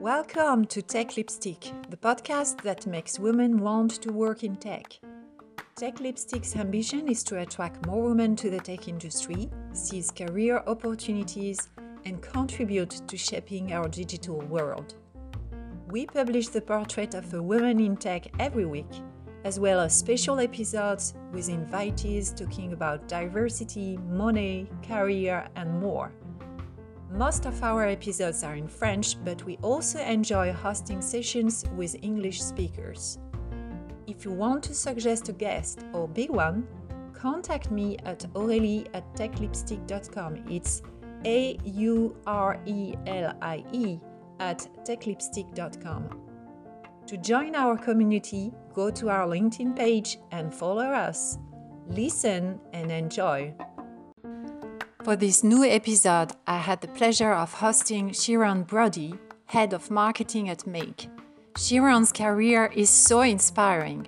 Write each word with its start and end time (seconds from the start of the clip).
Welcome 0.00 0.64
to 0.70 0.82
Tech 0.82 1.16
Lipstick, 1.16 1.70
the 1.88 1.96
podcast 1.96 2.60
that 2.62 2.84
makes 2.84 3.20
women 3.20 3.58
want 3.58 4.02
to 4.02 4.12
work 4.12 4.42
in 4.42 4.56
tech. 4.56 4.98
Tech 5.76 6.00
Lipstick's 6.00 6.56
ambition 6.56 7.06
is 7.06 7.22
to 7.24 7.38
attract 7.38 7.86
more 7.86 8.08
women 8.08 8.34
to 8.34 8.50
the 8.50 8.58
tech 8.58 8.88
industry, 8.88 9.48
seize 9.72 10.10
career 10.10 10.64
opportunities, 10.66 11.68
and 12.04 12.20
contribute 12.20 13.02
to 13.06 13.16
shaping 13.16 13.72
our 13.72 13.86
digital 13.86 14.40
world. 14.40 14.96
We 15.86 16.06
publish 16.06 16.48
the 16.48 16.60
portrait 16.60 17.14
of 17.14 17.32
a 17.34 17.40
woman 17.40 17.78
in 17.78 17.96
tech 17.96 18.26
every 18.40 18.66
week, 18.66 18.90
as 19.44 19.58
well 19.58 19.80
as 19.80 19.96
special 19.96 20.40
episodes 20.40 21.14
with 21.32 21.48
invitees 21.48 22.36
talking 22.36 22.72
about 22.72 23.08
diversity, 23.08 23.96
money, 24.08 24.66
career, 24.86 25.48
and 25.56 25.80
more. 25.80 26.12
Most 27.10 27.46
of 27.46 27.62
our 27.64 27.86
episodes 27.86 28.44
are 28.44 28.54
in 28.54 28.68
French, 28.68 29.22
but 29.24 29.44
we 29.44 29.56
also 29.62 29.98
enjoy 30.00 30.52
hosting 30.52 31.02
sessions 31.02 31.64
with 31.76 31.96
English 32.02 32.40
speakers. 32.40 33.18
If 34.06 34.24
you 34.24 34.30
want 34.30 34.62
to 34.64 34.74
suggest 34.74 35.28
a 35.28 35.32
guest 35.32 35.84
or 35.92 36.06
big 36.06 36.30
one, 36.30 36.66
contact 37.12 37.70
me 37.70 37.96
at 38.04 38.20
aurelie 38.34 38.86
at 38.94 39.04
techlipstick.com. 39.14 40.44
It's 40.48 40.82
A 41.24 41.58
U 41.64 42.16
R 42.26 42.60
E 42.66 42.94
L 43.06 43.36
I 43.42 43.64
E 43.72 43.98
at 44.38 44.66
techlipstick.com. 44.84 46.29
To 47.10 47.16
join 47.16 47.56
our 47.56 47.76
community, 47.76 48.52
go 48.72 48.88
to 48.88 49.08
our 49.08 49.26
LinkedIn 49.26 49.74
page 49.74 50.18
and 50.30 50.54
follow 50.54 50.86
us. 50.86 51.38
Listen 51.88 52.60
and 52.72 52.92
enjoy. 52.92 53.52
For 55.02 55.16
this 55.16 55.42
new 55.42 55.64
episode, 55.64 56.30
I 56.46 56.58
had 56.58 56.80
the 56.80 56.86
pleasure 56.86 57.32
of 57.32 57.52
hosting 57.52 58.10
Shiran 58.10 58.64
Brody, 58.64 59.14
Head 59.46 59.72
of 59.72 59.90
Marketing 59.90 60.48
at 60.50 60.68
Make. 60.68 61.08
Shiran's 61.56 62.12
career 62.12 62.70
is 62.76 62.90
so 62.90 63.22
inspiring. 63.22 64.06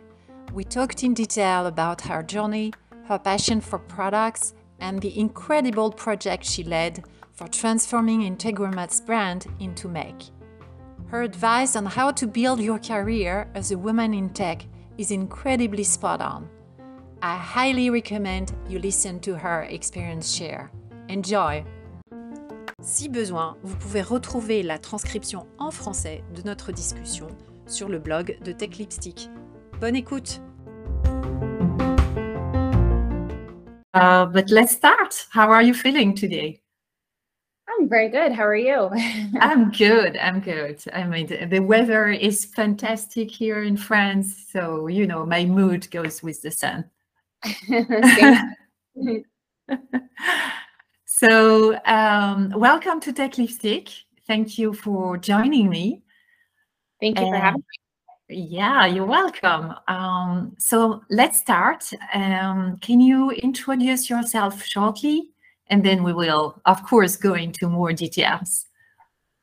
We 0.53 0.63
talked 0.63 1.03
in 1.03 1.13
detail 1.13 1.67
about 1.67 2.03
her 2.03 2.23
journey, 2.23 2.73
her 3.07 3.19
passion 3.19 3.61
for 3.61 3.81
products, 3.81 4.55
and 4.79 5.01
the 5.01 5.19
incredible 5.19 5.91
project 5.91 6.45
she 6.45 6.63
led 6.63 7.03
for 7.33 7.49
transforming 7.49 8.21
Integromat's 8.21 9.01
brand 9.01 9.49
into 9.59 9.89
Make. 9.89 10.31
Her 11.13 11.21
advice 11.21 11.77
on 11.77 11.85
how 11.85 12.11
to 12.13 12.27
build 12.27 12.59
your 12.59 12.79
career 12.79 13.47
as 13.55 13.71
a 13.71 13.77
woman 13.77 14.15
in 14.15 14.31
tech 14.31 14.65
is 14.97 15.11
incredibly 15.11 15.85
spot 15.85 16.23
on. 16.23 16.49
I 17.21 17.37
highly 17.37 17.91
recommend 17.91 18.55
you 18.67 18.79
listen 18.79 19.21
to 19.21 19.35
her 19.35 19.65
experience 19.65 20.35
share. 20.35 20.71
Enjoy! 21.11 21.67
Si 22.81 23.11
besoin, 23.11 23.59
vous 23.63 23.77
pouvez 23.77 24.01
retrouver 24.01 24.63
la 24.63 24.79
transcription 24.79 25.47
en 25.59 25.71
français 25.71 26.23
de 26.35 26.41
notre 26.47 26.73
discussion 26.73 27.29
sur 27.67 27.91
le 27.91 27.99
blog 27.99 28.39
de 28.43 28.53
Tech 28.53 28.79
Lipstick. 28.79 29.29
Bonne 29.83 29.97
écoute! 29.97 30.41
Uh, 33.93 34.25
but 34.25 34.49
let's 34.49 34.73
start. 34.73 35.27
How 35.31 35.51
are 35.51 35.61
you 35.61 35.75
feeling 35.75 36.15
today? 36.15 36.62
I'm 37.83 37.89
very 37.89 38.11
good. 38.11 38.31
How 38.31 38.47
are 38.47 38.55
you? 38.55 38.91
I'm 39.41 39.73
good. 39.77 40.17
I'm 40.17 40.39
good. 40.39 40.81
I 40.93 41.03
mean, 41.03 41.27
the 41.49 41.59
weather 41.59 42.07
is 42.11 42.45
fantastic 42.45 43.29
here 43.29 43.65
in 43.65 43.77
France. 43.77 44.47
So, 44.53 44.87
you 44.87 45.05
know, 45.05 45.27
my 45.27 45.45
mood 45.45 45.91
goes 45.91 46.23
with 46.23 46.43
the 46.43 46.53
sun. 46.53 46.85
So, 51.05 51.79
um, 51.85 52.53
welcome 52.57 53.01
to 53.01 53.13
Tech 53.13 53.39
Lipstick. 53.39 53.89
Thank 54.27 54.59
you 54.59 54.73
for 54.73 55.17
joining 55.19 55.69
me. 55.69 56.03
Thank 57.01 57.19
you 57.21 57.27
and, 57.27 57.35
for 57.35 57.41
having 57.41 57.65
me. 58.29 58.37
Yeah, 58.49 58.87
you're 58.87 59.07
welcome. 59.07 59.75
Um, 59.87 60.57
so, 60.59 61.03
let's 61.11 61.39
start. 61.39 61.93
Um, 62.13 62.79
can 62.81 63.01
you 63.01 63.31
introduce 63.31 64.11
yourself 64.11 64.65
shortly? 64.65 65.32
And 65.73 65.83
then 65.83 66.03
we 66.03 66.13
will, 66.13 66.61
of 66.67 66.85
course, 66.85 67.17
go 67.17 67.33
into 67.33 67.67
more 67.67 67.95
details. 67.95 68.67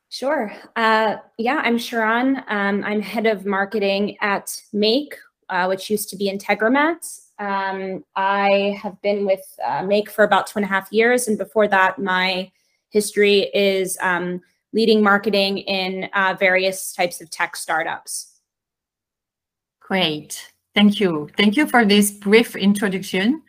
Sure. 0.10 0.54
Uh, 0.76 1.16
yeah, 1.40 1.60
I'm 1.64 1.80
Sharon. 1.80 2.44
Um, 2.48 2.84
I'm 2.84 3.02
head 3.02 3.26
of 3.26 3.48
marketing 3.48 4.16
at 4.22 4.62
Make, 4.72 5.16
uh, 5.50 5.66
which 5.66 5.90
used 5.90 6.08
to 6.10 6.16
be 6.16 6.32
Integromat. 6.32 7.02
Um, 7.40 8.06
I 8.16 8.78
have 8.80 9.02
been 9.02 9.26
with 9.26 9.42
uh, 9.66 9.82
Make 9.82 10.08
for 10.08 10.24
about 10.24 10.46
two 10.46 10.60
and 10.60 10.66
a 10.66 10.68
half 10.68 10.92
years. 10.92 11.28
And 11.28 11.36
before 11.36 11.68
that, 11.68 11.98
my 11.98 12.52
history 12.92 13.50
is 13.56 13.98
um, 14.00 14.40
leading 14.72 15.02
marketing 15.02 15.58
in 15.58 16.12
uh, 16.14 16.36
various 16.40 16.94
types 16.94 17.22
of 17.22 17.32
tech 17.32 17.56
startups. 17.56 18.40
Great. 19.80 20.54
Thank 20.76 21.00
you. 21.00 21.28
Thank 21.38 21.58
you 21.58 21.66
for 21.66 21.86
this 21.86 22.12
brief 22.12 22.56
introduction. 22.56 23.42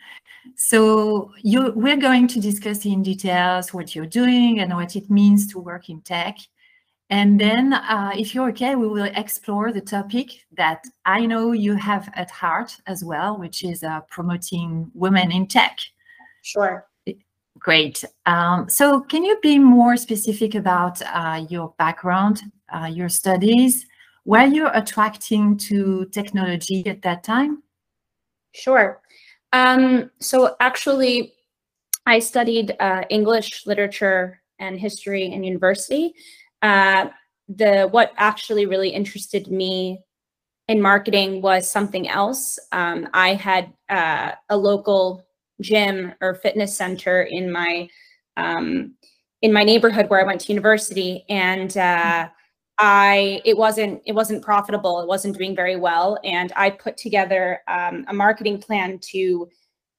So 0.57 1.33
you, 1.43 1.73
we're 1.75 1.97
going 1.97 2.29
to 2.29 2.41
discuss 2.41 2.85
in 2.85 3.03
details 3.03 3.73
what 3.73 3.95
you're 3.95 4.07
doing 4.07 4.61
and 4.61 4.75
what 4.75 4.97
it 4.97 5.11
means 5.11 5.47
to 5.49 5.59
work 5.59 5.89
in 5.89 6.01
tech. 6.03 6.39
And 7.11 7.41
then, 7.41 7.73
uh, 7.73 8.13
if 8.17 8.35
you're 8.35 8.49
okay, 8.51 8.77
we 8.77 8.87
will 8.87 9.11
explore 9.17 9.73
the 9.73 9.81
topic 9.81 10.47
that 10.57 10.85
I 11.05 11.27
know 11.27 11.51
you 11.51 11.75
have 11.75 12.09
at 12.15 12.31
heart 12.31 12.77
as 12.87 13.03
well, 13.03 13.37
which 13.37 13.65
is 13.65 13.83
uh, 13.83 14.01
promoting 14.11 14.91
women 14.95 15.33
in 15.33 15.49
tech. 15.49 15.79
Sure. 16.43 16.87
Great. 17.59 18.05
Um, 18.27 18.69
so, 18.69 19.01
can 19.01 19.25
you 19.25 19.39
be 19.43 19.59
more 19.59 19.97
specific 19.97 20.55
about 20.55 21.03
uh, 21.03 21.45
your 21.51 21.75
background, 21.79 22.43
uh, 22.73 22.87
your 22.87 23.09
studies? 23.09 23.87
Were 24.25 24.47
you 24.47 24.69
attracting 24.73 25.59
to 25.59 26.07
technology 26.13 26.87
at 26.87 27.03
that 27.03 27.25
time? 27.25 27.65
Sure. 28.53 29.00
Um, 29.53 30.11
so, 30.21 30.57
actually, 30.61 31.35
I 32.07 32.19
studied 32.19 32.77
uh, 32.81 33.03
English 33.11 33.67
literature 33.67 34.41
and 34.59 34.79
history 34.79 35.25
in 35.33 35.43
university 35.43 36.15
uh, 36.63 37.09
the 37.49 37.89
what 37.91 38.13
actually 38.17 38.67
really 38.67 38.91
interested 38.91 39.49
me 39.49 40.01
in 40.69 40.81
marketing 40.81 41.43
was 41.43 41.71
something 41.71 42.09
else. 42.09 42.59
Um, 42.71 43.09
I 43.13 43.35
had 43.35 43.73
uh, 43.89 44.33
a 44.49 44.57
local 44.57 45.27
gym 45.61 46.13
or 46.21 46.35
fitness 46.37 46.77
center 46.77 47.23
in 47.23 47.51
my 47.51 47.89
um, 48.37 48.95
in 49.43 49.53
my 49.53 49.65
neighborhood 49.65 50.09
where 50.09 50.21
I 50.21 50.25
went 50.25 50.43
to 50.43 50.53
university, 50.53 51.25
and 51.29 51.77
uh, 51.77 52.29
I 52.83 53.43
it 53.45 53.57
wasn't 53.57 54.03
it 54.07 54.13
wasn't 54.13 54.43
profitable. 54.43 55.01
It 55.01 55.07
wasn't 55.07 55.37
doing 55.37 55.55
very 55.55 55.77
well, 55.77 56.19
and 56.25 56.53
I 56.57 56.71
put 56.71 56.97
together 56.97 57.61
um, 57.69 58.07
a 58.09 58.15
marketing 58.15 58.59
plan 58.59 58.99
to 59.11 59.49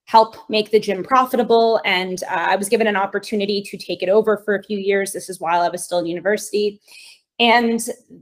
help 0.06 0.36
make 0.50 0.72
the 0.72 0.80
gym 0.80 1.03
profitable. 1.03 1.80
And 1.86 2.22
uh, 2.24 2.47
I 2.50 2.56
was 2.56 2.69
given 2.69 2.88
an 2.88 2.96
opportunity 2.96 3.62
to 3.62 3.78
take 3.78 4.03
it 4.03 4.09
over 4.09 4.38
for 4.44 4.56
a 4.56 4.64
few 4.64 4.78
years. 4.78 5.14
This 5.14 5.30
is 5.30 5.40
while 5.40 5.62
I 5.62 5.69
was 5.69 5.84
still 5.84 6.00
in 6.00 6.06
university. 6.06 6.81
And 7.40 7.80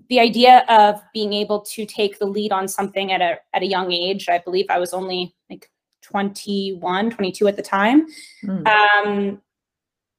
the 0.08 0.20
idea 0.20 0.66
of 0.70 1.02
being 1.14 1.34
able 1.34 1.62
to 1.62 1.86
take 1.86 2.20
the 2.20 2.26
lead 2.26 2.52
on 2.52 2.68
something 2.68 3.12
at 3.12 3.22
a, 3.22 3.38
at 3.53 3.64
a 3.64 3.66
young 3.66 3.91
age, 3.91 4.30
I 4.30 4.38
believe 4.38 4.66
I 4.70 4.78
was 4.78 4.94
only 4.94 5.36
like 5.50 5.70
21, 6.03 7.12
22 7.12 7.47
at 7.47 7.56
the 7.56 7.62
time, 7.62 8.08
mm. 8.44 8.68
um, 8.68 9.41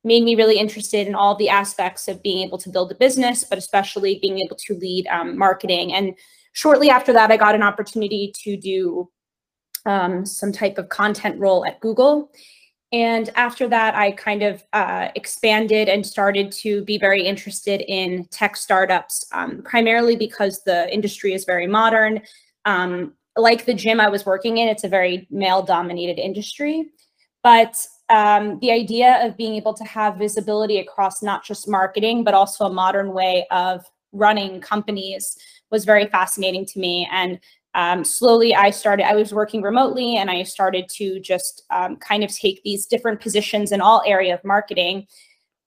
made 0.03 0.22
me 0.22 0.34
really 0.34 0.59
interested 0.59 1.06
in 1.06 1.15
all 1.15 1.34
the 1.34 1.49
aspects 1.49 2.09
of 2.09 2.22
being 2.22 2.47
able 2.47 2.59
to 2.59 2.71
build 2.71 2.91
a 2.91 2.94
business, 2.94 3.44
but 3.44 3.59
especially 3.59 4.19
being 4.21 4.38
able 4.38 4.56
to 4.56 4.75
lead 4.75 5.06
um, 5.09 5.37
marketing. 5.37 5.93
And 5.93 6.15
shortly 6.53 6.91
after 6.91 7.12
that, 7.12 7.31
I 7.31 7.37
got 7.37 7.55
an 7.55 7.62
opportunity 7.62 8.33
to 8.44 8.56
do 8.56 9.10
um, 9.87 10.25
some 10.25 10.53
type 10.53 10.78
of 10.78 10.89
content 10.89 11.39
role 11.39 11.65
at 11.65 11.81
Google. 11.81 12.31
And 12.93 13.31
after 13.37 13.69
that, 13.69 13.94
I 13.94 14.10
kind 14.12 14.43
of 14.43 14.65
uh, 14.72 15.09
expanded 15.15 15.89
and 15.89 16.04
started 16.04 16.51
to 16.53 16.84
be 16.84 16.98
very 16.98 17.25
interested 17.25 17.83
in 17.83 18.25
tech 18.27 18.57
startups, 18.57 19.25
um, 19.33 19.63
primarily 19.63 20.16
because 20.16 20.65
the 20.65 20.92
industry 20.92 21.33
is 21.33 21.45
very 21.45 21.69
modern. 21.69 22.21
Um, 22.65 23.15
like 23.36 23.65
the 23.65 23.75
gym 23.75 24.01
I 24.01 24.09
was 24.09 24.27
working 24.27 24.59
in, 24.59 24.69
it's 24.69 24.83
a 24.83 24.89
very 24.89 25.28
male 25.30 25.63
dominated 25.63 26.19
industry. 26.19 26.86
But 27.45 27.86
um, 28.10 28.59
the 28.59 28.71
idea 28.71 29.24
of 29.24 29.36
being 29.36 29.54
able 29.54 29.74
to 29.74 29.84
have 29.84 30.16
visibility 30.16 30.78
across 30.78 31.22
not 31.22 31.45
just 31.45 31.68
marketing, 31.68 32.24
but 32.24 32.34
also 32.34 32.66
a 32.66 32.72
modern 32.72 33.12
way 33.12 33.47
of 33.51 33.84
running 34.12 34.60
companies 34.60 35.36
was 35.71 35.84
very 35.84 36.07
fascinating 36.07 36.66
to 36.66 36.80
me. 36.80 37.09
And 37.12 37.39
um, 37.74 38.04
slowly 38.04 38.54
I 38.54 38.71
started, 38.71 39.07
I 39.07 39.15
was 39.15 39.33
working 39.33 39.62
remotely 39.62 40.16
and 40.16 40.28
I 40.28 40.42
started 40.42 40.89
to 40.97 41.21
just 41.21 41.62
um, 41.71 41.97
kind 41.97 42.24
of 42.24 42.36
take 42.36 42.62
these 42.65 42.84
different 42.86 43.21
positions 43.21 43.71
in 43.71 43.80
all 43.80 44.03
area 44.04 44.34
of 44.34 44.45
marketing. 44.45 45.06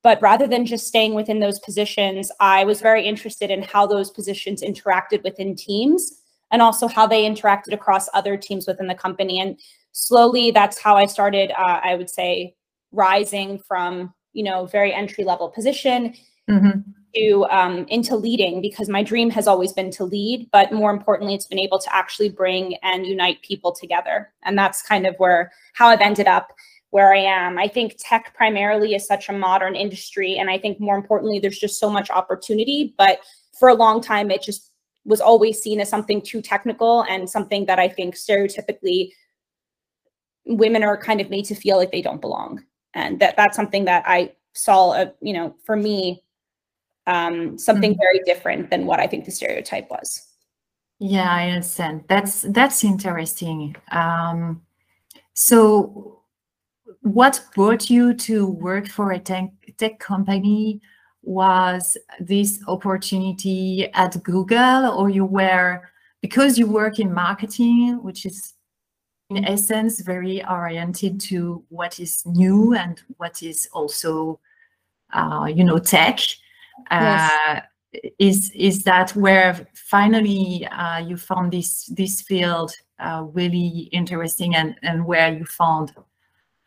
But 0.03 0.21
rather 0.21 0.45
than 0.45 0.65
just 0.65 0.85
staying 0.85 1.13
within 1.13 1.39
those 1.39 1.59
positions, 1.59 2.29
I 2.41 2.65
was 2.65 2.81
very 2.81 3.07
interested 3.07 3.49
in 3.49 3.63
how 3.63 3.87
those 3.87 4.11
positions 4.11 4.61
interacted 4.61 5.23
within 5.23 5.55
teams 5.55 6.19
and 6.51 6.61
also 6.61 6.89
how 6.89 7.07
they 7.07 7.23
interacted 7.23 7.71
across 7.71 8.09
other 8.13 8.35
teams 8.35 8.67
within 8.67 8.87
the 8.87 8.95
company. 8.95 9.39
And 9.39 9.57
slowly 9.93 10.51
that's 10.51 10.79
how 10.79 10.97
I 10.97 11.05
started, 11.05 11.51
uh, 11.51 11.79
I 11.83 11.95
would 11.95 12.09
say, 12.09 12.55
rising 12.91 13.59
from 13.59 14.13
you 14.33 14.43
know 14.43 14.65
very 14.65 14.93
entry 14.93 15.23
level 15.23 15.49
position 15.49 16.13
mm-hmm. 16.49 16.79
to 17.15 17.45
um, 17.49 17.85
into 17.87 18.15
leading 18.15 18.61
because 18.61 18.89
my 18.89 19.03
dream 19.03 19.29
has 19.29 19.47
always 19.47 19.73
been 19.73 19.91
to 19.91 20.03
lead 20.03 20.49
but 20.51 20.71
more 20.71 20.91
importantly 20.91 21.33
it's 21.33 21.47
been 21.47 21.59
able 21.59 21.79
to 21.79 21.95
actually 21.95 22.29
bring 22.29 22.75
and 22.83 23.05
unite 23.05 23.41
people 23.41 23.71
together 23.71 24.31
and 24.43 24.57
that's 24.57 24.81
kind 24.81 25.05
of 25.05 25.15
where 25.17 25.51
how 25.73 25.87
i've 25.87 26.01
ended 26.01 26.27
up 26.27 26.51
where 26.89 27.13
i 27.13 27.17
am 27.17 27.57
i 27.57 27.67
think 27.67 27.95
tech 27.99 28.33
primarily 28.35 28.93
is 28.95 29.05
such 29.05 29.29
a 29.29 29.33
modern 29.33 29.75
industry 29.75 30.37
and 30.37 30.49
i 30.49 30.57
think 30.57 30.79
more 30.79 30.95
importantly 30.95 31.39
there's 31.39 31.59
just 31.59 31.79
so 31.79 31.89
much 31.89 32.09
opportunity 32.09 32.93
but 32.97 33.19
for 33.59 33.69
a 33.69 33.75
long 33.75 34.01
time 34.01 34.29
it 34.29 34.41
just 34.41 34.71
was 35.05 35.19
always 35.19 35.59
seen 35.61 35.81
as 35.81 35.89
something 35.89 36.21
too 36.21 36.41
technical 36.41 37.03
and 37.03 37.29
something 37.29 37.65
that 37.65 37.79
i 37.79 37.87
think 37.87 38.15
stereotypically 38.15 39.11
women 40.45 40.83
are 40.83 40.97
kind 40.97 41.21
of 41.21 41.29
made 41.29 41.45
to 41.45 41.55
feel 41.55 41.77
like 41.77 41.91
they 41.91 42.01
don't 42.01 42.21
belong. 42.21 42.63
And 42.93 43.19
that 43.19 43.35
that's 43.35 43.55
something 43.55 43.85
that 43.85 44.03
i 44.05 44.31
saw 44.53 44.93
a, 44.93 45.11
you 45.19 45.33
know 45.33 45.55
for 45.65 45.75
me 45.75 46.23
um, 47.05 47.57
something 47.57 47.91
mm-hmm. 47.91 47.99
very 47.99 48.19
different 48.25 48.69
than 48.69 48.85
what 48.85 48.99
i 48.99 49.07
think 49.07 49.25
the 49.25 49.31
stereotype 49.31 49.89
was. 49.89 50.27
Yeah 50.99 51.29
i 51.29 51.49
understand. 51.49 52.03
That's 52.07 52.43
that's 52.49 52.83
interesting. 52.83 53.75
Um, 53.91 54.61
so 55.33 56.21
what 57.01 57.43
brought 57.55 57.89
you 57.89 58.13
to 58.13 58.47
work 58.47 58.87
for 58.87 59.11
a 59.11 59.19
tech, 59.19 59.49
tech 59.77 59.99
company? 59.99 60.81
Was 61.23 61.97
this 62.19 62.61
opportunity 62.67 63.89
at 63.93 64.21
google 64.23 64.91
or 64.91 65.09
you 65.09 65.23
were 65.23 65.81
because 66.21 66.57
you 66.57 66.67
work 66.67 66.99
in 66.99 67.13
marketing 67.13 68.03
which 68.03 68.25
is 68.25 68.53
in 69.37 69.45
essence 69.45 70.01
very 70.01 70.45
oriented 70.45 71.19
to 71.19 71.63
what 71.69 71.99
is 71.99 72.25
new 72.25 72.73
and 72.75 73.01
what 73.17 73.41
is 73.43 73.67
also 73.73 74.39
uh, 75.13 75.45
you 75.53 75.63
know 75.63 75.77
tech. 75.77 76.19
Uh, 76.89 77.59
yes. 77.93 78.11
is 78.19 78.51
is 78.55 78.83
that 78.83 79.11
where 79.15 79.67
finally 79.73 80.67
uh, 80.71 80.97
you 80.97 81.17
found 81.17 81.51
this 81.51 81.85
this 81.85 82.21
field 82.21 82.73
uh, 82.99 83.23
really 83.33 83.89
interesting 83.91 84.55
and 84.55 84.75
and 84.81 85.05
where 85.05 85.31
you 85.31 85.45
found 85.45 85.93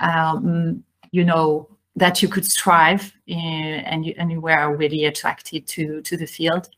um, 0.01 0.85
you 1.11 1.25
know 1.25 1.69
that 1.97 2.23
you 2.23 2.29
could 2.29 2.45
strive 2.45 3.13
in, 3.27 3.39
and 3.39 4.05
you 4.07 4.15
and 4.19 4.31
you 4.31 4.41
were 4.41 4.77
really 4.77 5.05
attracted 5.07 5.67
to 5.67 6.01
to 6.03 6.17
the 6.17 6.27
field 6.27 6.69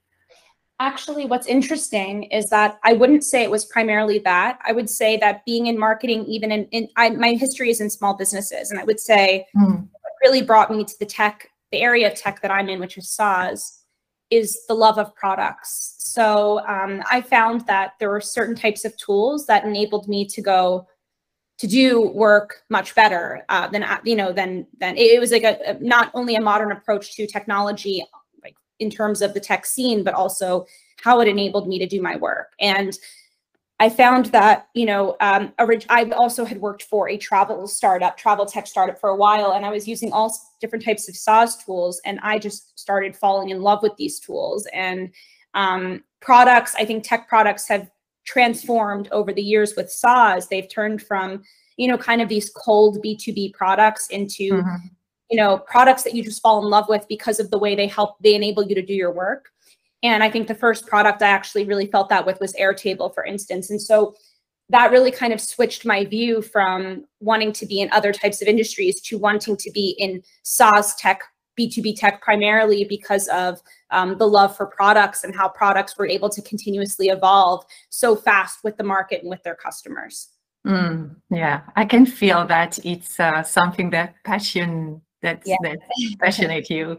Actually, 0.80 1.26
what's 1.26 1.48
interesting 1.48 2.24
is 2.24 2.46
that 2.50 2.78
I 2.84 2.92
wouldn't 2.92 3.24
say 3.24 3.42
it 3.42 3.50
was 3.50 3.64
primarily 3.64 4.20
that. 4.20 4.60
I 4.64 4.70
would 4.70 4.88
say 4.88 5.16
that 5.16 5.44
being 5.44 5.66
in 5.66 5.76
marketing, 5.76 6.24
even 6.26 6.52
in, 6.52 6.66
in 6.66 6.88
I, 6.96 7.10
my 7.10 7.32
history 7.32 7.70
is 7.70 7.80
in 7.80 7.90
small 7.90 8.14
businesses, 8.14 8.70
and 8.70 8.78
I 8.78 8.84
would 8.84 9.00
say 9.00 9.44
mm. 9.56 9.80
what 9.80 10.12
really 10.22 10.42
brought 10.42 10.70
me 10.70 10.84
to 10.84 10.94
the 11.00 11.06
tech, 11.06 11.50
the 11.72 11.80
area 11.80 12.06
of 12.06 12.14
tech 12.14 12.40
that 12.42 12.52
I'm 12.52 12.68
in, 12.68 12.78
which 12.78 12.96
is 12.96 13.10
SaaS, 13.10 13.82
is 14.30 14.66
the 14.66 14.74
love 14.74 14.98
of 14.98 15.14
products. 15.16 15.96
So 15.98 16.64
um, 16.66 17.02
I 17.10 17.22
found 17.22 17.66
that 17.66 17.94
there 17.98 18.10
were 18.10 18.20
certain 18.20 18.54
types 18.54 18.84
of 18.84 18.96
tools 18.96 19.46
that 19.46 19.64
enabled 19.64 20.08
me 20.08 20.26
to 20.26 20.40
go 20.40 20.86
to 21.58 21.66
do 21.66 22.00
work 22.00 22.62
much 22.70 22.94
better 22.94 23.44
uh, 23.48 23.66
than 23.66 23.84
you 24.04 24.14
know 24.14 24.32
than 24.32 24.64
than 24.78 24.96
it 24.96 25.18
was 25.18 25.32
like 25.32 25.42
a, 25.42 25.58
a 25.70 25.74
not 25.80 26.10
only 26.14 26.36
a 26.36 26.40
modern 26.40 26.70
approach 26.70 27.16
to 27.16 27.26
technology 27.26 28.04
in 28.78 28.90
terms 28.90 29.22
of 29.22 29.34
the 29.34 29.40
tech 29.40 29.66
scene, 29.66 30.02
but 30.04 30.14
also 30.14 30.66
how 31.02 31.20
it 31.20 31.28
enabled 31.28 31.68
me 31.68 31.78
to 31.78 31.86
do 31.86 32.02
my 32.02 32.16
work. 32.16 32.52
And 32.60 32.96
I 33.80 33.88
found 33.88 34.26
that, 34.26 34.68
you 34.74 34.86
know, 34.86 35.16
um, 35.20 35.52
I 35.58 36.10
also 36.16 36.44
had 36.44 36.60
worked 36.60 36.82
for 36.82 37.08
a 37.08 37.16
travel 37.16 37.68
startup, 37.68 38.16
travel 38.16 38.44
tech 38.44 38.66
startup 38.66 39.00
for 39.00 39.10
a 39.10 39.16
while, 39.16 39.52
and 39.52 39.64
I 39.64 39.70
was 39.70 39.86
using 39.86 40.12
all 40.12 40.36
different 40.60 40.84
types 40.84 41.08
of 41.08 41.16
SaaS 41.16 41.64
tools. 41.64 42.00
And 42.04 42.18
I 42.22 42.40
just 42.40 42.76
started 42.78 43.14
falling 43.14 43.50
in 43.50 43.62
love 43.62 43.82
with 43.82 43.96
these 43.96 44.18
tools. 44.18 44.66
And 44.72 45.10
um, 45.54 46.02
products, 46.20 46.74
I 46.76 46.84
think 46.84 47.04
tech 47.04 47.28
products 47.28 47.68
have 47.68 47.88
transformed 48.26 49.08
over 49.12 49.32
the 49.32 49.42
years 49.42 49.74
with 49.76 49.90
SaaS. 49.90 50.48
They've 50.48 50.68
turned 50.68 51.00
from, 51.00 51.44
you 51.76 51.86
know, 51.86 51.96
kind 51.96 52.20
of 52.20 52.28
these 52.28 52.50
cold 52.50 52.98
B2B 53.04 53.54
products 53.54 54.08
into 54.08 54.54
mm-hmm 54.54 54.86
you 55.30 55.36
know 55.36 55.58
products 55.58 56.02
that 56.02 56.14
you 56.14 56.22
just 56.22 56.42
fall 56.42 56.62
in 56.62 56.70
love 56.70 56.88
with 56.88 57.06
because 57.08 57.40
of 57.40 57.50
the 57.50 57.58
way 57.58 57.74
they 57.74 57.86
help 57.86 58.16
they 58.20 58.34
enable 58.34 58.64
you 58.64 58.74
to 58.74 58.84
do 58.84 58.94
your 58.94 59.12
work 59.12 59.50
and 60.02 60.22
i 60.22 60.30
think 60.30 60.48
the 60.48 60.54
first 60.54 60.86
product 60.86 61.22
i 61.22 61.28
actually 61.28 61.64
really 61.64 61.86
felt 61.86 62.08
that 62.08 62.26
with 62.26 62.40
was 62.40 62.52
airtable 62.54 63.12
for 63.14 63.24
instance 63.24 63.70
and 63.70 63.80
so 63.80 64.14
that 64.70 64.90
really 64.90 65.10
kind 65.10 65.32
of 65.32 65.40
switched 65.40 65.86
my 65.86 66.04
view 66.04 66.42
from 66.42 67.04
wanting 67.20 67.52
to 67.52 67.66
be 67.66 67.80
in 67.80 67.90
other 67.90 68.12
types 68.12 68.42
of 68.42 68.48
industries 68.48 69.00
to 69.00 69.18
wanting 69.18 69.56
to 69.56 69.70
be 69.70 69.96
in 69.98 70.22
SaaS 70.42 70.94
tech, 70.96 71.22
B2B 71.58 71.98
tech, 71.98 72.20
primarily 72.20 72.84
because 72.84 73.28
of 73.28 73.60
um, 73.90 74.18
the 74.18 74.28
love 74.28 74.56
for 74.56 74.66
products 74.66 75.24
and 75.24 75.34
how 75.34 75.48
products 75.48 75.96
were 75.96 76.06
able 76.06 76.28
to 76.28 76.42
continuously 76.42 77.08
evolve 77.08 77.64
so 77.88 78.14
fast 78.14 78.62
with 78.62 78.76
the 78.76 78.84
market 78.84 79.22
and 79.22 79.30
with 79.30 79.42
their 79.42 79.54
customers. 79.54 80.28
Mm, 80.66 81.16
yeah, 81.30 81.62
I 81.76 81.86
can 81.86 82.04
feel 82.04 82.46
that 82.46 82.78
it's 82.84 83.18
uh, 83.18 83.42
something 83.42 83.90
that 83.90 84.16
passion 84.24 85.00
that's 85.22 85.48
yeah. 85.48 85.56
that 85.62 85.78
passionate 86.20 86.70
you. 86.70 86.98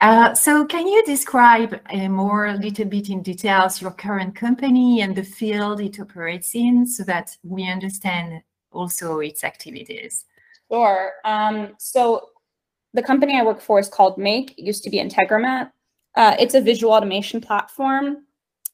Uh, 0.00 0.34
so 0.34 0.64
can 0.64 0.86
you 0.86 1.02
describe 1.04 1.80
uh, 1.92 2.08
more 2.08 2.46
a 2.46 2.56
little 2.56 2.86
bit 2.86 3.08
in 3.08 3.22
details 3.22 3.80
your 3.80 3.92
current 3.92 4.34
company 4.34 5.00
and 5.00 5.14
the 5.14 5.22
field 5.22 5.80
it 5.80 6.00
operates 6.00 6.56
in 6.56 6.84
so 6.84 7.04
that 7.04 7.36
we 7.44 7.68
understand 7.68 8.42
also 8.72 9.20
its 9.20 9.44
activities? 9.44 10.24
Sure. 10.70 11.12
Um, 11.24 11.74
so 11.78 12.30
the 12.94 13.02
company 13.02 13.38
I 13.38 13.44
work 13.44 13.60
for 13.60 13.78
is 13.78 13.88
called 13.88 14.18
Make. 14.18 14.58
It 14.58 14.64
used 14.64 14.82
to 14.84 14.90
be 14.90 14.98
Integromat. 14.98 15.70
Uh, 16.16 16.36
it's 16.38 16.54
a 16.54 16.60
visual 16.60 16.92
automation 16.92 17.40
platform. 17.40 18.24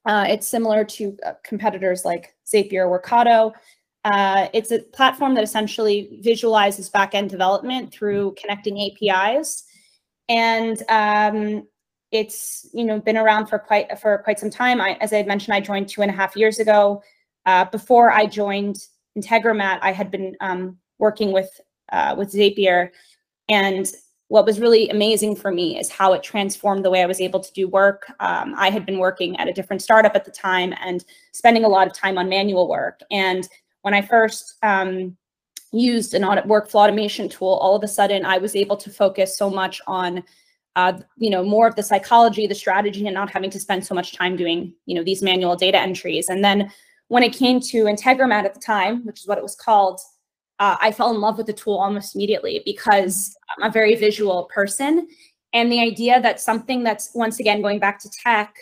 Uh, 0.07 0.25
it's 0.29 0.49
similar 0.49 0.85
to 0.85 1.17
uh, 1.27 1.33
competitors 1.45 2.05
like 2.07 2.35
Zapier 2.47 2.89
or 2.89 3.01
Workato. 3.01 3.53
Uh, 4.11 4.49
it's 4.55 4.71
a 4.71 4.79
platform 4.79 5.35
that 5.35 5.45
essentially 5.45 6.19
visualizes 6.23 6.89
backend 6.89 7.29
development 7.29 7.93
through 7.93 8.35
connecting 8.41 8.81
APIs, 8.81 9.65
and 10.31 10.83
um, 10.89 11.67
it's 12.11 12.71
you 12.73 12.85
know 12.85 13.01
been 13.01 13.19
around 13.19 13.47
for 13.49 13.59
quite 13.59 13.99
for 13.99 14.19
quite 14.19 14.39
some 14.39 14.49
time. 14.49 14.81
I, 14.81 14.95
as 15.03 15.13
I 15.13 15.23
mentioned, 15.25 15.55
I 15.55 15.61
joined 15.61 15.89
two 15.89 16.01
and 16.01 16.11
a 16.11 16.15
half 16.15 16.37
years 16.37 16.59
ago. 16.59 17.03
Uh, 17.45 17.67
before 17.67 18.11
I 18.11 18.25
joined 18.25 18.79
Integromat, 19.17 19.81
I 19.83 19.93
had 19.93 20.11
been 20.11 20.37
um, 20.41 20.79
working 20.99 21.33
with 21.33 21.61
uh, 21.93 22.15
with 22.17 22.33
Zapier, 22.33 22.91
and 23.51 23.87
what 24.29 24.47
was 24.47 24.59
really 24.59 24.89
amazing 24.89 25.37
for 25.37 25.51
me 25.51 25.79
is 25.79 25.91
how 25.91 26.15
it 26.15 26.23
transformed 26.23 26.85
the 26.85 26.91
way 26.91 27.03
I 27.03 27.07
was 27.07 27.21
able 27.21 27.41
to 27.41 27.53
do 27.53 27.69
work. 27.69 28.11
Um, 28.21 28.55
I 28.57 28.71
had 28.71 28.87
been 28.87 28.99
working 28.99 29.37
at 29.39 29.49
a 29.49 29.53
different 29.53 29.83
startup 29.83 30.15
at 30.15 30.25
the 30.25 30.31
time 30.31 30.75
and 30.83 31.05
spending 31.33 31.65
a 31.65 31.69
lot 31.69 31.87
of 31.87 31.93
time 31.93 32.17
on 32.17 32.31
manual 32.31 32.69
work, 32.69 33.01
and 33.11 33.47
when 33.89 33.95
I 33.95 34.03
first 34.03 34.59
um, 34.63 35.17
used 35.73 36.13
an 36.13 36.23
audit 36.23 36.45
workflow 36.45 36.85
automation 36.85 37.27
tool, 37.27 37.55
all 37.55 37.75
of 37.75 37.83
a 37.83 37.89
sudden 37.89 38.27
I 38.27 38.37
was 38.37 38.55
able 38.55 38.77
to 38.77 38.91
focus 38.91 39.39
so 39.39 39.49
much 39.49 39.81
on, 39.87 40.23
uh, 40.77 40.99
you 41.17 41.31
know, 41.31 41.43
more 41.43 41.67
of 41.67 41.75
the 41.75 41.83
psychology, 41.83 42.47
the 42.47 42.55
strategy, 42.55 43.07
and 43.07 43.15
not 43.15 43.31
having 43.31 43.49
to 43.49 43.59
spend 43.59 43.87
so 43.87 43.95
much 43.95 44.13
time 44.13 44.37
doing, 44.37 44.75
you 44.85 44.95
know, 44.95 45.03
these 45.03 45.23
manual 45.23 45.57
data 45.57 45.79
entries. 45.79 46.29
And 46.29 46.45
then 46.45 46.71
when 47.07 47.23
it 47.23 47.33
came 47.33 47.61
to 47.61 47.85
Integromat 47.85 48.45
at 48.45 48.53
the 48.53 48.61
time, 48.61 49.07
which 49.07 49.21
is 49.21 49.27
what 49.27 49.39
it 49.39 49.43
was 49.43 49.57
called, 49.57 49.99
uh, 50.59 50.77
I 50.83 50.93
fell 50.93 51.15
in 51.15 51.23
love 51.23 51.39
with 51.39 51.47
the 51.47 51.55
tool 51.55 51.79
almost 51.79 52.15
immediately 52.15 52.61
because 52.67 53.35
I'm 53.57 53.71
a 53.71 53.73
very 53.73 53.95
visual 53.95 54.51
person. 54.55 55.09
And 55.55 55.73
the 55.73 55.81
idea 55.81 56.21
that 56.21 56.43
something 56.43 56.85
that's, 56.85 57.11
once 57.15 57.41
again, 57.41 57.63
going 57.63 57.79
back 57.79 57.99
to 58.01 58.11
tech, 58.23 58.55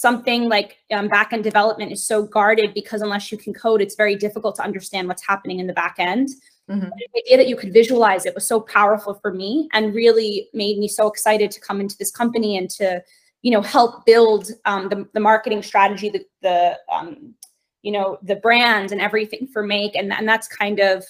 something 0.00 0.48
like 0.48 0.78
um, 0.92 1.10
backend 1.10 1.42
development 1.42 1.92
is 1.92 2.02
so 2.02 2.22
guarded 2.22 2.72
because 2.72 3.02
unless 3.02 3.30
you 3.30 3.36
can 3.36 3.52
code, 3.52 3.82
it's 3.82 3.96
very 3.96 4.16
difficult 4.16 4.56
to 4.56 4.62
understand 4.62 5.06
what's 5.06 5.26
happening 5.26 5.58
in 5.58 5.66
the 5.66 5.74
back 5.74 5.96
end. 5.98 6.30
Mm-hmm. 6.70 6.88
The 6.88 7.20
idea 7.22 7.36
that 7.36 7.48
you 7.48 7.56
could 7.56 7.74
visualize 7.74 8.24
it 8.24 8.34
was 8.34 8.46
so 8.46 8.62
powerful 8.62 9.12
for 9.12 9.30
me 9.30 9.68
and 9.74 9.94
really 9.94 10.48
made 10.54 10.78
me 10.78 10.88
so 10.88 11.06
excited 11.06 11.50
to 11.50 11.60
come 11.60 11.82
into 11.82 11.98
this 11.98 12.10
company 12.10 12.56
and 12.56 12.70
to, 12.70 13.02
you 13.42 13.50
know, 13.50 13.60
help 13.60 14.06
build 14.06 14.48
um, 14.64 14.88
the, 14.88 15.06
the 15.12 15.20
marketing 15.20 15.62
strategy, 15.62 16.08
the, 16.08 16.24
the 16.40 16.78
um, 16.90 17.34
you 17.82 17.92
know, 17.92 18.18
the 18.22 18.36
brand 18.36 18.92
and 18.92 19.02
everything 19.02 19.46
for 19.52 19.62
Make. 19.62 19.96
And, 19.96 20.10
and 20.14 20.26
that's 20.26 20.48
kind 20.48 20.80
of 20.80 21.04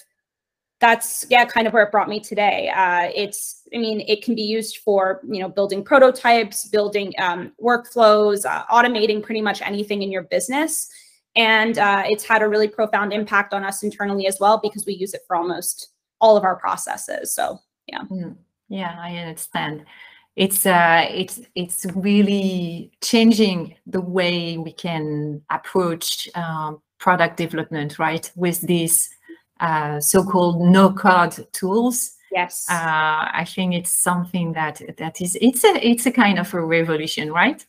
that's 0.81 1.25
yeah 1.29 1.45
kind 1.45 1.67
of 1.67 1.73
where 1.73 1.83
it 1.83 1.91
brought 1.91 2.09
me 2.09 2.19
today. 2.19 2.69
Uh, 2.75 3.09
it's 3.15 3.67
i 3.73 3.77
mean 3.77 4.01
it 4.07 4.23
can 4.23 4.35
be 4.35 4.41
used 4.41 4.77
for 4.79 5.21
you 5.29 5.39
know 5.39 5.47
building 5.47 5.83
prototypes 5.83 6.67
building 6.67 7.13
um, 7.19 7.53
workflows 7.63 8.45
uh, 8.45 8.65
automating 8.65 9.23
pretty 9.23 9.41
much 9.41 9.61
anything 9.61 10.01
in 10.01 10.11
your 10.11 10.23
business. 10.23 10.89
And 11.37 11.77
uh, 11.77 12.03
it's 12.07 12.25
had 12.25 12.41
a 12.41 12.49
really 12.49 12.67
profound 12.67 13.13
impact 13.13 13.53
on 13.53 13.63
us 13.63 13.83
internally 13.83 14.27
as 14.27 14.37
well 14.41 14.59
because 14.61 14.85
we 14.85 14.93
use 14.93 15.13
it 15.13 15.21
for 15.27 15.37
almost 15.37 15.93
all 16.19 16.35
of 16.35 16.43
our 16.43 16.57
processes. 16.57 17.33
So 17.33 17.59
yeah. 17.87 18.01
Mm, 18.11 18.35
yeah 18.67 18.95
i 18.99 19.15
understand. 19.15 19.85
It's 20.35 20.65
uh 20.65 21.05
it's 21.11 21.41
it's 21.55 21.85
really 21.93 22.91
changing 23.01 23.75
the 23.85 24.01
way 24.01 24.57
we 24.57 24.71
can 24.71 25.43
approach 25.51 26.27
um, 26.35 26.81
product 26.97 27.37
development 27.37 27.99
right 27.99 28.31
with 28.35 28.61
this 28.61 29.09
uh, 29.61 29.99
so-called 29.99 30.61
no-code 30.61 31.47
tools 31.53 32.17
Yes. 32.31 32.65
Uh, 32.69 33.27
I 33.33 33.45
think 33.45 33.73
it's 33.73 33.91
something 33.91 34.53
that 34.53 34.81
that 34.97 35.19
is 35.19 35.37
it's 35.41 35.63
a 35.63 35.85
it's 35.85 36.05
a 36.05 36.11
kind 36.11 36.39
of 36.39 36.53
a 36.53 36.63
revolution, 36.63 37.31
right? 37.31 37.65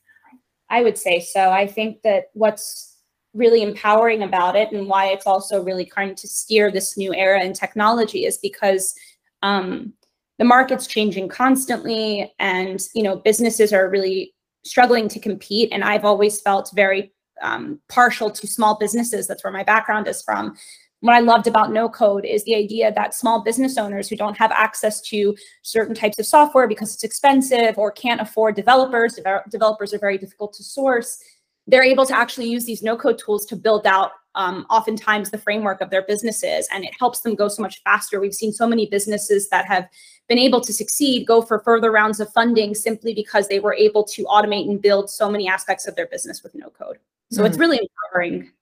I 0.70 0.82
would 0.82 0.96
say 0.96 1.20
so. 1.20 1.50
I 1.50 1.66
think 1.66 2.02
that 2.02 2.26
what's 2.34 2.96
really 3.34 3.62
empowering 3.62 4.22
about 4.22 4.56
it 4.56 4.72
and 4.72 4.88
why 4.88 5.06
it's 5.06 5.26
also 5.26 5.62
really 5.62 5.84
trying 5.84 6.14
to 6.14 6.28
steer 6.28 6.70
this 6.70 6.96
new 6.96 7.12
era 7.14 7.42
in 7.42 7.52
technology 7.52 8.25
is 8.25 8.38
because 8.38 8.94
um, 9.42 9.92
the 10.38 10.44
market's 10.44 10.87
changing 10.87 11.28
constantly 11.28 12.32
and 12.38 12.82
you 12.94 13.02
know 13.02 13.16
businesses 13.16 13.72
are 13.72 13.88
really 13.88 14.34
struggling 14.64 15.08
to 15.08 15.18
compete 15.18 15.70
and 15.72 15.82
i've 15.82 16.04
always 16.04 16.40
felt 16.40 16.70
very 16.75 17.12
um, 17.40 17.80
partial 17.88 18.30
to 18.30 18.46
small 18.46 18.76
businesses 18.78 19.26
that's 19.26 19.42
where 19.42 19.52
my 19.52 19.64
background 19.64 20.06
is 20.06 20.22
from 20.22 20.54
what 21.02 21.16
I 21.16 21.18
loved 21.18 21.49
about 21.49 21.73
no 21.73 21.88
code 21.88 22.25
is 22.25 22.44
the 22.44 22.54
idea 22.54 22.92
that 22.92 23.12
small 23.12 23.42
business 23.42 23.76
owners 23.76 24.09
who 24.09 24.14
don't 24.14 24.38
have 24.38 24.52
access 24.52 25.00
to 25.02 25.37
certain 25.62 25.97
types 25.97 26.16
of 26.21 26.26
software 26.26 26.68
because 26.68 26.94
it's 26.94 27.02
expensive 27.02 27.76
or 27.76 27.90
can't 27.90 28.21
afford 28.21 28.54
developers, 28.54 29.18
developers 29.50 29.92
are 29.92 29.99
very 29.99 30.16
difficult 30.16 30.52
to 30.54 30.62
source, 30.62 31.18
they're 31.66 31.82
able 31.82 32.06
to 32.06 32.16
actually 32.16 32.49
use 32.49 32.64
these 32.64 32.85
no 32.85 32.97
code 32.97 33.18
tools 33.18 33.44
to 33.47 33.56
build 33.56 33.85
out 33.85 34.12
um, 34.37 34.64
oftentimes 34.71 35.30
the 35.30 35.38
framework 35.38 35.80
of 35.80 35.90
their 35.90 36.02
businesses 36.02 36.68
and 36.73 36.85
it 36.85 36.92
helps 36.97 37.21
them 37.21 37.35
go 37.35 37.49
so 37.49 37.62
much 37.62 37.82
faster. 37.82 38.21
We've 38.21 38.32
seen 38.32 38.52
so 38.52 38.68
many 38.68 38.87
businesses 38.87 39.49
that 39.49 39.66
have 39.66 39.88
been 40.28 40.38
able 40.38 40.61
to 40.61 40.73
succeed 40.73 41.26
go 41.26 41.42
for 41.42 41.59
further 41.59 41.90
rounds 41.90 42.21
of 42.21 42.32
funding 42.32 42.76
simply 42.76 43.12
because 43.12 43.49
they 43.49 43.59
were 43.59 43.75
able 43.75 44.04
to 44.04 44.23
automate 44.26 44.71
and 44.71 44.80
build 44.80 45.11
so 45.11 45.28
many 45.28 45.49
aspects 45.49 45.88
of 45.88 45.97
their 45.97 46.06
business 46.06 46.44
with 46.44 46.54
no 46.54 46.71
code. 46.71 46.99
So 47.32 47.42
mm. 47.42 47.47
it's 47.47 47.59
really 47.59 47.80
empowering. 47.80 48.52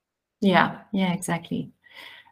Yeah, 0.40 0.78
yeah, 0.92 1.12
exactly 1.12 1.70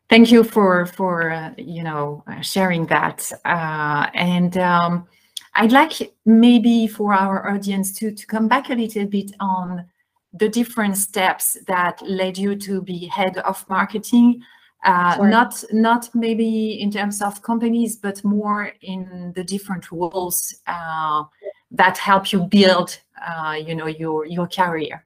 thank 0.08 0.30
you 0.30 0.44
for 0.44 0.86
for 0.86 1.30
uh, 1.30 1.52
you 1.56 1.82
know 1.82 2.22
uh, 2.26 2.40
sharing 2.40 2.86
that. 2.86 3.30
Uh, 3.44 4.06
and 4.14 4.56
um, 4.58 5.06
i'd 5.54 5.72
like 5.72 6.14
maybe 6.24 6.86
for 6.86 7.12
our 7.14 7.48
audience 7.50 7.92
to 7.92 8.10
to 8.12 8.26
come 8.26 8.48
back 8.48 8.70
a 8.70 8.74
little 8.74 9.06
bit 9.06 9.32
on 9.40 9.84
the 10.32 10.48
different 10.48 10.96
steps 10.96 11.56
that 11.66 12.00
led 12.02 12.36
you 12.36 12.54
to 12.54 12.82
be 12.82 13.06
head 13.06 13.38
of 13.38 13.68
marketing. 13.68 14.40
Uh, 14.84 15.16
not 15.22 15.64
not 15.72 16.08
maybe 16.14 16.80
in 16.80 16.88
terms 16.88 17.20
of 17.20 17.42
companies 17.42 17.96
but 17.96 18.22
more 18.22 18.72
in 18.82 19.32
the 19.34 19.42
different 19.42 19.90
roles 19.90 20.54
uh, 20.68 21.24
that 21.72 21.98
help 21.98 22.32
you 22.32 22.44
build 22.44 23.00
uh, 23.26 23.56
you 23.66 23.74
know 23.74 23.86
your 23.86 24.24
your 24.24 24.46
career. 24.46 25.04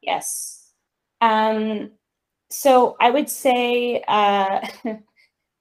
Yes. 0.00 0.72
Um 1.20 1.90
so 2.50 2.96
I 3.00 3.10
would 3.10 3.28
say 3.28 4.02
uh, 4.08 4.66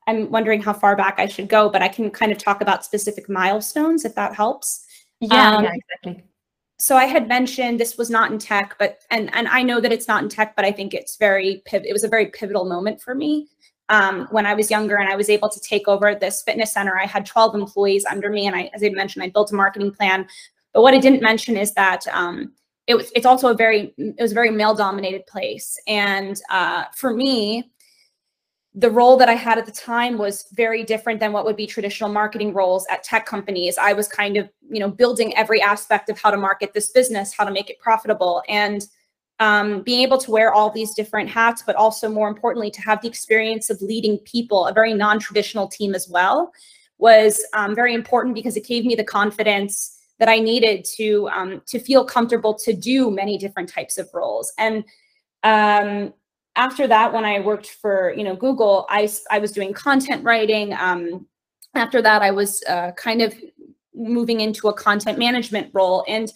I'm 0.08 0.30
wondering 0.32 0.62
how 0.62 0.74
far 0.74 0.96
back 0.96 1.16
I 1.18 1.28
should 1.28 1.50
go, 1.50 1.70
but 1.70 1.82
I 1.82 1.88
can 1.88 2.10
kind 2.12 2.32
of 2.32 2.38
talk 2.38 2.62
about 2.62 2.86
specific 2.86 3.30
milestones 3.30 4.06
if 4.06 4.16
that 4.16 4.36
helps. 4.36 4.86
Yeah, 5.20 5.56
um, 5.56 5.64
yeah, 5.64 5.74
exactly. 5.74 6.24
So 6.80 6.98
I 6.98 7.06
had 7.06 7.28
mentioned 7.28 7.80
this 7.80 7.98
was 7.98 8.10
not 8.10 8.32
in 8.32 8.38
tech, 8.38 8.76
but 8.78 9.00
and 9.10 9.34
and 9.34 9.48
I 9.48 9.64
know 9.64 9.80
that 9.80 9.94
it's 9.94 10.08
not 10.08 10.24
in 10.24 10.30
tech, 10.30 10.56
but 10.56 10.66
I 10.66 10.72
think 10.72 10.94
it's 10.94 11.16
very 11.18 11.64
piv- 11.68 11.86
it 11.86 11.94
was 11.94 12.04
a 12.04 12.10
very 12.10 12.26
pivotal 12.28 12.66
moment 12.66 13.02
for 13.02 13.16
me. 13.16 13.48
Um, 13.90 14.28
when 14.32 14.46
I 14.46 14.54
was 14.54 14.72
younger 14.72 14.98
and 14.98 15.10
I 15.10 15.16
was 15.16 15.30
able 15.30 15.50
to 15.50 15.60
take 15.60 15.88
over 15.88 16.16
this 16.16 16.42
fitness 16.42 16.74
center, 16.74 16.98
I 16.98 17.06
had 17.06 17.26
12 17.26 17.56
employees 17.56 18.06
under 18.06 18.30
me, 18.30 18.48
and 18.48 18.56
I, 18.56 18.70
as 18.74 18.84
I 18.84 18.90
mentioned, 18.90 19.24
I 19.24 19.30
built 19.30 19.52
a 19.52 19.56
marketing 19.56 19.92
plan. 19.92 20.28
But 20.74 20.82
what 20.82 20.94
I 20.94 21.00
didn't 21.00 21.22
mention 21.22 21.56
is 21.56 21.74
that 21.76 22.06
um, 22.08 22.54
it 22.88 22.96
was 22.96 23.12
it's 23.16 23.26
also 23.26 23.50
a 23.50 23.54
very 23.54 23.94
it 23.98 24.22
was 24.22 24.32
a 24.32 24.36
very 24.36 24.52
male 24.52 24.76
dominated 24.76 25.26
place. 25.28 25.78
And 25.88 26.40
uh, 26.50 26.86
for 26.96 27.14
me 27.14 27.70
the 28.76 28.90
role 28.90 29.18
that 29.18 29.30
i 29.30 29.34
had 29.34 29.60
at 29.60 29.68
the 29.68 29.72
time 29.72 30.18
was 30.18 30.48
very 30.54 30.84
different 30.84 31.20
than 31.20 31.32
what 31.32 31.46
would 31.46 31.56
be 31.56 31.68
traditional 31.68 32.10
marketing 32.10 32.54
roles 32.54 32.88
at 32.90 33.04
tech 33.04 33.24
companies. 33.26 33.78
I 33.78 33.94
was 33.94 34.08
kind 34.08 34.36
of 34.36 34.50
you 34.70 34.80
know 34.80 34.90
building 34.90 35.36
every 35.38 35.62
aspect 35.62 36.10
of 36.10 36.20
how 36.20 36.32
to 36.32 36.38
market 36.38 36.74
this 36.74 36.92
business 36.92 37.34
how 37.34 37.46
to 37.46 37.52
make 37.52 37.70
it 37.70 37.80
profitable. 37.80 38.44
And 38.50 38.86
um, 39.40 39.82
being 39.82 40.02
able 40.02 40.20
to 40.20 40.32
wear 40.32 40.54
all 40.54 40.70
these 40.70 40.94
different 40.94 41.30
hats 41.30 41.64
but 41.66 41.76
also 41.76 42.08
more 42.10 42.28
importantly 42.28 42.72
to 42.72 42.82
have 42.82 43.02
the 43.02 43.08
experience 43.08 43.70
of 43.70 43.82
leading 43.82 44.18
people 44.20 44.68
a 44.68 44.74
very 44.74 44.94
non-traditional 44.94 45.68
team 45.68 45.96
as 45.96 46.08
well 46.08 46.52
was 47.00 47.44
um, 47.54 47.76
very 47.76 47.94
important 47.94 48.36
because 48.36 48.56
it 48.56 48.66
gave 48.66 48.86
me 48.86 48.96
the 48.96 49.04
confidence 49.04 49.98
that 50.24 50.30
I 50.30 50.40
needed 50.40 50.86
to 50.96 51.28
um, 51.34 51.62
to 51.66 51.80
feel 51.80 52.06
comfortable 52.06 52.54
to 52.54 52.72
do 52.72 53.12
many 53.12 53.38
different 53.38 53.68
types 53.68 53.98
of 53.98 54.08
roles. 54.14 54.54
And 54.58 54.86
um, 55.44 56.14
after 56.56 56.88
that, 56.88 57.12
when 57.12 57.26
I 57.26 57.42
worked 57.42 57.72
for 57.72 58.14
you 58.16 58.24
know 58.24 58.34
Google, 58.34 58.86
I 58.88 59.10
I 59.30 59.40
was 59.40 59.52
doing 59.52 59.74
content 59.74 60.24
writing. 60.24 60.74
Um, 60.76 61.28
after 61.76 62.02
that, 62.02 62.22
I 62.22 62.32
was 62.32 62.64
uh, 62.70 62.94
kind 62.94 63.22
of 63.22 63.36
moving 63.94 64.40
into 64.40 64.70
a 64.70 64.74
content 64.74 65.20
management 65.20 65.72
role 65.74 66.06
and. 66.08 66.32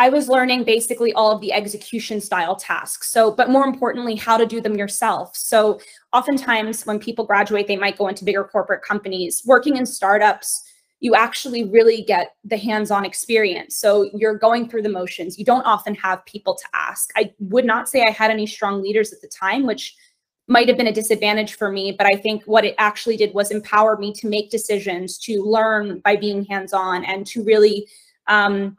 I 0.00 0.10
was 0.10 0.28
learning 0.28 0.62
basically 0.62 1.12
all 1.14 1.32
of 1.32 1.40
the 1.40 1.52
execution 1.52 2.20
style 2.20 2.54
tasks. 2.54 3.10
So, 3.10 3.32
but 3.32 3.50
more 3.50 3.64
importantly, 3.64 4.14
how 4.14 4.36
to 4.36 4.46
do 4.46 4.60
them 4.60 4.76
yourself. 4.76 5.36
So, 5.36 5.80
oftentimes 6.12 6.86
when 6.86 7.00
people 7.00 7.26
graduate, 7.26 7.66
they 7.66 7.76
might 7.76 7.98
go 7.98 8.06
into 8.06 8.24
bigger 8.24 8.44
corporate 8.44 8.82
companies. 8.82 9.42
Working 9.44 9.76
in 9.76 9.84
startups, 9.84 10.67
you 11.00 11.14
actually 11.14 11.64
really 11.64 12.02
get 12.02 12.34
the 12.44 12.56
hands-on 12.56 13.04
experience. 13.04 13.76
So 13.76 14.10
you're 14.14 14.36
going 14.36 14.68
through 14.68 14.82
the 14.82 14.88
motions. 14.88 15.38
You 15.38 15.44
don't 15.44 15.62
often 15.62 15.94
have 15.94 16.24
people 16.24 16.54
to 16.56 16.64
ask. 16.74 17.10
I 17.16 17.32
would 17.38 17.64
not 17.64 17.88
say 17.88 18.02
I 18.02 18.10
had 18.10 18.30
any 18.30 18.46
strong 18.46 18.82
leaders 18.82 19.12
at 19.12 19.20
the 19.20 19.28
time, 19.28 19.64
which 19.64 19.94
might 20.48 20.66
have 20.66 20.76
been 20.76 20.88
a 20.88 20.92
disadvantage 20.92 21.54
for 21.54 21.70
me, 21.70 21.92
but 21.92 22.06
I 22.06 22.16
think 22.16 22.42
what 22.44 22.64
it 22.64 22.74
actually 22.78 23.16
did 23.16 23.34
was 23.34 23.50
empower 23.50 23.96
me 23.98 24.12
to 24.14 24.28
make 24.28 24.50
decisions, 24.50 25.18
to 25.18 25.42
learn 25.42 26.00
by 26.00 26.16
being 26.16 26.44
hands-on 26.46 27.04
and 27.04 27.26
to 27.28 27.44
really 27.44 27.86
um, 28.26 28.76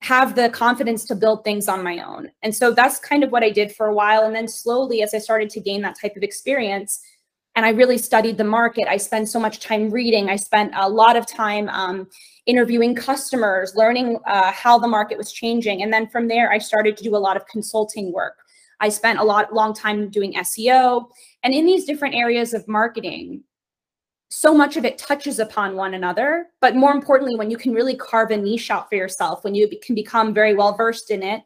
have 0.00 0.36
the 0.36 0.50
confidence 0.50 1.06
to 1.06 1.14
build 1.14 1.42
things 1.42 1.66
on 1.66 1.82
my 1.82 2.04
own. 2.04 2.30
And 2.42 2.54
so 2.54 2.72
that's 2.72 2.98
kind 2.98 3.24
of 3.24 3.32
what 3.32 3.42
I 3.42 3.50
did 3.50 3.74
for 3.74 3.86
a 3.86 3.94
while. 3.94 4.22
And 4.24 4.34
then 4.34 4.46
slowly, 4.46 5.02
as 5.02 5.14
I 5.14 5.18
started 5.18 5.50
to 5.50 5.60
gain 5.60 5.82
that 5.82 5.98
type 6.00 6.14
of 6.14 6.22
experience, 6.22 7.00
and 7.58 7.66
I 7.66 7.70
really 7.70 7.98
studied 7.98 8.38
the 8.38 8.44
market. 8.44 8.86
I 8.88 8.98
spent 8.98 9.28
so 9.28 9.40
much 9.40 9.58
time 9.58 9.90
reading. 9.90 10.30
I 10.30 10.36
spent 10.36 10.72
a 10.76 10.88
lot 10.88 11.16
of 11.16 11.26
time 11.26 11.68
um, 11.70 12.06
interviewing 12.46 12.94
customers, 12.94 13.72
learning 13.74 14.20
uh, 14.28 14.52
how 14.52 14.78
the 14.78 14.86
market 14.86 15.18
was 15.18 15.32
changing. 15.32 15.82
And 15.82 15.92
then 15.92 16.06
from 16.06 16.28
there, 16.28 16.52
I 16.52 16.58
started 16.58 16.96
to 16.96 17.02
do 17.02 17.16
a 17.16 17.18
lot 17.18 17.36
of 17.36 17.44
consulting 17.48 18.12
work. 18.12 18.34
I 18.78 18.88
spent 18.88 19.18
a 19.18 19.24
lot 19.24 19.52
long 19.52 19.74
time 19.74 20.08
doing 20.08 20.34
SEO. 20.34 21.08
And 21.42 21.52
in 21.52 21.66
these 21.66 21.84
different 21.84 22.14
areas 22.14 22.54
of 22.54 22.68
marketing, 22.68 23.42
so 24.28 24.54
much 24.54 24.76
of 24.76 24.84
it 24.84 24.96
touches 24.96 25.40
upon 25.40 25.74
one 25.74 25.94
another. 25.94 26.46
But 26.60 26.76
more 26.76 26.92
importantly, 26.92 27.34
when 27.34 27.50
you 27.50 27.56
can 27.56 27.74
really 27.74 27.96
carve 27.96 28.30
a 28.30 28.36
niche 28.36 28.70
out 28.70 28.88
for 28.88 28.94
yourself, 28.94 29.42
when 29.42 29.56
you 29.56 29.68
can 29.82 29.96
become 29.96 30.32
very 30.32 30.54
well 30.54 30.76
versed 30.76 31.10
in 31.10 31.24
it, 31.24 31.42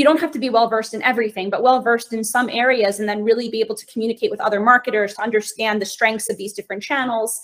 you 0.00 0.04
don't 0.04 0.18
have 0.18 0.30
to 0.30 0.38
be 0.38 0.48
well 0.48 0.66
versed 0.66 0.94
in 0.94 1.02
everything, 1.02 1.50
but 1.50 1.62
well 1.62 1.82
versed 1.82 2.14
in 2.14 2.24
some 2.24 2.48
areas 2.48 3.00
and 3.00 3.06
then 3.06 3.22
really 3.22 3.50
be 3.50 3.60
able 3.60 3.74
to 3.74 3.84
communicate 3.84 4.30
with 4.30 4.40
other 4.40 4.58
marketers 4.58 5.12
to 5.12 5.22
understand 5.22 5.80
the 5.80 5.84
strengths 5.84 6.30
of 6.30 6.38
these 6.38 6.54
different 6.54 6.82
channels. 6.82 7.38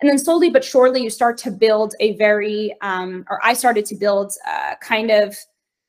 And 0.00 0.08
then 0.08 0.16
slowly 0.16 0.48
but 0.48 0.62
surely, 0.62 1.02
you 1.02 1.10
start 1.10 1.36
to 1.38 1.50
build 1.50 1.96
a 1.98 2.16
very, 2.18 2.72
um, 2.82 3.24
or 3.28 3.40
I 3.42 3.54
started 3.54 3.84
to 3.86 3.96
build 3.96 4.32
uh, 4.48 4.76
kind 4.80 5.10
of, 5.10 5.36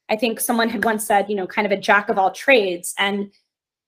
I 0.10 0.16
think 0.16 0.40
someone 0.40 0.68
had 0.68 0.84
once 0.84 1.06
said, 1.06 1.30
you 1.30 1.36
know, 1.36 1.46
kind 1.46 1.68
of 1.68 1.72
a 1.72 1.80
jack 1.80 2.10
of 2.10 2.18
all 2.18 2.32
trades. 2.32 2.96
And 2.98 3.32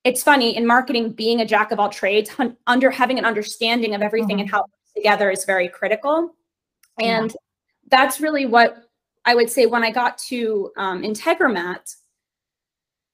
it's 0.04 0.22
funny 0.22 0.56
in 0.56 0.68
marketing, 0.68 1.14
being 1.14 1.42
a 1.42 1.46
jack 1.46 1.72
of 1.72 1.80
all 1.80 1.90
trades, 1.90 2.30
under 2.68 2.92
having 2.92 3.18
an 3.18 3.26
understanding 3.26 3.96
of 3.96 4.04
everything 4.04 4.38
mm-hmm. 4.38 4.42
and 4.42 4.52
how 4.52 4.60
it 4.60 5.00
together 5.00 5.32
is 5.32 5.44
very 5.44 5.70
critical. 5.70 6.36
And 7.00 7.32
yeah. 7.32 7.38
that's 7.90 8.22
really 8.22 8.46
what 8.46 8.85
I 9.26 9.36
would 9.36 9.50
say 9.50 9.66
when 9.66 9.84
I 9.84 9.92
got 9.92 10.18
to 10.30 10.72
um, 10.78 11.02
Integromat, 11.02 11.96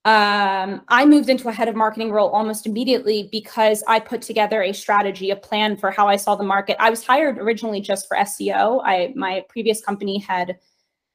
um, 0.03 0.81
I 0.87 1.05
moved 1.05 1.29
into 1.29 1.47
a 1.47 1.51
head 1.51 1.67
of 1.67 1.75
marketing 1.75 2.11
role 2.11 2.29
almost 2.29 2.65
immediately 2.65 3.29
because 3.31 3.83
I 3.87 3.99
put 3.99 4.21
together 4.21 4.63
a 4.63 4.73
strategy, 4.73 5.29
a 5.29 5.35
plan 5.35 5.77
for 5.77 5.91
how 5.91 6.07
I 6.07 6.15
saw 6.15 6.35
the 6.35 6.43
market. 6.43 6.75
I 6.79 6.89
was 6.89 7.05
hired 7.05 7.37
originally 7.37 7.81
just 7.81 8.07
for 8.07 8.17
SEO. 8.17 8.81
I 8.83 9.13
my 9.15 9.45
previous 9.47 9.79
company 9.81 10.17
had 10.17 10.57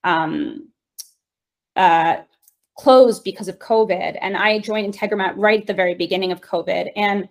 um, 0.04 0.68
uh, 1.74 2.18
closed 2.78 3.24
because 3.24 3.48
of 3.48 3.58
COVID, 3.58 4.18
and 4.20 4.36
I 4.36 4.60
joined 4.60 4.94
Integromat 4.94 5.34
right 5.36 5.60
at 5.60 5.66
the 5.66 5.74
very 5.74 5.94
beginning 5.94 6.30
of 6.30 6.40
COVID, 6.40 6.92
and 6.94 7.28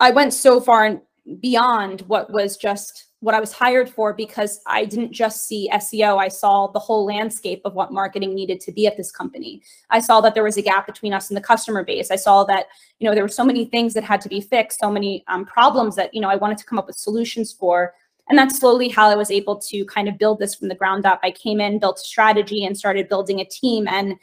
I 0.00 0.10
went 0.10 0.32
so 0.32 0.58
far 0.58 1.02
beyond 1.40 2.00
what 2.02 2.32
was 2.32 2.56
just 2.56 3.08
what 3.26 3.34
I 3.34 3.40
was 3.40 3.52
hired 3.52 3.90
for 3.90 4.12
because 4.12 4.60
I 4.66 4.84
didn't 4.84 5.10
just 5.10 5.48
see 5.48 5.68
SEO. 5.72 6.16
I 6.16 6.28
saw 6.28 6.68
the 6.68 6.78
whole 6.78 7.04
landscape 7.04 7.60
of 7.64 7.74
what 7.74 7.92
marketing 7.92 8.36
needed 8.36 8.60
to 8.60 8.70
be 8.70 8.86
at 8.86 8.96
this 8.96 9.10
company. 9.10 9.64
I 9.90 9.98
saw 9.98 10.20
that 10.20 10.34
there 10.34 10.44
was 10.44 10.56
a 10.56 10.62
gap 10.62 10.86
between 10.86 11.12
us 11.12 11.28
and 11.28 11.36
the 11.36 11.40
customer 11.40 11.82
base. 11.82 12.12
I 12.12 12.16
saw 12.16 12.44
that, 12.44 12.66
you 13.00 13.08
know, 13.08 13.14
there 13.16 13.24
were 13.24 13.28
so 13.28 13.44
many 13.44 13.64
things 13.64 13.94
that 13.94 14.04
had 14.04 14.20
to 14.20 14.28
be 14.28 14.40
fixed, 14.40 14.78
so 14.78 14.92
many 14.92 15.24
um, 15.26 15.44
problems 15.44 15.96
that, 15.96 16.14
you 16.14 16.20
know, 16.20 16.28
I 16.28 16.36
wanted 16.36 16.56
to 16.58 16.64
come 16.66 16.78
up 16.78 16.86
with 16.86 16.98
solutions 16.98 17.52
for. 17.52 17.94
And 18.28 18.38
that's 18.38 18.60
slowly 18.60 18.88
how 18.88 19.08
I 19.08 19.16
was 19.16 19.32
able 19.32 19.56
to 19.56 19.84
kind 19.86 20.08
of 20.08 20.18
build 20.18 20.38
this 20.38 20.54
from 20.54 20.68
the 20.68 20.76
ground 20.76 21.04
up. 21.04 21.18
I 21.24 21.32
came 21.32 21.60
in, 21.60 21.80
built 21.80 21.96
a 21.96 22.04
strategy 22.04 22.64
and 22.64 22.78
started 22.78 23.08
building 23.08 23.40
a 23.40 23.44
team 23.44 23.88
and, 23.88 24.14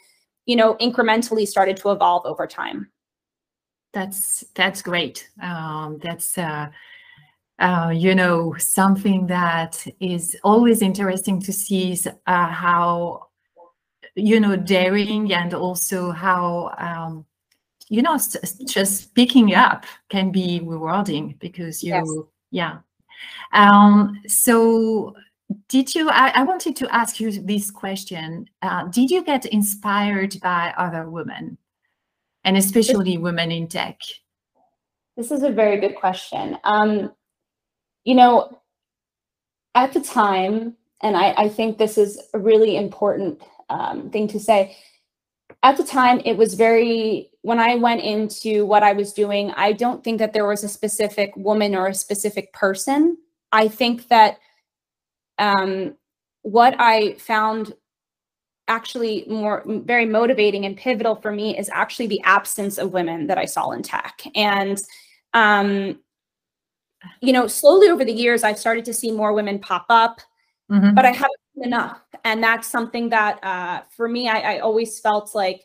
you 0.46 0.56
know, 0.56 0.76
incrementally 0.76 1.46
started 1.46 1.76
to 1.76 1.92
evolve 1.92 2.26
over 2.26 2.48
time. 2.48 2.90
That's, 3.92 4.46
that's 4.56 4.82
great. 4.82 5.30
Um, 5.42 6.00
that's, 6.02 6.38
uh, 6.38 6.70
uh, 7.64 7.90
you 7.90 8.14
know, 8.14 8.54
something 8.58 9.26
that 9.28 9.88
is 10.02 10.36
always 10.44 10.82
interesting 10.82 11.42
to 11.42 11.54
see 11.54 11.94
is 11.94 12.06
uh, 12.08 12.48
how, 12.48 13.28
you 14.16 14.38
know, 14.38 14.58
daring 14.58 15.32
and 15.32 15.54
also 15.54 16.12
how, 16.12 16.76
um, 16.78 17.26
you 17.88 18.02
know, 18.02 18.20
just 18.68 19.04
speaking 19.04 19.56
up 19.56 19.86
can 20.10 20.30
be 20.30 20.60
rewarding 20.62 21.36
because 21.40 21.82
you, 21.82 21.94
yes. 21.94 22.08
yeah. 22.52 22.78
Um, 23.54 24.22
so 24.28 25.16
did 25.70 25.96
you, 25.96 26.10
I, 26.10 26.34
I, 26.36 26.44
wanted 26.44 26.76
to 26.78 26.94
ask 26.94 27.22
you 27.22 27.32
this 27.32 27.72
question. 27.72 28.50
Uh, 28.62 28.88
did 28.90 29.10
you 29.10 29.24
get 29.24 29.46
inspired 29.46 30.36
by 30.42 30.74
other 30.78 31.10
women 31.10 31.58
and 32.44 32.58
especially 32.58 33.18
women 33.18 33.52
in 33.52 33.70
tech? 33.70 34.02
This 35.16 35.32
is 35.32 35.44
a 35.44 35.50
very 35.50 35.80
good 35.80 35.96
question. 35.96 36.58
Um, 36.66 37.14
you 38.04 38.16
know, 38.16 38.60
at 39.76 39.94
the 39.94 40.02
time, 40.02 40.76
and 41.02 41.18
I, 41.18 41.34
I 41.38 41.50
think 41.50 41.78
this 41.78 41.98
is 41.98 42.22
a 42.34 42.40
really 42.40 42.78
important 42.78 43.42
um, 43.70 44.10
thing 44.10 44.28
to 44.30 44.40
say, 44.40 44.78
at 45.62 45.78
the 45.78 45.84
time, 45.84 46.22
it 46.26 46.36
was 46.38 46.56
very, 46.56 47.30
when 47.42 47.60
I 47.60 47.76
went 47.76 48.02
into 48.02 48.66
what 48.66 48.84
I 48.84 48.94
was 48.94 49.14
doing, 49.14 49.52
I 49.52 49.72
don't 49.72 50.04
think 50.04 50.20
that 50.20 50.34
there 50.34 50.46
was 50.46 50.64
a 50.64 50.70
specific 50.70 51.36
woman 51.38 51.76
or 51.76 51.88
a 51.88 51.94
specific 51.94 52.52
person. 52.54 53.18
I 53.52 53.68
think 53.68 54.10
that 54.10 54.40
um, 55.38 55.96
what 56.42 56.76
I 56.80 57.14
found 57.14 57.74
actually 58.68 59.26
more 59.30 59.64
very 59.66 60.06
motivating 60.06 60.66
and 60.66 60.78
pivotal 60.78 61.16
for 61.16 61.32
me 61.32 61.58
is 61.58 61.70
actually 61.74 62.08
the 62.08 62.22
absence 62.24 62.78
of 62.78 62.94
women 62.94 63.28
that 63.28 63.38
I 63.38 63.46
saw 63.46 63.72
in 63.72 63.84
tech. 63.84 64.22
And 64.36 64.82
um, 65.34 66.00
you 67.22 67.34
know, 67.34 67.48
slowly 67.48 67.90
over 67.90 68.06
the 68.06 68.14
years, 68.14 68.44
I've 68.44 68.60
started 68.60 68.86
to 68.86 68.94
see 68.94 69.12
more 69.12 69.34
women 69.34 69.60
pop 69.60 69.86
up, 69.90 70.22
mm-hmm. 70.72 70.94
but 70.94 71.06
I 71.06 71.12
haven't 71.12 71.32
enough. 71.56 72.02
And 72.24 72.44
that's 72.44 72.68
something 72.68 73.10
that 73.10 73.44
uh, 73.44 73.82
for 73.96 74.08
me, 74.08 74.28
I, 74.30 74.56
I 74.56 74.60
always 74.60 75.00
felt 75.00 75.36
like 75.36 75.62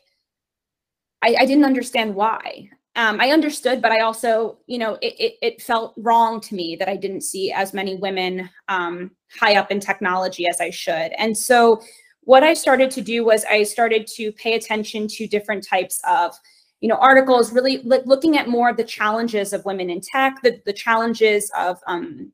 I, 1.21 1.35
I 1.39 1.45
didn't 1.45 1.65
understand 1.65 2.15
why. 2.15 2.69
Um, 2.95 3.19
I 3.21 3.31
understood, 3.31 3.81
but 3.81 3.91
I 3.91 3.99
also, 3.99 4.57
you 4.65 4.77
know, 4.77 4.95
it, 5.01 5.15
it, 5.19 5.33
it, 5.41 5.61
felt 5.61 5.93
wrong 5.95 6.41
to 6.41 6.55
me 6.55 6.75
that 6.77 6.89
I 6.89 6.97
didn't 6.97 7.21
see 7.21 7.51
as 7.51 7.73
many 7.73 7.95
women 7.95 8.49
um, 8.67 9.11
high 9.39 9.55
up 9.55 9.71
in 9.71 9.79
technology 9.79 10.47
as 10.47 10.59
I 10.59 10.69
should. 10.69 11.13
And 11.17 11.37
so 11.37 11.81
what 12.21 12.43
I 12.43 12.53
started 12.53 12.91
to 12.91 13.01
do 13.01 13.23
was 13.23 13.45
I 13.45 13.63
started 13.63 14.05
to 14.15 14.31
pay 14.33 14.55
attention 14.55 15.07
to 15.09 15.27
different 15.27 15.65
types 15.65 16.01
of 16.07 16.33
you 16.81 16.87
know, 16.87 16.95
articles 16.95 17.51
really 17.51 17.81
like 17.83 18.05
looking 18.05 18.37
at 18.37 18.47
more 18.47 18.69
of 18.69 18.77
the 18.77 18.83
challenges 18.83 19.51
of 19.53 19.65
women 19.65 19.89
in 19.89 20.01
tech, 20.01 20.41
the, 20.43 20.61
the 20.65 20.73
challenges 20.73 21.51
of, 21.57 21.79
um, 21.87 22.31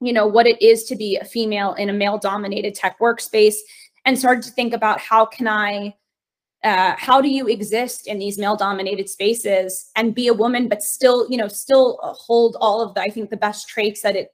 you 0.00 0.12
know, 0.12 0.26
what 0.26 0.46
it 0.46 0.60
is 0.62 0.84
to 0.84 0.96
be 0.96 1.16
a 1.16 1.24
female 1.24 1.74
in 1.74 1.90
a 1.90 1.92
male 1.92 2.18
dominated 2.18 2.74
tech 2.74 2.98
workspace 2.98 3.56
and 4.04 4.18
started 4.18 4.42
to 4.44 4.50
think 4.50 4.72
about 4.72 4.98
how 4.98 5.26
can 5.26 5.46
I, 5.46 5.94
uh, 6.64 6.94
how 6.96 7.20
do 7.20 7.28
you 7.28 7.48
exist 7.48 8.06
in 8.06 8.18
these 8.18 8.38
male 8.38 8.56
dominated 8.56 9.08
spaces 9.08 9.90
and 9.94 10.14
be 10.14 10.28
a 10.28 10.34
woman, 10.34 10.68
but 10.68 10.82
still, 10.82 11.30
you 11.30 11.36
know, 11.36 11.48
still 11.48 11.98
hold 12.02 12.56
all 12.60 12.80
of 12.80 12.94
the, 12.94 13.00
I 13.02 13.10
think 13.10 13.30
the 13.30 13.36
best 13.36 13.68
traits 13.68 14.00
that 14.02 14.16
it 14.16 14.28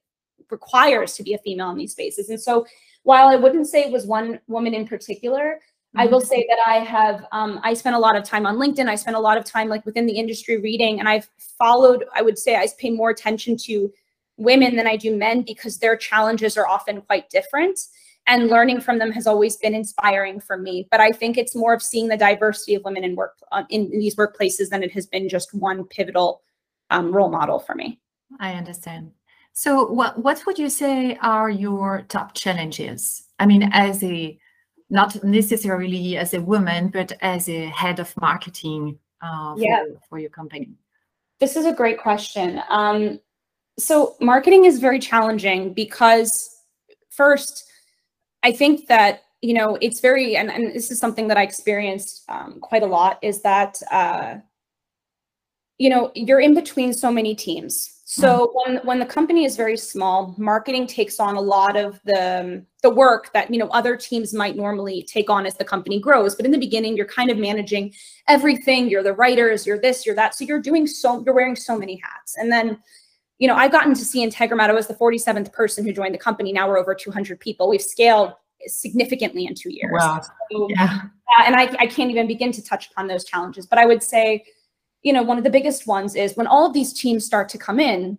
requires 0.51 1.15
to 1.15 1.23
be 1.23 1.35
a 1.35 1.39
female 1.39 1.71
in 1.71 1.79
these 1.79 1.93
spaces. 1.93 2.31
And 2.31 2.41
so 2.41 2.65
while 3.03 3.29
I 3.29 3.37
wouldn't 3.37 3.67
say 3.67 3.83
it 3.83 3.93
was 3.93 4.07
one 4.07 4.39
woman 4.47 4.73
in 4.73 4.87
particular, 4.87 5.61
I 5.97 6.07
will 6.07 6.21
say 6.21 6.47
that 6.49 6.59
I 6.67 6.79
have, 6.85 7.27
um, 7.33 7.61
I 7.63 7.75
spent 7.75 7.97
a 7.97 7.99
lot 7.99 8.15
of 8.15 8.23
time 8.23 8.47
on 8.47 8.57
LinkedIn. 8.57 8.89
I 8.89 8.95
spent 8.95 9.17
a 9.17 9.21
lot 9.21 9.39
of 9.39 9.45
time 9.45 9.69
like 9.69 9.85
within 9.87 10.07
the 10.07 10.13
industry 10.13 10.59
reading, 10.59 11.01
and 11.01 11.09
I've 11.09 11.29
followed, 11.39 12.05
I 12.15 12.23
would 12.23 12.39
say 12.39 12.57
I 12.57 12.69
pay 12.79 12.91
more 12.91 13.11
attention 13.11 13.57
to 13.59 13.93
women 14.37 14.77
than 14.77 14.87
I 14.87 14.97
do 14.97 15.17
men 15.17 15.43
because 15.43 15.79
their 15.79 15.97
challenges 15.97 16.57
are 16.57 16.67
often 16.67 17.01
quite 17.03 17.29
different. 17.31 17.81
And 18.27 18.49
learning 18.49 18.83
from 18.83 18.99
them 18.99 19.11
has 19.13 19.27
always 19.27 19.57
been 19.57 19.75
inspiring 19.75 20.39
for 20.39 20.59
me. 20.59 20.87
But 20.91 21.01
I 21.01 21.11
think 21.13 21.39
it's 21.39 21.57
more 21.57 21.73
of 21.73 21.83
seeing 21.83 22.09
the 22.09 22.17
diversity 22.17 22.75
of 22.75 22.85
women 22.85 23.03
in 23.03 23.17
work 23.17 23.37
uh, 23.53 23.65
in, 23.71 23.91
in, 23.91 23.99
these 23.99 24.17
workplaces 24.17 24.69
than 24.69 24.83
it 24.83 24.93
has 24.93 25.07
been 25.07 25.31
just 25.31 25.55
one 25.55 25.85
pivotal 25.85 26.43
um, 26.91 27.11
role 27.11 27.31
model 27.31 27.59
for 27.59 27.75
me. 27.75 27.99
I 28.39 28.53
understand. 28.53 29.13
So, 29.55 29.87
what 29.87 30.23
what 30.23 30.45
would 30.45 30.59
you 30.59 30.69
say 30.69 31.17
are 31.23 31.49
your 31.49 32.05
top 32.09 32.35
challenges? 32.35 33.25
I 33.39 33.47
mean, 33.47 33.71
as 33.73 34.05
a 34.05 34.39
not 34.91 35.23
necessarily 35.23 36.17
as 36.17 36.35
a 36.35 36.41
woman, 36.41 36.89
but 36.89 37.13
as 37.21 37.49
a 37.49 37.67
head 37.67 38.01
of 38.01 38.15
marketing 38.21 38.99
uh, 39.21 39.55
for, 39.55 39.61
yeah. 39.61 39.85
for 40.09 40.19
your 40.19 40.31
company? 40.31 40.71
This 41.41 41.57
is 41.57 41.67
a 41.67 41.73
great 41.73 41.99
question. 41.99 42.63
Um, 42.69 43.21
so, 43.79 44.17
marketing 44.21 44.65
is 44.65 44.81
very 44.81 44.99
challenging 44.99 45.73
because, 45.73 46.63
first, 47.11 47.65
I 48.43 48.53
think 48.53 48.89
that 48.89 49.23
you 49.41 49.55
know 49.55 49.79
it's 49.81 50.01
very, 50.01 50.37
and, 50.37 50.51
and 50.51 50.75
this 50.75 50.91
is 50.91 50.99
something 50.99 51.29
that 51.29 51.37
I 51.37 51.43
experienced 51.43 52.25
um, 52.29 52.59
quite 52.61 52.83
a 52.83 52.87
lot, 52.87 53.19
is 53.23 53.43
that 53.43 53.81
uh, 53.93 54.37
you 55.79 55.91
know 55.91 56.11
you're 56.15 56.41
in 56.41 56.55
between 56.55 56.93
so 56.93 57.13
many 57.13 57.35
teams 57.35 57.98
so 58.11 58.51
when 58.55 58.79
when 58.85 58.99
the 58.99 59.05
company 59.05 59.45
is 59.45 59.55
very 59.55 59.77
small, 59.77 60.35
marketing 60.39 60.87
takes 60.87 61.21
on 61.21 61.37
a 61.37 61.41
lot 61.43 61.77
of 61.77 62.01
the 62.07 62.65
the 62.83 62.89
work 62.89 63.31
that 63.35 63.53
you 63.53 63.59
know 63.59 63.69
other 63.69 63.99
teams 63.99 64.33
might 64.33 64.57
normally 64.57 65.03
take 65.03 65.29
on 65.29 65.45
as 65.45 65.59
the 65.59 65.65
company 65.65 66.01
grows. 66.01 66.35
But 66.35 66.47
in 66.47 66.51
the 66.51 66.59
beginning, 66.59 66.97
you're 66.97 67.05
kind 67.05 67.31
of 67.31 67.37
managing 67.37 67.93
everything. 68.27 68.89
You're 68.89 69.03
the 69.03 69.13
writers, 69.13 69.67
you're 69.67 69.79
this, 69.79 70.07
you're 70.07 70.15
that. 70.15 70.35
So 70.35 70.47
you're 70.47 70.63
doing 70.63 70.87
so 70.87 71.23
you're 71.23 71.35
wearing 71.35 71.55
so 71.55 71.77
many 71.77 72.01
hats. 72.03 72.35
And 72.39 72.51
then, 72.51 72.79
you 73.37 73.47
know, 73.47 73.55
I've 73.55 73.73
gotten 73.73 73.93
to 73.93 74.05
see 74.07 74.27
Integromat. 74.27 74.71
I 74.71 74.73
was 74.73 74.87
the 74.87 74.95
47th 74.95 75.53
person 75.53 75.85
who 75.85 75.93
joined 75.93 76.15
the 76.15 76.19
company. 76.19 76.51
Now 76.51 76.67
we're 76.67 76.79
over 76.79 76.95
200 76.95 77.39
people. 77.39 77.69
We've 77.69 77.83
scaled 77.83 78.33
significantly 78.69 79.45
in 79.45 79.55
two 79.55 79.71
years. 79.71 79.93
Wow. 79.93 80.23
So, 80.51 80.67
yeah. 80.71 81.01
and 81.45 81.57
I, 81.57 81.65
I 81.79 81.87
can't 81.87 82.11
even 82.11 82.27
begin 82.27 82.53
to 82.53 82.65
touch 82.65 82.91
upon 82.91 83.07
those 83.07 83.25
challenges. 83.27 83.67
But 83.67 83.79
I 83.79 83.85
would 83.85 84.03
say 84.03 84.47
you 85.03 85.13
know, 85.13 85.23
one 85.23 85.39
of 85.39 85.45
the 85.45 85.51
biggest 85.51 85.87
ones 85.87 86.15
is 86.15 86.37
when 86.37 86.47
all 86.47 86.67
of 86.67 86.73
these 86.73 86.93
teams 86.93 87.25
start 87.25 87.49
to 87.51 87.59
come 87.59 87.79
in, 87.81 88.19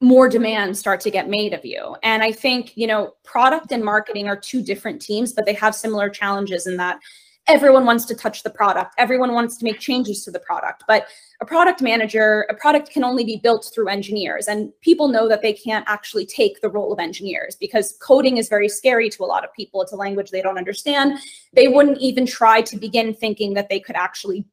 more 0.00 0.28
demands 0.28 0.78
start 0.78 1.00
to 1.00 1.10
get 1.10 1.28
made 1.28 1.52
of 1.52 1.64
you. 1.64 1.96
And 2.02 2.22
I 2.22 2.32
think, 2.32 2.76
you 2.76 2.86
know, 2.86 3.14
product 3.24 3.70
and 3.70 3.84
marketing 3.84 4.28
are 4.28 4.36
two 4.36 4.62
different 4.62 5.02
teams, 5.02 5.32
but 5.32 5.44
they 5.44 5.52
have 5.54 5.74
similar 5.74 6.08
challenges 6.08 6.66
in 6.66 6.76
that 6.78 7.00
everyone 7.48 7.84
wants 7.84 8.04
to 8.06 8.14
touch 8.14 8.42
the 8.42 8.50
product. 8.50 8.94
Everyone 8.96 9.34
wants 9.34 9.56
to 9.56 9.64
make 9.64 9.80
changes 9.80 10.24
to 10.24 10.30
the 10.30 10.38
product. 10.38 10.84
But 10.86 11.06
a 11.40 11.44
product 11.44 11.82
manager, 11.82 12.46
a 12.48 12.54
product 12.54 12.90
can 12.90 13.02
only 13.02 13.24
be 13.24 13.40
built 13.42 13.70
through 13.74 13.88
engineers. 13.88 14.46
And 14.46 14.72
people 14.82 15.08
know 15.08 15.28
that 15.28 15.42
they 15.42 15.52
can't 15.52 15.84
actually 15.88 16.26
take 16.26 16.60
the 16.60 16.68
role 16.68 16.92
of 16.92 16.98
engineers 16.98 17.56
because 17.56 17.96
coding 18.00 18.36
is 18.36 18.48
very 18.48 18.68
scary 18.68 19.10
to 19.10 19.24
a 19.24 19.26
lot 19.26 19.44
of 19.44 19.52
people. 19.52 19.82
It's 19.82 19.92
a 19.92 19.96
language 19.96 20.30
they 20.30 20.42
don't 20.42 20.58
understand. 20.58 21.18
They 21.52 21.68
wouldn't 21.68 21.98
even 21.98 22.24
try 22.24 22.62
to 22.62 22.76
begin 22.76 23.14
thinking 23.14 23.54
that 23.54 23.68
they 23.68 23.80
could 23.80 23.96
actually 23.96 24.44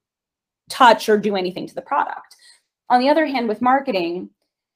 touch 0.70 1.10
or 1.10 1.18
do 1.18 1.36
anything 1.36 1.68
to 1.68 1.76
the 1.76 1.82
product. 1.82 2.36
On 2.90 3.00
the 3.00 3.10
other 3.10 3.26
hand, 3.26 3.48
with 3.48 3.62
marketing, 3.62 4.30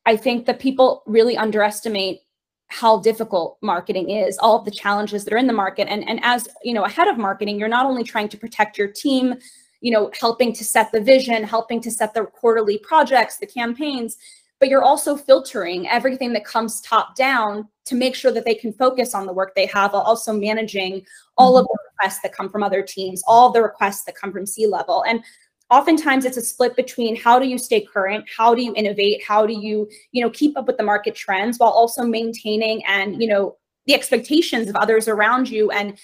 I 0.06 0.15
think 0.17 0.45
that 0.45 0.60
people 0.60 1.04
really 1.06 1.38
underestimate 1.38 2.21
how 2.67 2.99
difficult 2.99 3.58
marketing 3.62 4.10
is, 4.10 4.38
all 4.38 4.58
of 4.58 4.65
the 4.65 4.71
challenges 4.71 5.25
that 5.25 5.34
are 5.34 5.38
in 5.38 5.47
the 5.47 5.54
market. 5.54 5.88
And, 5.89 6.08
and 6.08 6.19
as 6.23 6.47
you 6.63 6.73
know, 6.73 6.86
ahead 6.86 7.08
of 7.08 7.17
marketing, 7.17 7.60
you're 7.60 7.67
not 7.67 7.86
only 7.86 8.04
trying 8.04 8.30
to 8.30 8.38
protect 8.38 8.77
your 8.77 8.88
team, 8.88 9.36
you 9.82 9.91
know, 9.91 10.10
helping 10.19 10.54
to 10.54 10.63
set 10.63 10.91
the 10.91 11.01
vision, 11.01 11.43
helping 11.43 11.82
to 11.82 11.91
set 11.91 12.13
the 12.13 12.23
quarterly 12.23 12.77
projects, 12.77 13.38
the 13.38 13.45
campaigns, 13.45 14.17
but 14.60 14.69
you're 14.69 14.84
also 14.84 15.17
filtering 15.17 15.88
everything 15.88 16.32
that 16.34 16.45
comes 16.45 16.82
top 16.82 17.15
down 17.15 17.67
to 17.84 17.95
make 17.95 18.15
sure 18.15 18.32
that 18.32 18.45
they 18.45 18.54
can 18.54 18.71
focus 18.71 19.15
on 19.15 19.25
the 19.25 19.34
work 19.34 19.54
they 19.56 19.65
have, 19.65 19.93
while 19.93 20.04
also 20.04 20.32
managing 20.32 21.04
all 21.36 21.58
of 21.58 21.65
mm-hmm. 21.65 21.73
the 21.73 21.89
requests 21.91 22.21
that 22.21 22.32
come 22.34 22.47
from 22.47 22.63
other 22.63 22.84
teams, 22.84 23.23
all 23.27 23.51
the 23.51 23.62
requests 23.62 24.04
that 24.04 24.15
come 24.15 24.32
from 24.32 24.45
C-level. 24.45 25.04
And 25.08 25.23
oftentimes 25.71 26.25
it's 26.25 26.38
a 26.38 26.41
split 26.41 26.75
between 26.75 27.15
how 27.15 27.39
do 27.39 27.47
you 27.47 27.57
stay 27.57 27.81
current 27.81 28.25
how 28.38 28.53
do 28.53 28.62
you 28.62 28.73
innovate 28.75 29.23
how 29.23 29.45
do 29.45 29.53
you 29.53 29.89
you 30.12 30.21
know 30.21 30.29
keep 30.29 30.55
up 30.57 30.67
with 30.67 30.77
the 30.77 30.84
market 30.84 31.15
trends 31.15 31.57
while 31.57 31.71
also 31.71 32.03
maintaining 32.03 32.86
and 32.86 33.21
you 33.21 33.27
know 33.27 33.57
the 33.88 33.95
expectations 33.95 34.69
of 34.69 34.75
others 34.75 35.07
around 35.07 35.49
you 35.49 35.71
and 35.71 35.97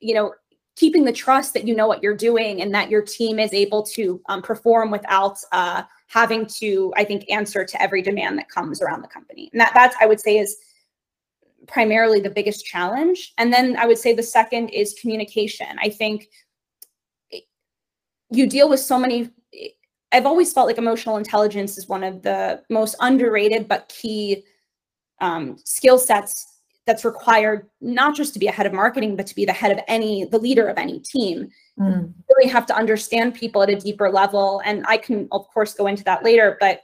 you 0.00 0.14
know 0.14 0.32
keeping 0.74 1.04
the 1.04 1.12
trust 1.12 1.52
that 1.52 1.68
you 1.68 1.76
know 1.76 1.86
what 1.86 2.02
you're 2.02 2.16
doing 2.16 2.62
and 2.62 2.74
that 2.74 2.90
your 2.90 3.02
team 3.02 3.38
is 3.38 3.52
able 3.52 3.82
to 3.82 4.20
um, 4.30 4.40
perform 4.40 4.90
without 4.90 5.36
uh, 5.52 5.82
having 6.08 6.46
to 6.46 6.92
i 6.96 7.04
think 7.04 7.24
answer 7.30 7.64
to 7.64 7.80
every 7.80 8.02
demand 8.02 8.38
that 8.38 8.48
comes 8.48 8.80
around 8.80 9.02
the 9.02 9.08
company. 9.08 9.48
And 9.52 9.60
that 9.60 9.72
that's 9.74 9.96
i 10.00 10.06
would 10.06 10.20
say 10.20 10.38
is 10.38 10.56
primarily 11.68 12.18
the 12.18 12.30
biggest 12.30 12.64
challenge. 12.64 13.34
And 13.38 13.52
then 13.52 13.76
i 13.76 13.86
would 13.86 13.98
say 13.98 14.14
the 14.14 14.22
second 14.22 14.70
is 14.70 14.96
communication. 15.00 15.76
I 15.78 15.90
think 15.90 16.28
you 18.32 18.46
deal 18.46 18.68
with 18.68 18.80
so 18.80 18.98
many 18.98 19.30
I've 20.14 20.26
always 20.26 20.52
felt 20.52 20.66
like 20.66 20.76
emotional 20.76 21.16
intelligence 21.16 21.78
is 21.78 21.88
one 21.88 22.04
of 22.04 22.22
the 22.22 22.62
most 22.68 22.96
underrated 23.00 23.68
but 23.68 23.88
key 23.88 24.44
um, 25.20 25.56
skill 25.64 25.98
sets 25.98 26.60
that's 26.86 27.04
required 27.04 27.68
not 27.80 28.16
just 28.16 28.32
to 28.34 28.40
be 28.40 28.48
a 28.48 28.52
head 28.52 28.66
of 28.66 28.72
marketing 28.72 29.16
but 29.16 29.26
to 29.28 29.34
be 29.34 29.44
the 29.44 29.52
head 29.52 29.70
of 29.70 29.78
any 29.88 30.24
the 30.24 30.38
leader 30.38 30.66
of 30.66 30.78
any 30.78 30.98
team 30.98 31.48
mm. 31.78 32.02
you 32.02 32.24
really 32.36 32.50
have 32.50 32.66
to 32.66 32.76
understand 32.76 33.34
people 33.34 33.62
at 33.62 33.70
a 33.70 33.76
deeper 33.76 34.10
level 34.10 34.60
and 34.64 34.84
i 34.88 34.96
can 34.96 35.28
of 35.30 35.46
course 35.48 35.74
go 35.74 35.86
into 35.86 36.02
that 36.02 36.24
later 36.24 36.56
but 36.58 36.82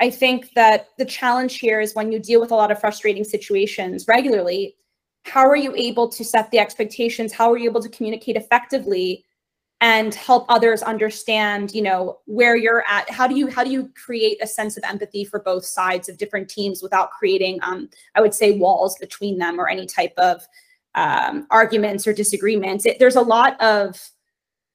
I 0.00 0.10
think 0.10 0.52
that 0.54 0.88
the 0.98 1.04
challenge 1.04 1.58
here 1.58 1.80
is 1.80 1.94
when 1.94 2.10
you 2.10 2.18
deal 2.18 2.40
with 2.40 2.50
a 2.50 2.54
lot 2.54 2.70
of 2.70 2.80
frustrating 2.80 3.24
situations 3.24 4.06
regularly, 4.08 4.76
how 5.24 5.46
are 5.48 5.56
you 5.56 5.74
able 5.76 6.08
to 6.08 6.24
set 6.24 6.50
the 6.50 6.58
expectations? 6.58 7.32
How 7.32 7.50
are 7.52 7.56
you 7.56 7.70
able 7.70 7.82
to 7.82 7.88
communicate 7.88 8.36
effectively 8.36 9.24
and 9.84 10.14
help 10.14 10.46
others 10.48 10.80
understand, 10.82 11.74
you 11.74 11.82
know, 11.82 12.18
where 12.24 12.56
you're 12.56 12.82
at? 12.88 13.10
How 13.10 13.26
do 13.26 13.36
you 13.36 13.48
how 13.48 13.62
do 13.62 13.70
you 13.70 13.90
create 14.02 14.38
a 14.42 14.46
sense 14.46 14.78
of 14.78 14.84
empathy 14.84 15.26
for 15.26 15.40
both 15.40 15.66
sides 15.66 16.08
of 16.08 16.16
different 16.16 16.48
teams 16.48 16.82
without 16.82 17.10
creating 17.10 17.58
um, 17.62 17.90
I 18.14 18.22
would 18.22 18.32
say 18.32 18.56
walls 18.56 18.96
between 18.98 19.36
them 19.36 19.60
or 19.60 19.68
any 19.68 19.84
type 19.84 20.14
of 20.16 20.40
um, 20.94 21.46
arguments 21.50 22.06
or 22.06 22.14
disagreements? 22.14 22.86
It, 22.86 22.98
there's 22.98 23.16
a 23.16 23.20
lot 23.20 23.60
of 23.60 24.00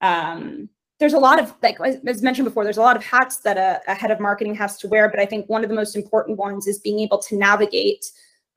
um, 0.00 0.68
there's 1.00 1.14
a 1.14 1.18
lot 1.18 1.40
of 1.42 1.54
like 1.60 1.80
as 2.06 2.22
mentioned 2.22 2.44
before 2.44 2.62
there's 2.62 2.78
a 2.78 2.82
lot 2.82 2.96
of 2.96 3.04
hats 3.04 3.38
that 3.38 3.58
a, 3.58 3.80
a, 3.90 3.94
head 3.96 4.12
of 4.12 4.20
marketing 4.20 4.54
has 4.54 4.76
to 4.76 4.86
wear 4.86 5.08
but 5.08 5.18
i 5.18 5.24
think 5.24 5.48
one 5.48 5.62
of 5.64 5.70
the 5.70 5.74
most 5.74 5.96
important 5.96 6.36
ones 6.36 6.66
is 6.66 6.78
being 6.78 7.00
able 7.00 7.16
to 7.18 7.36
navigate 7.36 8.04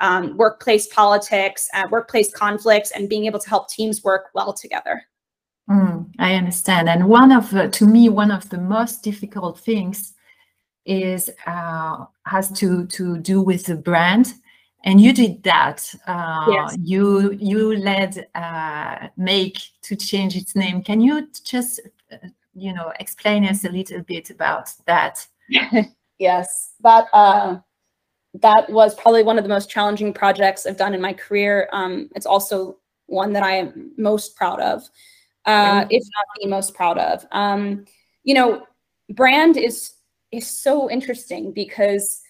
um, 0.02 0.36
workplace 0.36 0.88
politics 0.88 1.70
uh, 1.74 1.84
workplace 1.90 2.34
conflicts 2.34 2.92
and 2.92 3.08
being 3.08 3.26
able 3.26 3.40
to 3.40 3.50
help 3.50 3.70
teams 3.70 4.04
work 4.04 4.26
well 4.36 4.52
together 4.52 5.02
mm, 5.74 6.06
i 6.20 6.36
understand 6.36 6.88
and 6.90 7.08
one 7.08 7.32
of 7.32 7.54
uh, 7.54 7.68
to 7.70 7.86
me 7.86 8.10
one 8.10 8.32
of 8.32 8.50
the 8.50 8.58
most 8.58 9.04
difficult 9.04 9.60
things 9.60 10.14
is 10.86 11.30
uh, 11.48 12.06
has 12.26 12.52
to 12.52 12.86
to 12.88 13.18
do 13.18 13.42
with 13.42 13.66
the 13.66 13.76
brand 13.76 14.34
and 14.86 15.00
you 15.00 15.14
did 15.14 15.42
that 15.44 15.94
uh, 16.08 16.46
yes. 16.50 16.76
you 16.80 17.32
you 17.34 17.78
led 17.78 18.28
uh, 18.36 19.08
make 19.18 19.58
to 19.82 19.96
change 19.96 20.36
its 20.36 20.56
name 20.56 20.84
can 20.84 21.00
you 21.02 21.28
just 21.44 21.80
you 22.56 22.74
know, 22.74 22.94
explain 23.00 23.46
us 23.46 23.66
a 23.66 23.70
little 23.70 24.02
bit 24.02 24.30
about 24.30 24.72
that. 24.86 25.26
yes, 26.20 26.74
that 26.82 27.08
uh, 27.14 27.58
that 28.36 28.70
was 28.70 28.96
probably 28.96 29.24
one 29.24 29.38
of 29.38 29.44
the 29.44 29.50
most 29.50 29.70
challenging 29.70 30.14
projects 30.14 30.66
I've 30.66 30.78
done 30.78 30.94
in 30.94 31.02
my 31.02 31.14
career. 31.14 31.70
Um, 31.72 32.10
it's 32.16 32.26
also 32.26 32.78
one 33.08 33.34
that 33.34 33.44
I 33.44 33.56
am 33.58 33.92
most 33.98 34.36
proud 34.36 34.60
of, 34.60 34.88
uh, 35.46 35.86
if 35.90 36.04
not 36.04 36.26
the 36.42 36.48
most 36.48 36.74
proud 36.74 36.98
of. 36.98 37.26
Um, 37.32 37.86
you 38.24 38.34
know, 38.34 38.66
brand 39.10 39.58
is 39.58 39.94
is 40.32 40.48
so 40.48 40.90
interesting 40.90 41.52
because 41.52 42.22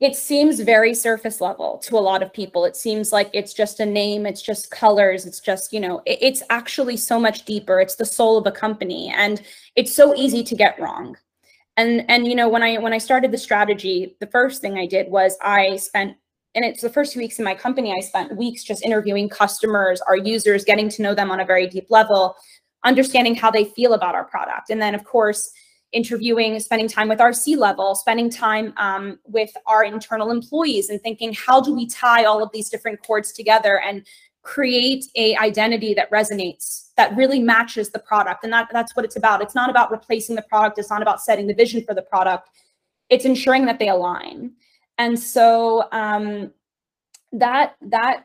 it 0.00 0.16
seems 0.16 0.60
very 0.60 0.92
surface 0.92 1.40
level 1.40 1.78
to 1.78 1.96
a 1.96 2.00
lot 2.00 2.22
of 2.22 2.32
people. 2.32 2.64
It 2.64 2.76
seems 2.76 3.12
like 3.12 3.30
it's 3.32 3.54
just 3.54 3.80
a 3.80 3.86
name, 3.86 4.26
it's 4.26 4.42
just 4.42 4.70
colors, 4.70 5.24
it's 5.24 5.40
just, 5.40 5.72
you 5.72 5.80
know, 5.80 6.02
it, 6.04 6.18
it's 6.20 6.42
actually 6.50 6.96
so 6.96 7.20
much 7.20 7.44
deeper. 7.44 7.80
It's 7.80 7.94
the 7.94 8.04
soul 8.04 8.36
of 8.36 8.46
a 8.46 8.52
company 8.52 9.14
and 9.16 9.40
it's 9.76 9.94
so 9.94 10.14
easy 10.14 10.42
to 10.44 10.54
get 10.56 10.78
wrong. 10.80 11.16
And 11.76 12.04
and 12.08 12.26
you 12.26 12.34
know, 12.34 12.48
when 12.48 12.62
I 12.62 12.78
when 12.78 12.92
I 12.92 12.98
started 12.98 13.32
the 13.32 13.38
strategy, 13.38 14.16
the 14.20 14.26
first 14.26 14.60
thing 14.60 14.78
I 14.78 14.86
did 14.86 15.10
was 15.10 15.36
I 15.40 15.76
spent 15.76 16.16
and 16.54 16.64
it's 16.64 16.80
the 16.82 16.90
first 16.90 17.12
two 17.12 17.20
weeks 17.20 17.38
in 17.38 17.44
my 17.44 17.54
company, 17.54 17.92
I 17.96 18.00
spent 18.00 18.36
weeks 18.36 18.62
just 18.62 18.84
interviewing 18.84 19.28
customers, 19.28 20.00
our 20.02 20.16
users, 20.16 20.64
getting 20.64 20.88
to 20.90 21.02
know 21.02 21.14
them 21.14 21.30
on 21.30 21.40
a 21.40 21.44
very 21.44 21.66
deep 21.66 21.86
level, 21.90 22.36
understanding 22.84 23.34
how 23.34 23.50
they 23.50 23.64
feel 23.64 23.94
about 23.94 24.14
our 24.14 24.24
product. 24.24 24.70
And 24.70 24.80
then 24.80 24.94
of 24.94 25.04
course, 25.04 25.50
interviewing, 25.92 26.58
spending 26.60 26.88
time 26.88 27.08
with 27.08 27.20
our 27.20 27.32
C 27.32 27.56
level, 27.56 27.94
spending 27.94 28.28
time 28.28 28.74
um, 28.76 29.18
with 29.24 29.50
our 29.66 29.84
internal 29.84 30.30
employees 30.30 30.90
and 30.90 31.00
thinking, 31.00 31.32
how 31.32 31.60
do 31.60 31.74
we 31.74 31.86
tie 31.86 32.24
all 32.24 32.42
of 32.42 32.50
these 32.52 32.68
different 32.68 33.00
chords 33.04 33.32
together 33.32 33.80
and 33.80 34.04
create 34.44 35.06
a 35.16 35.34
identity 35.36 35.94
that 35.94 36.10
resonates, 36.10 36.90
that 36.96 37.16
really 37.16 37.40
matches 37.40 37.90
the 37.90 37.98
product. 37.98 38.44
And 38.44 38.52
that, 38.52 38.68
that's 38.72 38.94
what 38.94 39.04
it's 39.04 39.16
about. 39.16 39.42
It's 39.42 39.54
not 39.54 39.70
about 39.70 39.90
replacing 39.90 40.36
the 40.36 40.42
product. 40.42 40.78
It's 40.78 40.90
not 40.90 41.02
about 41.02 41.22
setting 41.22 41.46
the 41.46 41.54
vision 41.54 41.82
for 41.84 41.94
the 41.94 42.02
product. 42.02 42.50
It's 43.08 43.24
ensuring 43.24 43.66
that 43.66 43.78
they 43.78 43.88
align. 43.88 44.52
And 44.98 45.18
so 45.18 45.88
um, 45.92 46.52
that, 47.32 47.74
that 47.82 48.24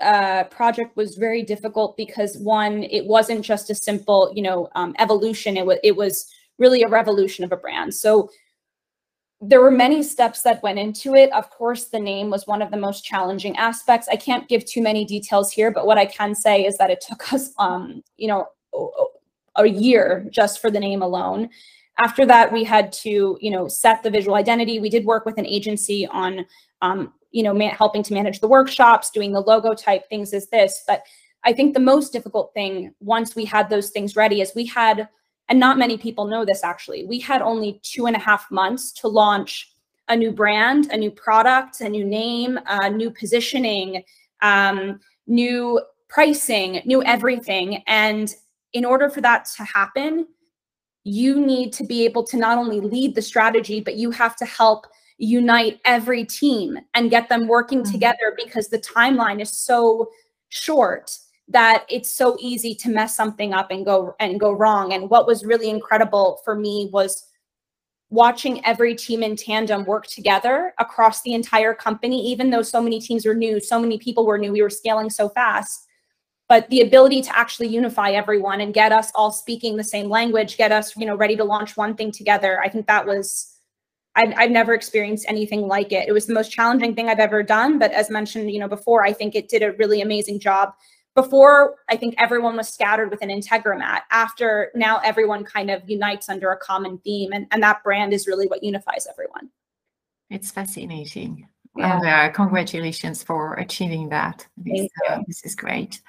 uh, 0.00 0.44
project 0.44 0.96
was 0.96 1.16
very 1.16 1.42
difficult 1.42 1.96
because 1.96 2.36
one, 2.38 2.82
it 2.84 3.06
wasn't 3.06 3.44
just 3.44 3.70
a 3.70 3.74
simple, 3.74 4.32
you 4.34 4.42
know, 4.42 4.68
um, 4.74 4.94
evolution. 4.98 5.56
It 5.56 5.66
was, 5.66 5.78
it 5.82 5.96
was 5.96 6.30
really 6.58 6.82
a 6.82 6.88
revolution 6.88 7.44
of 7.44 7.52
a 7.52 7.56
brand. 7.56 7.94
So 7.94 8.30
there 9.40 9.60
were 9.60 9.70
many 9.70 10.02
steps 10.02 10.42
that 10.42 10.62
went 10.62 10.78
into 10.78 11.14
it. 11.14 11.32
Of 11.32 11.50
course, 11.50 11.86
the 11.86 11.98
name 11.98 12.30
was 12.30 12.46
one 12.46 12.62
of 12.62 12.70
the 12.70 12.76
most 12.76 13.04
challenging 13.04 13.56
aspects. 13.56 14.08
I 14.08 14.16
can't 14.16 14.48
give 14.48 14.64
too 14.64 14.82
many 14.82 15.04
details 15.04 15.52
here, 15.52 15.70
but 15.70 15.86
what 15.86 15.98
I 15.98 16.06
can 16.06 16.34
say 16.34 16.64
is 16.64 16.78
that 16.78 16.90
it 16.90 17.04
took 17.06 17.32
us, 17.32 17.52
um, 17.58 18.02
you 18.16 18.28
know, 18.28 18.48
a 19.56 19.66
year 19.66 20.26
just 20.30 20.60
for 20.60 20.70
the 20.70 20.80
name 20.80 21.02
alone. 21.02 21.50
After 21.98 22.26
that, 22.26 22.52
we 22.52 22.64
had 22.64 22.92
to, 22.92 23.38
you 23.40 23.50
know, 23.50 23.68
set 23.68 24.02
the 24.02 24.10
visual 24.10 24.36
identity. 24.36 24.80
We 24.80 24.90
did 24.90 25.04
work 25.04 25.24
with 25.24 25.38
an 25.38 25.46
agency 25.46 26.06
on, 26.08 26.44
um, 26.82 27.12
you 27.30 27.42
know, 27.42 27.56
helping 27.70 28.02
to 28.02 28.14
manage 28.14 28.40
the 28.40 28.48
workshops, 28.48 29.10
doing 29.10 29.32
the 29.32 29.40
logo 29.40 29.74
type 29.74 30.08
things 30.08 30.34
as 30.34 30.48
this. 30.48 30.82
But 30.86 31.02
I 31.44 31.52
think 31.52 31.74
the 31.74 31.80
most 31.80 32.12
difficult 32.12 32.52
thing 32.54 32.94
once 33.00 33.36
we 33.36 33.44
had 33.44 33.68
those 33.68 33.90
things 33.90 34.16
ready 34.16 34.40
is 34.40 34.52
we 34.54 34.66
had 34.66 35.08
and 35.48 35.60
not 35.60 35.78
many 35.78 35.98
people 35.98 36.26
know 36.26 36.44
this 36.44 36.64
actually, 36.64 37.04
we 37.04 37.20
had 37.20 37.42
only 37.42 37.80
two 37.82 38.06
and 38.06 38.16
a 38.16 38.18
half 38.18 38.50
months 38.50 38.92
to 38.92 39.08
launch 39.08 39.72
a 40.08 40.16
new 40.16 40.32
brand, 40.32 40.90
a 40.90 40.96
new 40.96 41.10
product, 41.10 41.80
a 41.80 41.88
new 41.88 42.04
name, 42.04 42.58
a 42.66 42.90
new 42.90 43.10
positioning, 43.10 44.02
um, 44.42 45.00
new 45.26 45.80
pricing, 46.08 46.80
new 46.84 47.02
everything. 47.04 47.82
And 47.86 48.34
in 48.72 48.84
order 48.84 49.08
for 49.08 49.20
that 49.20 49.46
to 49.56 49.64
happen, 49.64 50.26
you 51.04 51.40
need 51.40 51.72
to 51.74 51.84
be 51.84 52.04
able 52.04 52.24
to 52.24 52.36
not 52.36 52.58
only 52.58 52.80
lead 52.80 53.14
the 53.14 53.22
strategy, 53.22 53.80
but 53.80 53.96
you 53.96 54.10
have 54.10 54.36
to 54.36 54.44
help 54.44 54.86
unite 55.18 55.80
every 55.84 56.24
team 56.24 56.78
and 56.94 57.10
get 57.10 57.28
them 57.28 57.46
working 57.46 57.80
mm 57.80 57.84
-hmm. 57.84 57.92
together 57.92 58.36
because 58.42 58.68
the 58.68 58.80
timeline 58.80 59.40
is 59.40 59.50
so 59.50 60.08
short 60.48 61.18
that 61.48 61.84
it's 61.88 62.10
so 62.10 62.36
easy 62.40 62.74
to 62.74 62.88
mess 62.88 63.14
something 63.14 63.52
up 63.54 63.70
and 63.70 63.84
go 63.84 64.14
and 64.18 64.40
go 64.40 64.52
wrong. 64.52 64.92
And 64.92 65.10
what 65.10 65.26
was 65.26 65.44
really 65.44 65.68
incredible 65.68 66.40
for 66.44 66.54
me 66.54 66.88
was 66.92 67.24
watching 68.10 68.64
every 68.64 68.94
team 68.94 69.22
in 69.22 69.36
tandem 69.36 69.84
work 69.84 70.06
together 70.06 70.72
across 70.78 71.22
the 71.22 71.34
entire 71.34 71.74
company, 71.74 72.18
even 72.32 72.50
though 72.50 72.62
so 72.62 72.80
many 72.80 73.00
teams 73.00 73.26
were 73.26 73.34
new, 73.34 73.60
so 73.60 73.78
many 73.78 73.98
people 73.98 74.24
were 74.24 74.38
new, 74.38 74.52
we 74.52 74.62
were 74.62 74.70
scaling 74.70 75.10
so 75.10 75.28
fast. 75.28 75.86
But 76.48 76.68
the 76.68 76.82
ability 76.82 77.22
to 77.22 77.38
actually 77.38 77.68
unify 77.68 78.10
everyone 78.10 78.60
and 78.60 78.74
get 78.74 78.92
us 78.92 79.10
all 79.14 79.32
speaking 79.32 79.76
the 79.76 79.84
same 79.84 80.10
language, 80.10 80.58
get 80.58 80.72
us, 80.72 80.94
you 80.96 81.06
know, 81.06 81.16
ready 81.16 81.36
to 81.36 81.44
launch 81.44 81.76
one 81.76 81.94
thing 81.94 82.12
together. 82.12 82.60
I 82.62 82.68
think 82.68 82.86
that 82.86 83.06
was 83.06 83.50
I've, 84.16 84.32
I've 84.36 84.50
never 84.50 84.74
experienced 84.74 85.26
anything 85.28 85.62
like 85.62 85.92
it. 85.92 86.08
It 86.08 86.12
was 86.12 86.26
the 86.26 86.34
most 86.34 86.52
challenging 86.52 86.94
thing 86.94 87.08
I've 87.08 87.18
ever 87.18 87.42
done. 87.42 87.78
But 87.78 87.92
as 87.92 88.10
mentioned, 88.10 88.50
you 88.50 88.60
know, 88.60 88.68
before, 88.68 89.04
I 89.04 89.12
think 89.12 89.34
it 89.34 89.48
did 89.48 89.62
a 89.62 89.72
really 89.72 90.02
amazing 90.02 90.38
job 90.38 90.72
before 91.14 91.76
I 91.88 91.96
think 91.96 92.14
everyone 92.18 92.56
was 92.56 92.68
scattered 92.68 93.10
with 93.10 93.20
within 93.20 93.40
Integromat. 93.40 94.02
After 94.10 94.70
now 94.74 94.98
everyone 94.98 95.44
kind 95.44 95.70
of 95.70 95.88
unites 95.88 96.28
under 96.28 96.50
a 96.50 96.56
common 96.56 96.98
theme 96.98 97.32
and, 97.32 97.46
and 97.50 97.62
that 97.62 97.82
brand 97.84 98.12
is 98.12 98.26
really 98.26 98.46
what 98.46 98.62
unifies 98.62 99.06
everyone. 99.08 99.50
It's 100.30 100.50
fascinating. 100.50 101.48
Yeah. 101.76 101.96
And 101.96 102.06
uh, 102.06 102.32
congratulations 102.32 103.22
for 103.22 103.54
achieving 103.54 104.08
that. 104.10 104.46
This, 104.56 104.88
uh, 105.08 105.20
this 105.26 105.44
is 105.44 105.54
great. 105.54 106.00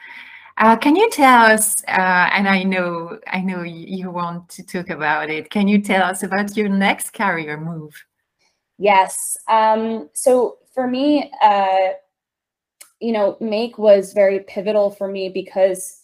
Uh, 0.58 0.75
can 0.78 0.95
you 0.95 1.10
tell 1.10 1.45
us, 1.45 1.75
uh, 1.88 2.30
and 2.32 2.47
I 2.47 2.63
know 2.63 3.19
I 3.28 3.41
know 3.41 3.63
you 3.63 4.10
want 4.10 4.47
to 4.49 4.63
talk 4.63 4.89
about 4.89 5.30
it, 5.30 5.49
can 5.49 5.67
you 5.67 5.82
tell 5.82 6.04
us 6.04 6.23
about 6.23 6.56
your 6.56 6.69
next 6.69 7.12
career 7.12 7.60
move? 7.60 7.93
Yes. 8.78 9.38
Um, 9.49 10.10
so 10.13 10.60
for 10.73 10.88
me, 10.88 11.32
uh, 11.41 11.93
you 13.01 13.12
know, 13.12 13.38
Make 13.41 13.78
was 13.78 14.13
very 14.13 14.39
pivotal 14.39 14.91
for 14.91 15.08
me 15.08 15.30
because 15.30 16.01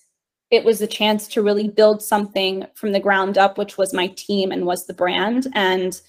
it 0.50 0.66
was 0.66 0.82
a 0.82 0.88
chance 0.88 1.30
to 1.30 1.42
really 1.42 1.70
build 1.70 2.04
something 2.04 2.66
from 2.76 2.92
the 2.92 3.00
ground 3.00 3.38
up, 3.38 3.58
which 3.58 3.78
was 3.78 3.94
my 3.94 4.08
team 4.08 4.52
and 4.52 4.66
was 4.66 4.86
the 4.86 4.94
brand. 4.94 5.48
And 5.54 6.00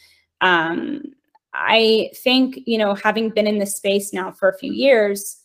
um, 0.41 1.15
I 1.55 2.11
think, 2.17 2.61
you 2.67 2.79
know, 2.79 2.95
having 2.95 3.31
been 3.31 3.47
in 3.47 3.59
this 3.59 3.77
space 3.77 4.13
now 4.13 4.31
for 4.31 4.49
a 4.49 4.59
few 4.59 4.73
years, 4.73 5.43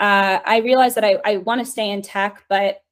uh, 0.00 0.40
I 0.44 0.58
realized 0.58 0.96
that 0.96 1.04
I, 1.04 1.18
I 1.24 1.36
want 1.38 1.64
to 1.64 1.70
stay 1.70 1.90
in 1.90 2.02
tech, 2.02 2.44
but 2.48 2.82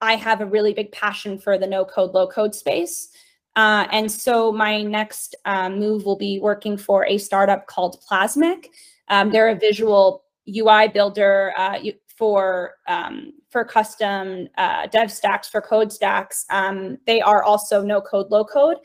I 0.00 0.14
have 0.14 0.40
a 0.40 0.46
really 0.46 0.74
big 0.74 0.92
passion 0.92 1.38
for 1.38 1.58
the 1.58 1.66
no 1.66 1.84
code, 1.84 2.12
low 2.12 2.26
code 2.26 2.54
space. 2.54 3.10
Uh, 3.56 3.86
and 3.90 4.10
so 4.10 4.52
my 4.52 4.82
next 4.82 5.34
uh, 5.44 5.68
move 5.68 6.04
will 6.04 6.16
be 6.16 6.38
working 6.40 6.76
for 6.76 7.06
a 7.06 7.18
startup 7.18 7.66
called 7.66 8.02
Plasmic. 8.08 8.66
Um, 9.08 9.30
they're 9.30 9.48
a 9.48 9.56
visual 9.56 10.24
UI 10.48 10.88
builder 10.88 11.52
uh, 11.56 11.78
for 12.16 12.74
um, 12.86 13.32
for 13.50 13.64
custom 13.64 14.48
uh, 14.56 14.86
dev 14.86 15.10
stacks 15.10 15.48
for 15.48 15.60
code 15.60 15.92
stacks. 15.92 16.44
Um, 16.50 16.98
they 17.06 17.20
are 17.20 17.42
also 17.42 17.82
no 17.82 18.00
code, 18.00 18.30
low 18.30 18.44
code. 18.44 18.76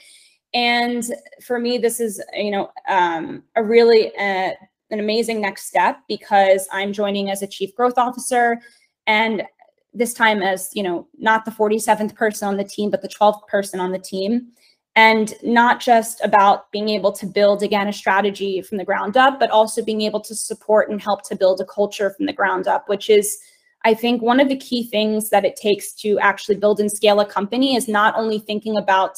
And 0.56 1.04
for 1.46 1.60
me, 1.60 1.78
this 1.78 2.00
is 2.00 2.24
you 2.34 2.50
know 2.50 2.72
um, 2.88 3.44
a 3.56 3.64
really 3.64 4.16
uh, 4.16 4.52
an 4.90 5.00
amazing 5.00 5.42
next 5.42 5.68
step 5.68 6.00
because 6.08 6.68
I'm 6.72 6.94
joining 6.94 7.30
as 7.30 7.44
a 7.44 7.48
chief 7.48 7.76
growth 7.76 7.98
officer, 7.98 8.62
and 9.06 9.44
this 9.94 10.14
time 10.14 10.42
as 10.42 10.70
you 10.74 10.82
know 10.82 11.08
not 11.20 11.44
the 11.44 11.52
47th 11.52 12.16
person 12.16 12.48
on 12.48 12.58
the 12.58 12.64
team, 12.64 12.90
but 12.90 13.02
the 13.02 13.10
12th 13.10 13.46
person 13.48 13.80
on 13.80 13.92
the 13.92 14.00
team. 14.00 14.48
and 14.98 15.34
not 15.44 15.82
just 15.82 16.24
about 16.24 16.72
being 16.72 16.88
able 16.88 17.12
to 17.12 17.26
build 17.26 17.62
again 17.62 17.90
a 17.90 17.94
strategy 17.94 18.62
from 18.62 18.78
the 18.78 18.86
ground 18.86 19.18
up 19.18 19.40
but 19.42 19.50
also 19.52 19.84
being 19.84 20.04
able 20.10 20.22
to 20.22 20.34
support 20.34 20.90
and 20.90 21.02
help 21.02 21.22
to 21.28 21.36
build 21.36 21.60
a 21.60 21.66
culture 21.66 22.10
from 22.12 22.26
the 22.26 22.38
ground 22.40 22.66
up 22.68 22.88
which 22.88 23.10
is 23.10 23.38
i 23.84 23.94
think 23.94 24.22
one 24.22 24.40
of 24.40 24.48
the 24.48 24.62
key 24.68 24.88
things 24.88 25.30
that 25.30 25.44
it 25.44 25.56
takes 25.58 25.92
to 25.92 26.18
actually 26.20 26.56
build 26.56 26.80
and 26.80 26.92
scale 26.92 27.20
a 27.20 27.26
company 27.26 27.76
is 27.76 27.90
not 27.90 28.16
only 28.16 28.40
thinking 28.40 28.78
about 28.78 29.18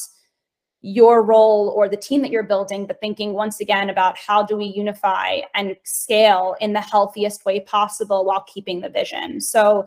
your 0.80 1.22
role 1.22 1.72
or 1.74 1.88
the 1.88 1.96
team 1.96 2.22
that 2.22 2.30
you're 2.30 2.42
building 2.42 2.86
but 2.86 3.00
thinking 3.00 3.32
once 3.32 3.60
again 3.60 3.90
about 3.90 4.16
how 4.16 4.42
do 4.42 4.56
we 4.56 4.64
unify 4.64 5.40
and 5.54 5.74
scale 5.84 6.54
in 6.60 6.72
the 6.72 6.80
healthiest 6.80 7.44
way 7.44 7.58
possible 7.58 8.24
while 8.24 8.44
keeping 8.52 8.80
the 8.80 8.88
vision 8.88 9.40
so 9.40 9.86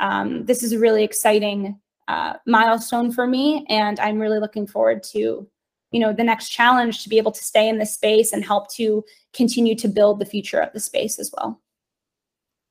um, 0.00 0.44
this 0.44 0.62
is 0.62 0.72
a 0.72 0.78
really 0.78 1.02
exciting 1.02 1.78
uh, 2.08 2.34
milestone 2.46 3.12
for 3.12 3.26
me, 3.26 3.66
and 3.68 4.00
I'm 4.00 4.18
really 4.18 4.38
looking 4.38 4.66
forward 4.66 5.02
to, 5.12 5.46
you 5.90 6.00
know, 6.00 6.12
the 6.12 6.24
next 6.24 6.48
challenge 6.48 7.02
to 7.02 7.08
be 7.08 7.18
able 7.18 7.32
to 7.32 7.44
stay 7.44 7.68
in 7.68 7.78
this 7.78 7.94
space 7.94 8.32
and 8.32 8.44
help 8.44 8.72
to 8.74 9.04
continue 9.34 9.74
to 9.76 9.88
build 9.88 10.18
the 10.18 10.26
future 10.26 10.60
of 10.60 10.72
the 10.72 10.80
space 10.80 11.18
as 11.18 11.30
well. 11.36 11.60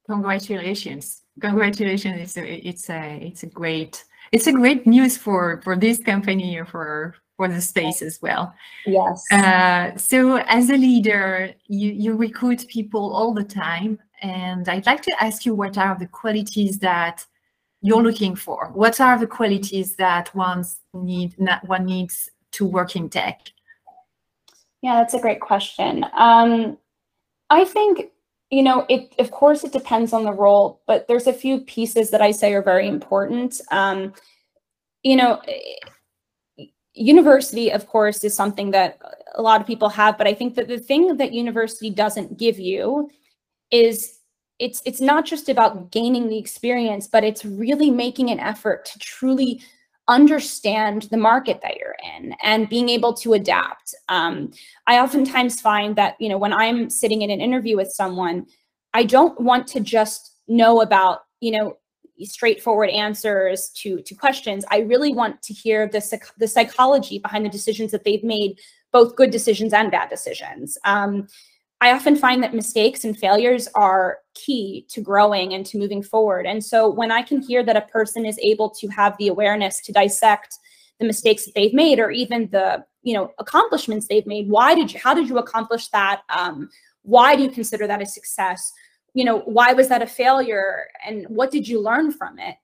Congratulations! 0.09 1.21
Congratulations! 1.39 2.19
It's 2.19 2.37
a 2.37 2.67
it's 2.67 2.89
a 2.89 3.19
it's 3.21 3.43
a 3.43 3.47
great 3.47 4.03
it's 4.31 4.47
a 4.47 4.53
great 4.53 4.87
news 4.87 5.17
for 5.17 5.61
for 5.63 5.75
this 5.75 5.99
company 5.99 6.59
for 6.65 7.15
for 7.37 7.47
the 7.47 7.61
space 7.61 8.01
as 8.01 8.19
well. 8.21 8.53
Yes. 8.85 9.23
Uh, 9.31 9.95
so 9.95 10.37
as 10.37 10.69
a 10.69 10.75
leader, 10.75 11.53
you 11.67 11.91
you 11.91 12.15
recruit 12.15 12.67
people 12.67 13.13
all 13.15 13.33
the 13.33 13.43
time, 13.43 13.99
and 14.21 14.67
I'd 14.67 14.87
like 14.87 15.03
to 15.03 15.23
ask 15.23 15.45
you 15.45 15.53
what 15.53 15.77
are 15.77 15.95
the 15.97 16.07
qualities 16.07 16.79
that 16.79 17.25
you're 17.81 18.01
looking 18.01 18.35
for? 18.35 18.71
What 18.73 18.99
are 18.99 19.17
the 19.17 19.27
qualities 19.27 19.95
that 19.95 20.33
one's 20.35 20.79
need 20.93 21.35
one 21.65 21.85
needs 21.85 22.29
to 22.53 22.65
work 22.65 22.95
in 22.95 23.07
tech? 23.07 23.39
Yeah, 24.81 24.95
that's 24.95 25.13
a 25.13 25.19
great 25.19 25.39
question. 25.39 26.05
Um, 26.13 26.77
I 27.49 27.65
think 27.65 28.07
you 28.49 28.63
know 28.63 28.85
it. 28.89 29.13
Of 29.19 29.29
course, 29.31 29.63
it 29.63 29.71
depends 29.71 30.11
on 30.11 30.23
the 30.23 30.33
role, 30.33 30.81
but 30.87 31.07
there's 31.07 31.27
a 31.27 31.33
few 31.33 31.61
pieces 31.61 32.09
that 32.09 32.21
I 32.21 32.31
say 32.31 32.53
are 32.53 32.63
very 32.63 32.87
important. 32.87 33.61
Um, 33.71 34.13
you 35.03 35.15
know, 35.15 35.41
university, 36.97 37.71
of 37.71 37.87
course, 37.87 38.23
is 38.23 38.35
something 38.35 38.71
that 38.71 38.99
a 39.35 39.41
lot 39.41 39.61
of 39.61 39.67
people 39.67 39.89
have, 39.89 40.17
but 40.17 40.27
I 40.27 40.33
think 40.33 40.55
that 40.55 40.67
the 40.67 40.79
thing 40.79 41.17
that 41.17 41.33
university 41.33 41.89
doesn't 41.89 42.37
give 42.37 42.59
you 42.59 43.09
is 43.71 44.17
it's 44.59 44.81
it's 44.85 45.01
not 45.01 45.25
just 45.25 45.49
about 45.49 45.91
gaining 45.91 46.29
the 46.29 46.37
experience 46.37 47.07
but 47.07 47.23
it's 47.23 47.45
really 47.45 47.91
making 47.91 48.29
an 48.29 48.39
effort 48.39 48.85
to 48.85 48.97
truly 48.99 49.61
understand 50.07 51.03
the 51.11 51.17
market 51.17 51.59
that 51.61 51.77
you're 51.77 51.97
in 52.15 52.33
and 52.41 52.69
being 52.69 52.87
able 52.87 53.13
to 53.13 53.33
adapt. 53.33 53.93
Um, 54.09 54.51
i 54.87 54.99
oftentimes 54.99 55.61
find 55.61 55.95
that 55.95 56.15
you 56.19 56.29
know 56.29 56.37
when 56.37 56.53
i'm 56.53 56.89
sitting 56.89 57.21
in 57.21 57.29
an 57.29 57.41
interview 57.41 57.75
with 57.75 57.91
someone 57.91 58.45
i 58.93 59.03
don't 59.03 59.39
want 59.39 59.67
to 59.67 59.79
just 59.79 60.35
know 60.47 60.81
about 60.81 61.19
you 61.41 61.51
know 61.51 61.77
straightforward 62.25 62.89
answers 62.89 63.69
to 63.75 64.01
to 64.01 64.15
questions. 64.15 64.65
I 64.71 64.79
really 64.79 65.13
want 65.13 65.41
to 65.43 65.53
hear 65.53 65.87
the, 65.87 66.01
the 66.37 66.47
psychology 66.47 67.19
behind 67.19 67.45
the 67.45 67.49
decisions 67.49 67.91
that 67.91 68.03
they've 68.03 68.23
made 68.23 68.59
both 68.91 69.15
good 69.15 69.31
decisions 69.31 69.73
and 69.73 69.91
bad 69.91 70.09
decisions. 70.09 70.77
Um, 70.85 71.27
I 71.79 71.91
often 71.91 72.15
find 72.15 72.41
that 72.41 72.55
mistakes 72.55 73.05
and 73.05 73.17
failures 73.17 73.67
are 73.75 74.19
key 74.33 74.85
to 74.89 75.01
growing 75.01 75.53
and 75.53 75.65
to 75.67 75.77
moving 75.77 76.01
forward. 76.01 76.47
And 76.47 76.63
so 76.63 76.89
when 76.89 77.11
I 77.11 77.21
can 77.21 77.39
hear 77.39 77.63
that 77.63 77.77
a 77.77 77.81
person 77.81 78.25
is 78.25 78.39
able 78.39 78.71
to 78.71 78.87
have 78.87 79.15
the 79.17 79.27
awareness 79.27 79.81
to 79.81 79.91
dissect 79.91 80.55
the 80.99 81.05
mistakes 81.05 81.45
that 81.45 81.53
they've 81.53 81.73
made 81.73 81.99
or 81.99 82.09
even 82.09 82.49
the 82.51 82.83
you 83.03 83.13
know 83.13 83.31
accomplishments 83.39 84.07
they've 84.07 84.25
made 84.25 84.49
why 84.49 84.73
did 84.75 84.91
you 84.91 84.99
how 84.99 85.13
did 85.13 85.29
you 85.29 85.37
accomplish 85.37 85.89
that? 85.89 86.21
Um, 86.29 86.69
why 87.03 87.35
do 87.35 87.43
you 87.43 87.49
consider 87.49 87.87
that 87.87 88.01
a 88.01 88.05
success 88.05 88.73
you 89.17 89.25
know 89.25 89.39
why 89.39 89.73
was 89.73 89.87
that 89.87 90.01
a 90.01 90.07
failure 90.07 90.85
and 91.05 91.25
what 91.27 91.49
did 91.49 91.67
you 91.67 91.81
learn 91.81 92.11
from 92.11 92.37
it 92.37 92.55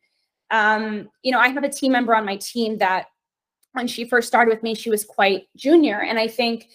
um, 0.52 1.10
you 1.24 1.32
know 1.32 1.40
i 1.40 1.48
have 1.48 1.64
a 1.64 1.70
team 1.70 1.92
member 1.92 2.16
on 2.16 2.26
my 2.26 2.36
team 2.38 2.78
that 2.78 3.08
when 3.72 3.88
she 3.88 4.06
first 4.06 4.28
started 4.28 4.54
with 4.54 4.62
me 4.62 4.76
she 4.76 4.90
was 4.90 5.04
quite 5.04 5.48
junior 5.56 6.02
and 6.02 6.20
i 6.20 6.28
think 6.28 6.68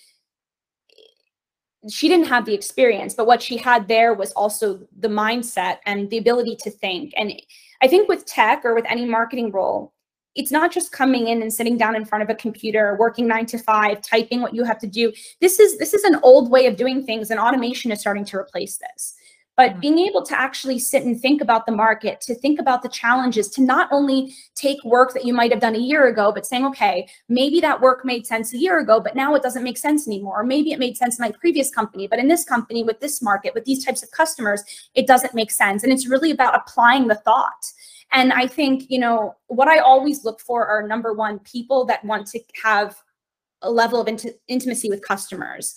she 1.88 2.08
didn't 2.08 2.26
have 2.26 2.44
the 2.44 2.54
experience, 2.54 3.14
but 3.14 3.26
what 3.26 3.40
she 3.40 3.56
had 3.56 3.86
there 3.86 4.12
was 4.12 4.32
also 4.32 4.80
the 4.98 5.08
mindset 5.08 5.78
and 5.86 6.10
the 6.10 6.18
ability 6.18 6.56
to 6.56 6.70
think. 6.70 7.12
And 7.16 7.32
I 7.80 7.86
think 7.86 8.08
with 8.08 8.26
tech 8.26 8.64
or 8.64 8.74
with 8.74 8.84
any 8.88 9.04
marketing 9.04 9.52
role, 9.52 9.92
it's 10.34 10.50
not 10.50 10.72
just 10.72 10.92
coming 10.92 11.28
in 11.28 11.40
and 11.40 11.52
sitting 11.52 11.76
down 11.76 11.96
in 11.96 12.04
front 12.04 12.22
of 12.22 12.30
a 12.30 12.34
computer, 12.34 12.96
working 12.98 13.26
nine 13.26 13.46
to 13.46 13.58
five, 13.58 14.02
typing 14.02 14.40
what 14.40 14.54
you 14.54 14.64
have 14.64 14.78
to 14.80 14.86
do. 14.86 15.12
This 15.40 15.58
is 15.58 15.78
this 15.78 15.94
is 15.94 16.04
an 16.04 16.20
old 16.22 16.50
way 16.50 16.66
of 16.66 16.76
doing 16.76 17.04
things, 17.04 17.30
and 17.30 17.40
automation 17.40 17.90
is 17.90 18.00
starting 18.00 18.24
to 18.26 18.36
replace 18.36 18.78
this. 18.78 19.14
But 19.58 19.72
mm-hmm. 19.72 19.80
being 19.80 19.98
able 19.98 20.22
to 20.22 20.40
actually 20.40 20.78
sit 20.78 21.02
and 21.02 21.20
think 21.20 21.42
about 21.42 21.66
the 21.66 21.72
market, 21.72 22.20
to 22.22 22.34
think 22.34 22.60
about 22.60 22.82
the 22.82 22.88
challenges, 22.88 23.48
to 23.50 23.60
not 23.60 23.88
only 23.90 24.32
take 24.54 24.82
work 24.84 25.12
that 25.14 25.24
you 25.24 25.34
might 25.34 25.50
have 25.50 25.60
done 25.60 25.74
a 25.74 25.80
year 25.80 26.06
ago, 26.06 26.30
but 26.32 26.46
saying, 26.46 26.64
okay, 26.66 27.08
maybe 27.28 27.60
that 27.60 27.80
work 27.80 28.04
made 28.04 28.24
sense 28.24 28.54
a 28.54 28.56
year 28.56 28.78
ago, 28.78 29.00
but 29.00 29.16
now 29.16 29.34
it 29.34 29.42
doesn't 29.42 29.64
make 29.64 29.76
sense 29.76 30.06
anymore. 30.06 30.40
Or 30.40 30.44
maybe 30.44 30.70
it 30.70 30.78
made 30.78 30.96
sense 30.96 31.18
in 31.18 31.24
my 31.24 31.32
previous 31.32 31.70
company, 31.70 32.06
but 32.06 32.20
in 32.20 32.28
this 32.28 32.44
company, 32.44 32.84
with 32.84 33.00
this 33.00 33.20
market, 33.20 33.52
with 33.52 33.64
these 33.64 33.84
types 33.84 34.02
of 34.02 34.12
customers, 34.12 34.62
it 34.94 35.08
doesn't 35.08 35.34
make 35.34 35.50
sense. 35.50 35.82
And 35.82 35.92
it's 35.92 36.06
really 36.06 36.30
about 36.30 36.54
applying 36.54 37.08
the 37.08 37.16
thought. 37.16 37.72
And 38.12 38.32
I 38.32 38.46
think, 38.46 38.84
you 38.88 39.00
know, 39.00 39.34
what 39.48 39.66
I 39.66 39.78
always 39.80 40.24
look 40.24 40.40
for 40.40 40.68
are 40.68 40.86
number 40.86 41.12
one, 41.12 41.40
people 41.40 41.84
that 41.86 42.04
want 42.04 42.28
to 42.28 42.40
have 42.62 42.96
a 43.62 43.70
level 43.70 44.00
of 44.00 44.06
int- 44.06 44.36
intimacy 44.46 44.88
with 44.88 45.02
customers 45.02 45.74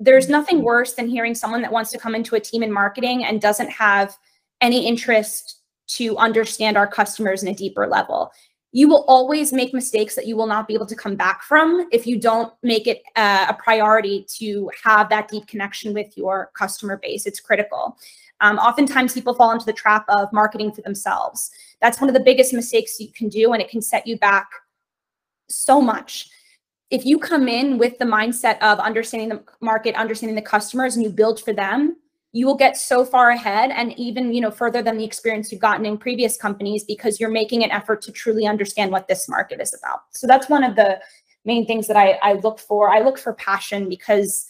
there's 0.00 0.30
nothing 0.30 0.62
worse 0.62 0.94
than 0.94 1.06
hearing 1.06 1.34
someone 1.34 1.60
that 1.62 1.70
wants 1.70 1.90
to 1.92 1.98
come 1.98 2.14
into 2.14 2.34
a 2.34 2.40
team 2.40 2.62
in 2.62 2.72
marketing 2.72 3.24
and 3.24 3.40
doesn't 3.40 3.70
have 3.70 4.16
any 4.62 4.86
interest 4.86 5.60
to 5.86 6.16
understand 6.16 6.76
our 6.76 6.86
customers 6.86 7.42
in 7.42 7.50
a 7.50 7.54
deeper 7.54 7.86
level. 7.86 8.32
You 8.72 8.88
will 8.88 9.04
always 9.08 9.52
make 9.52 9.74
mistakes 9.74 10.14
that 10.14 10.26
you 10.26 10.36
will 10.36 10.46
not 10.46 10.66
be 10.68 10.74
able 10.74 10.86
to 10.86 10.96
come 10.96 11.16
back 11.16 11.42
from 11.42 11.88
if 11.92 12.06
you 12.06 12.18
don't 12.18 12.52
make 12.62 12.86
it 12.86 13.02
uh, 13.16 13.46
a 13.48 13.54
priority 13.54 14.24
to 14.38 14.70
have 14.82 15.08
that 15.10 15.28
deep 15.28 15.46
connection 15.48 15.92
with 15.92 16.16
your 16.16 16.50
customer 16.54 16.96
base. 16.96 17.26
It's 17.26 17.40
critical. 17.40 17.98
Um, 18.40 18.58
oftentimes, 18.58 19.12
people 19.12 19.34
fall 19.34 19.50
into 19.50 19.66
the 19.66 19.72
trap 19.72 20.04
of 20.08 20.32
marketing 20.32 20.72
for 20.72 20.82
themselves. 20.82 21.50
That's 21.82 22.00
one 22.00 22.08
of 22.08 22.14
the 22.14 22.20
biggest 22.20 22.54
mistakes 22.54 22.98
you 22.98 23.12
can 23.12 23.28
do, 23.28 23.52
and 23.52 23.60
it 23.60 23.68
can 23.68 23.82
set 23.82 24.06
you 24.06 24.16
back 24.18 24.48
so 25.48 25.80
much 25.82 26.30
if 26.90 27.06
you 27.06 27.18
come 27.18 27.48
in 27.48 27.78
with 27.78 27.98
the 27.98 28.04
mindset 28.04 28.58
of 28.60 28.78
understanding 28.80 29.28
the 29.28 29.42
market, 29.60 29.94
understanding 29.94 30.34
the 30.34 30.42
customers, 30.42 30.96
and 30.96 31.04
you 31.04 31.10
build 31.10 31.40
for 31.40 31.52
them, 31.52 31.96
you 32.32 32.46
will 32.46 32.56
get 32.56 32.76
so 32.76 33.04
far 33.04 33.30
ahead 33.30 33.70
and 33.70 33.98
even 33.98 34.32
you 34.32 34.40
know 34.40 34.50
further 34.50 34.82
than 34.82 34.98
the 34.98 35.04
experience 35.04 35.50
you've 35.50 35.60
gotten 35.60 35.86
in 35.86 35.98
previous 35.98 36.36
companies 36.36 36.84
because 36.84 37.18
you're 37.18 37.30
making 37.30 37.64
an 37.64 37.70
effort 37.70 38.02
to 38.02 38.12
truly 38.12 38.46
understand 38.46 38.92
what 38.92 39.08
this 39.08 39.28
market 39.28 39.60
is 39.60 39.74
about. 39.74 40.00
So 40.10 40.26
that's 40.26 40.48
one 40.48 40.62
of 40.62 40.76
the 40.76 41.00
main 41.44 41.66
things 41.66 41.86
that 41.86 41.96
I, 41.96 42.18
I 42.22 42.34
look 42.34 42.58
for. 42.58 42.90
I 42.90 43.00
look 43.00 43.18
for 43.18 43.32
passion 43.34 43.88
because 43.88 44.46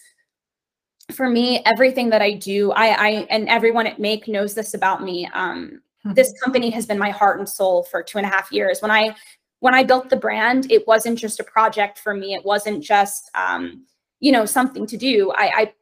for 1.13 1.29
me, 1.29 1.63
everything 1.65 2.11
that 2.11 2.23
I 2.23 2.33
do, 2.33 2.73
I, 2.73 2.87
I 2.89 3.09
and 3.31 3.49
everyone 3.49 3.87
at 3.87 3.99
Make 3.99 4.29
knows 4.29 4.55
this 4.55 4.75
about 4.75 5.03
me. 5.03 5.29
Um, 5.33 5.81
hmm. 6.03 6.13
this 6.15 6.33
company 6.43 6.71
has 6.71 6.87
been 6.87 6.99
my 6.99 7.11
heart 7.11 7.39
and 7.39 7.49
soul 7.49 7.85
for 7.85 8.03
two 8.03 8.19
and 8.19 8.27
a 8.27 8.31
half 8.31 8.53
years. 8.53 8.81
When 8.81 8.91
I 8.91 9.15
when 9.61 9.75
I 9.75 9.85
built 9.85 10.11
the 10.11 10.17
brand, 10.17 10.71
it 10.71 10.87
wasn't 10.87 11.19
just 11.19 11.39
a 11.39 11.45
project 11.45 11.99
for 11.99 12.15
me. 12.15 12.35
It 12.35 12.45
wasn't 12.45 12.83
just, 12.83 13.31
um, 13.35 13.85
you 14.19 14.33
know, 14.33 14.45
something 14.45 14.87
to 14.87 14.97
do. 14.97 15.33
I, 15.33 15.53
I, 15.55 15.73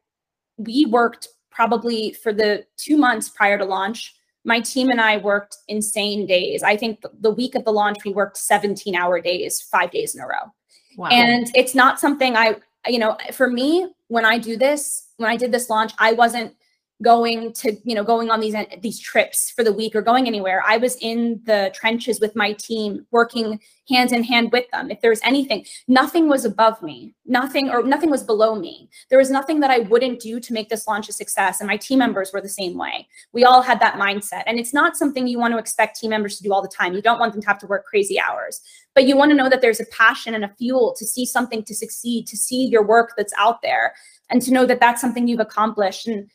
we 0.57 0.85
worked 0.85 1.29
probably 1.49 2.13
for 2.13 2.31
the 2.31 2.65
two 2.77 2.97
months 2.97 3.29
prior 3.29 3.57
to 3.57 3.65
launch. 3.65 4.15
My 4.45 4.59
team 4.59 4.89
and 4.89 5.01
I 5.01 5.17
worked 5.17 5.57
insane 5.67 6.25
days. 6.25 6.63
I 6.63 6.77
think 6.77 7.03
the 7.21 7.31
week 7.31 7.55
of 7.55 7.65
the 7.65 7.71
launch, 7.71 7.97
we 8.05 8.13
worked 8.13 8.37
17 8.37 8.95
hour 8.95 9.19
days, 9.19 9.61
five 9.61 9.91
days 9.91 10.15
in 10.15 10.21
a 10.21 10.27
row. 10.27 10.53
Wow. 10.97 11.07
And 11.09 11.49
it's 11.55 11.75
not 11.75 11.99
something 11.99 12.35
I, 12.35 12.55
you 12.87 12.99
know, 12.99 13.17
for 13.33 13.49
me, 13.49 13.89
when 14.07 14.25
I 14.25 14.37
do 14.37 14.57
this, 14.57 15.07
when 15.17 15.29
I 15.29 15.37
did 15.37 15.51
this 15.51 15.69
launch, 15.69 15.93
I 15.99 16.13
wasn't 16.13 16.53
going 17.01 17.53
to 17.53 17.77
you 17.83 17.95
know 17.95 18.03
going 18.03 18.29
on 18.29 18.39
these 18.39 18.55
these 18.81 18.99
trips 18.99 19.51
for 19.51 19.63
the 19.63 19.71
week 19.71 19.95
or 19.95 20.01
going 20.01 20.27
anywhere. 20.27 20.61
I 20.65 20.77
was 20.77 20.97
in 20.97 21.41
the 21.45 21.71
trenches 21.73 22.19
with 22.19 22.35
my 22.35 22.53
team 22.53 23.05
working 23.11 23.59
hand 23.89 24.11
in 24.11 24.23
hand 24.23 24.51
with 24.51 24.69
them. 24.71 24.91
If 24.91 25.01
there 25.01 25.09
was 25.09 25.21
anything 25.23 25.65
nothing 25.87 26.27
was 26.27 26.45
above 26.45 26.81
me. 26.83 27.15
Nothing 27.25 27.69
or 27.69 27.83
nothing 27.83 28.09
was 28.09 28.23
below 28.23 28.55
me. 28.55 28.89
There 29.09 29.19
was 29.19 29.29
nothing 29.29 29.59
that 29.61 29.71
i 29.71 29.79
wouldn't 29.79 30.19
do 30.19 30.39
to 30.39 30.53
make 30.53 30.69
this 30.69 30.87
launch 30.87 31.09
a 31.09 31.13
success 31.13 31.61
and 31.61 31.67
my 31.67 31.77
team 31.77 31.99
members 31.99 32.31
were 32.33 32.41
the 32.41 32.49
same 32.49 32.77
way. 32.77 33.07
We 33.33 33.43
all 33.43 33.61
had 33.61 33.79
that 33.79 33.95
mindset. 33.95 34.43
And 34.45 34.59
it's 34.59 34.73
not 34.73 34.97
something 34.97 35.27
you 35.27 35.39
want 35.39 35.53
to 35.53 35.59
expect 35.59 35.99
team 35.99 36.09
members 36.09 36.37
to 36.37 36.43
do 36.43 36.53
all 36.53 36.61
the 36.61 36.67
time. 36.67 36.93
You 36.93 37.01
don't 37.01 37.19
want 37.19 37.33
them 37.33 37.41
to 37.41 37.47
have 37.47 37.59
to 37.59 37.67
work 37.67 37.85
crazy 37.85 38.19
hours. 38.19 38.61
But 38.93 39.05
you 39.05 39.15
want 39.15 39.31
to 39.31 39.37
know 39.37 39.49
that 39.49 39.61
there's 39.61 39.79
a 39.79 39.85
passion 39.85 40.33
and 40.33 40.43
a 40.43 40.53
fuel 40.57 40.93
to 40.97 41.05
see 41.05 41.25
something 41.25 41.63
to 41.63 41.75
succeed 41.75 42.27
to 42.27 42.35
see 42.35 42.65
your 42.65 42.83
work 42.83 43.13
that's 43.15 43.33
out 43.37 43.61
there 43.61 43.93
and 44.29 44.41
to 44.41 44.51
know 44.51 44.65
that 44.65 44.79
that's 44.79 45.01
something 45.01 45.27
you've 45.27 45.39
accomplished. 45.39 46.07
And 46.07 46.29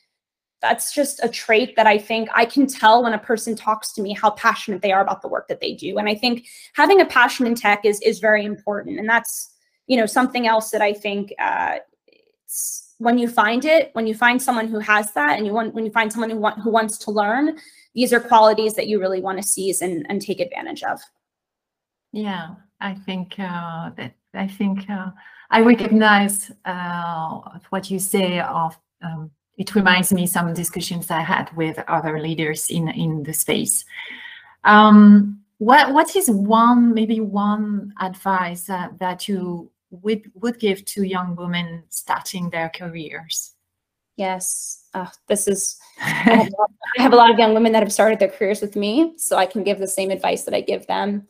that's 0.65 0.95
just 0.95 1.23
a 1.23 1.29
trait 1.29 1.77
that 1.77 1.87
I 1.87 1.99
think 1.99 2.29
I 2.35 2.45
can 2.45 2.67
tell 2.67 3.03
when 3.03 3.15
a 3.15 3.19
person 3.19 3.55
talks 3.55 3.93
to 3.93 4.03
me 4.03 4.15
how 4.15 4.31
passionate 4.31 4.83
they 4.83 4.93
are 4.93 5.03
about 5.03 5.21
the 5.23 5.29
work 5.29 5.47
that 5.49 5.61
they 5.61 5.75
do. 5.75 5.99
And 5.99 6.09
I 6.09 6.15
think 6.15 6.47
having 6.75 7.01
a 7.01 7.07
passion 7.07 7.47
in 7.47 7.55
tech 7.55 7.85
is 7.85 8.01
is 8.01 8.19
very 8.19 8.45
important. 8.45 8.99
And 8.99 9.09
that's 9.09 9.55
you 9.87 9.97
know, 9.97 10.07
something 10.07 10.47
else 10.47 10.71
that 10.71 10.81
I 10.81 10.93
think 10.93 11.33
uh, 11.39 11.77
when 12.99 13.19
you 13.19 13.29
find 13.29 13.65
it, 13.65 13.91
when 13.93 14.07
you 14.07 14.15
find 14.15 14.41
someone 14.41 14.69
who 14.69 14.79
has 14.79 15.13
that, 15.13 15.37
and 15.37 15.47
you 15.47 15.53
want 15.53 15.75
when 15.75 15.85
you 15.85 15.91
find 15.91 16.13
someone 16.13 16.31
who 16.31 16.39
want 16.39 16.59
who 16.61 16.71
wants 16.71 16.99
to 16.99 17.11
learn, 17.11 17.59
these 17.95 18.13
are 18.13 18.21
qualities 18.21 18.75
that 18.75 18.87
you 18.87 19.01
really 19.01 19.21
want 19.21 19.41
to 19.41 19.47
seize 19.47 19.83
and, 19.83 20.07
and 20.09 20.23
take 20.23 20.41
advantage 20.41 20.83
of. 20.83 21.01
Yeah, 22.13 22.55
I 22.81 22.95
think 22.95 23.35
uh, 23.39 23.91
that 23.97 24.15
I 24.35 24.47
think 24.47 24.89
uh, 24.89 25.11
I 25.51 25.61
recognize 25.61 26.51
uh, 26.65 27.41
what 27.71 27.91
you 27.91 27.99
say. 27.99 28.41
Of 28.41 28.79
um, 29.03 29.31
it 29.57 29.75
reminds 29.75 30.13
me 30.13 30.27
some 30.27 30.53
discussions 30.55 31.11
I 31.11 31.21
had 31.21 31.55
with 31.57 31.79
other 31.89 32.21
leaders 32.21 32.69
in 32.71 32.89
in 32.89 33.23
the 33.23 33.33
space. 33.33 33.85
Um, 34.65 35.41
what 35.59 35.93
what 35.93 36.17
is 36.17 36.31
one 36.31 36.95
maybe 36.95 37.21
one 37.21 37.93
advice 38.01 38.65
that, 38.65 38.99
that 38.99 39.29
you 39.29 39.71
would 39.91 40.31
would 40.35 40.59
give 40.59 40.85
to 40.87 41.03
young 41.05 41.37
women 41.37 41.85
starting 41.89 42.51
their 42.51 42.71
careers? 42.71 43.53
Yes, 44.17 44.85
oh, 44.95 45.11
this 45.29 45.49
is. 45.49 45.77
I 46.01 46.09
have, 46.09 46.49
I 46.99 47.03
have 47.03 47.13
a 47.13 47.17
lot 47.17 47.31
of 47.31 47.39
young 47.39 47.55
women 47.55 47.73
that 47.73 47.83
have 47.83 47.93
started 47.93 48.19
their 48.19 48.29
careers 48.29 48.61
with 48.61 48.77
me, 48.77 49.15
so 49.17 49.37
I 49.37 49.47
can 49.47 49.65
give 49.65 49.79
the 49.79 49.89
same 49.89 50.11
advice 50.11 50.45
that 50.45 50.55
I 50.55 50.61
give 50.61 50.87
them. 50.87 51.27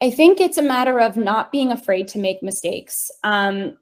I 0.00 0.10
think 0.10 0.40
it's 0.40 0.58
a 0.58 0.62
matter 0.62 0.98
of 1.00 1.16
not 1.16 1.52
being 1.52 1.72
afraid 1.72 2.08
to 2.08 2.18
make 2.18 2.42
mistakes. 2.42 3.10
Um, 3.22 3.76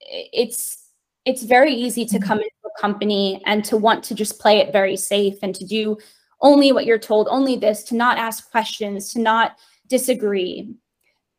it's 0.00 0.83
it's 1.24 1.42
very 1.42 1.72
easy 1.72 2.04
to 2.06 2.18
come 2.18 2.38
into 2.38 2.50
a 2.66 2.80
company 2.80 3.42
and 3.46 3.64
to 3.64 3.76
want 3.76 4.04
to 4.04 4.14
just 4.14 4.38
play 4.38 4.58
it 4.58 4.72
very 4.72 4.96
safe 4.96 5.36
and 5.42 5.54
to 5.54 5.64
do 5.64 5.96
only 6.40 6.72
what 6.72 6.84
you're 6.84 6.98
told, 6.98 7.26
only 7.30 7.56
this, 7.56 7.82
to 7.84 7.94
not 7.94 8.18
ask 8.18 8.50
questions, 8.50 9.12
to 9.12 9.20
not 9.20 9.56
disagree. 9.88 10.74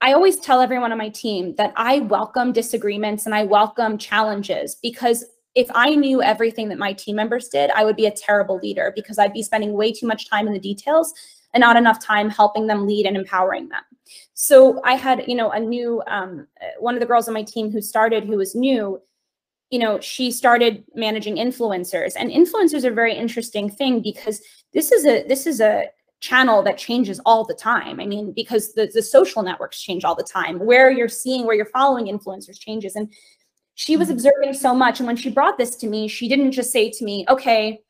I 0.02 0.14
always 0.14 0.38
tell 0.38 0.62
everyone 0.62 0.92
on 0.92 0.98
my 0.98 1.10
team 1.10 1.56
that 1.56 1.74
I 1.76 2.00
welcome 2.00 2.52
disagreements 2.52 3.26
and 3.26 3.36
I 3.36 3.44
welcome 3.44 3.98
challenges 3.98 4.76
because 4.82 5.26
if 5.54 5.68
I 5.74 5.96
knew 5.96 6.22
everything 6.22 6.68
that 6.70 6.78
my 6.78 6.94
team 6.94 7.16
members 7.16 7.48
did, 7.48 7.72
I 7.72 7.86
would 7.86 7.96
be 7.96 8.08
a 8.08 8.12
terrible 8.12 8.58
leader 8.58 8.92
because 8.96 9.18
I'd 9.18 9.34
be 9.34 9.42
spending 9.42 9.74
way 9.74 9.92
too 9.92 10.06
much 10.06 10.30
time 10.30 10.48
in 10.48 10.54
the 10.54 10.60
details 10.60 11.14
and 11.54 11.62
not 11.62 11.78
enough 11.78 12.04
time 12.04 12.30
helping 12.30 12.68
them 12.68 12.86
lead 12.86 13.06
and 13.06 13.16
empowering 13.16 13.70
them. 13.70 13.82
So 14.34 14.82
I 14.84 14.96
had, 14.96 15.24
you 15.28 15.36
know, 15.36 15.52
a 15.52 15.60
new 15.60 16.04
um, 16.08 16.48
one 16.80 16.96
of 16.96 17.00
the 17.00 17.06
girls 17.06 17.28
on 17.28 17.34
my 17.34 17.44
team 17.44 17.72
who 17.72 17.82
started 17.82 18.26
who 18.26 18.38
was 18.38 18.54
new. 18.54 19.02
You 19.72 19.80
know, 19.80 20.00
she 20.00 20.32
started 20.32 20.84
managing 20.94 21.36
influencers, 21.38 22.14
and 22.18 22.30
influencers 22.30 22.84
are 22.84 22.92
a 22.92 22.96
very 22.96 23.16
interesting 23.16 23.70
thing 23.70 24.02
because 24.02 24.42
this 24.74 24.92
is 24.92 25.06
a 25.06 25.28
this 25.28 25.48
is 25.48 25.60
a 25.60 25.90
channel 26.22 26.64
that 26.64 26.78
changes 26.78 27.20
all 27.26 27.46
the 27.46 27.54
time. 27.54 28.00
I 28.00 28.06
mean, 28.06 28.32
because 28.32 28.74
the, 28.74 28.90
the 28.94 29.02
social 29.02 29.44
networks 29.44 29.82
change 29.82 30.04
all 30.04 30.16
the 30.16 30.24
time. 30.24 30.60
Where 30.60 30.90
you're 30.90 31.10
seeing, 31.10 31.46
where 31.46 31.56
you're 31.56 31.66
following 31.66 32.06
influencers 32.08 32.60
changes. 32.60 32.96
And 32.96 33.14
she 33.76 33.96
was 33.98 34.08
mm-hmm. 34.08 34.16
observing 34.16 34.54
so 34.54 34.74
much. 34.74 35.00
And 35.00 35.08
when 35.08 35.18
she 35.18 35.30
brought 35.30 35.58
this 35.58 35.76
to 35.78 35.88
me, 35.88 36.08
she 36.08 36.28
didn't 36.28 36.52
just 36.52 36.72
say 36.72 36.90
to 36.90 37.04
me, 37.04 37.26
okay, 37.30 37.82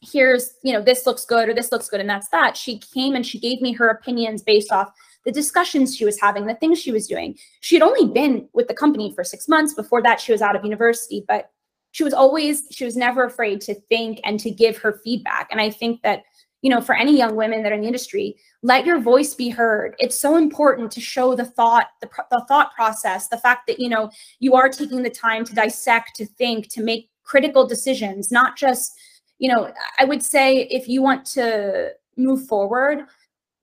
here's, 0.00 0.54
you 0.62 0.72
know, 0.72 0.82
this 0.82 1.06
looks 1.06 1.24
good 1.24 1.48
or 1.48 1.54
this 1.54 1.72
looks 1.72 1.88
good 1.88 2.00
and 2.00 2.08
that's 2.08 2.28
that. 2.28 2.56
She 2.56 2.78
came 2.78 3.14
and 3.14 3.26
she 3.26 3.40
gave 3.40 3.60
me 3.60 3.72
her 3.72 3.88
opinions 3.88 4.42
based 4.42 4.70
off 4.70 4.90
the 5.26 5.32
discussions 5.32 5.94
she 5.94 6.06
was 6.06 6.18
having, 6.18 6.46
the 6.46 6.54
things 6.54 6.80
she 6.80 6.92
was 6.92 7.06
doing. 7.06 7.36
She 7.60 7.76
had 7.76 7.82
only 7.82 8.10
been 8.10 8.48
with 8.54 8.68
the 8.68 8.74
company 8.74 9.12
for 9.14 9.24
six 9.24 9.48
months. 9.48 9.74
Before 9.74 10.02
that, 10.02 10.20
she 10.20 10.32
was 10.32 10.40
out 10.40 10.56
of 10.56 10.64
university, 10.64 11.24
but 11.28 11.50
she 11.90 12.04
was 12.04 12.14
always, 12.14 12.62
she 12.70 12.84
was 12.84 12.96
never 12.96 13.24
afraid 13.24 13.60
to 13.62 13.74
think 13.74 14.20
and 14.24 14.40
to 14.40 14.50
give 14.50 14.78
her 14.78 15.00
feedback. 15.04 15.48
And 15.50 15.60
I 15.60 15.70
think 15.70 16.00
that, 16.02 16.22
you 16.62 16.70
know, 16.70 16.80
for 16.80 16.94
any 16.94 17.16
young 17.16 17.36
women 17.36 17.62
that 17.62 17.72
are 17.72 17.74
in 17.74 17.82
the 17.82 17.86
industry, 17.86 18.36
let 18.62 18.86
your 18.86 19.00
voice 19.00 19.34
be 19.34 19.50
heard. 19.50 19.94
It's 19.98 20.18
so 20.18 20.36
important 20.36 20.90
to 20.92 21.00
show 21.00 21.34
the 21.34 21.44
thought, 21.44 21.88
the, 22.00 22.08
the 22.30 22.44
thought 22.48 22.74
process, 22.74 23.28
the 23.28 23.38
fact 23.38 23.66
that, 23.66 23.78
you 23.78 23.88
know, 23.88 24.10
you 24.40 24.54
are 24.54 24.68
taking 24.68 25.02
the 25.02 25.10
time 25.10 25.44
to 25.44 25.54
dissect, 25.54 26.16
to 26.16 26.26
think, 26.26 26.68
to 26.68 26.82
make 26.82 27.10
critical 27.24 27.66
decisions, 27.66 28.30
not 28.30 28.56
just 28.56 28.98
you 29.38 29.52
know, 29.52 29.72
I 29.98 30.04
would 30.04 30.22
say 30.22 30.62
if 30.70 30.88
you 30.88 31.02
want 31.02 31.26
to 31.26 31.90
move 32.16 32.46
forward, 32.46 33.04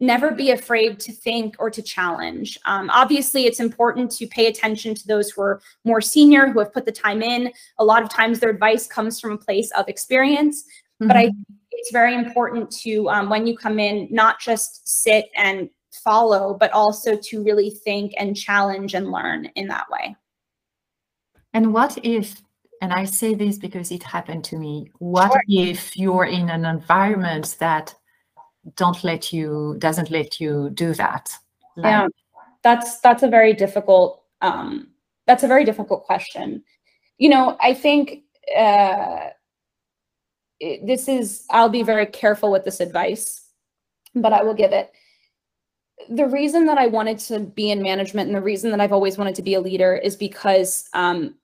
never 0.03 0.31
be 0.31 0.51
afraid 0.51 0.99
to 0.99 1.11
think 1.11 1.55
or 1.59 1.69
to 1.69 1.81
challenge. 1.81 2.59
Um, 2.65 2.89
obviously, 2.91 3.45
it's 3.45 3.59
important 3.59 4.11
to 4.11 4.27
pay 4.27 4.47
attention 4.47 4.93
to 4.95 5.07
those 5.07 5.31
who 5.31 5.41
are 5.41 5.61
more 5.85 6.01
senior, 6.01 6.47
who 6.47 6.59
have 6.59 6.73
put 6.73 6.85
the 6.85 6.91
time 6.91 7.21
in. 7.23 7.51
A 7.79 7.83
lot 7.83 8.03
of 8.03 8.09
times 8.09 8.39
their 8.39 8.49
advice 8.49 8.85
comes 8.85 9.19
from 9.19 9.31
a 9.31 9.37
place 9.37 9.71
of 9.71 9.87
experience, 9.87 10.63
mm-hmm. 10.63 11.07
but 11.07 11.17
I 11.17 11.31
it's 11.75 11.91
very 11.91 12.13
important 12.15 12.69
to, 12.71 13.09
um, 13.09 13.29
when 13.29 13.47
you 13.47 13.57
come 13.57 13.79
in, 13.79 14.07
not 14.11 14.39
just 14.39 14.87
sit 14.87 15.25
and 15.35 15.69
follow, 15.91 16.53
but 16.53 16.71
also 16.71 17.17
to 17.17 17.43
really 17.43 17.71
think 17.71 18.13
and 18.17 18.37
challenge 18.37 18.93
and 18.93 19.11
learn 19.11 19.45
in 19.55 19.67
that 19.67 19.89
way. 19.89 20.15
And 21.53 21.73
what 21.73 21.97
if 22.03 22.41
and 22.81 22.91
I 22.91 23.05
say 23.05 23.33
this 23.33 23.57
because 23.57 23.91
it 23.91 24.03
happened 24.03 24.43
to 24.45 24.57
me. 24.57 24.91
What 24.99 25.31
sure. 25.31 25.41
if 25.47 25.95
you're 25.95 26.25
in 26.25 26.49
an 26.49 26.65
environment 26.65 27.55
that 27.59 27.95
don't 28.75 29.03
let 29.03 29.33
you 29.33 29.75
doesn't 29.79 30.11
let 30.11 30.39
you 30.39 30.69
do 30.73 30.93
that? 30.93 31.31
Like, 31.75 31.85
yeah, 31.85 32.07
that's 32.63 32.99
that's 32.99 33.23
a 33.23 33.27
very 33.27 33.53
difficult 33.53 34.23
um, 34.41 34.89
that's 35.27 35.43
a 35.43 35.47
very 35.47 35.65
difficult 35.65 36.03
question. 36.03 36.63
You 37.17 37.29
know, 37.29 37.57
I 37.61 37.73
think 37.73 38.23
uh, 38.55 39.29
this 40.83 41.07
is 41.07 41.45
I'll 41.49 41.69
be 41.69 41.83
very 41.83 42.05
careful 42.05 42.51
with 42.51 42.65
this 42.65 42.79
advice, 42.79 43.45
but 44.15 44.33
I 44.33 44.43
will 44.43 44.53
give 44.53 44.71
it. 44.71 44.91
The 46.09 46.27
reason 46.27 46.65
that 46.65 46.77
I 46.77 46.87
wanted 46.87 47.19
to 47.19 47.39
be 47.39 47.71
in 47.71 47.81
management 47.81 48.27
and 48.27 48.35
the 48.35 48.41
reason 48.41 48.71
that 48.71 48.81
I've 48.81 48.91
always 48.91 49.17
wanted 49.17 49.35
to 49.35 49.41
be 49.41 49.53
a 49.53 49.61
leader 49.61 49.95
is 49.95 50.15
because 50.15 50.89
um, 50.93 51.35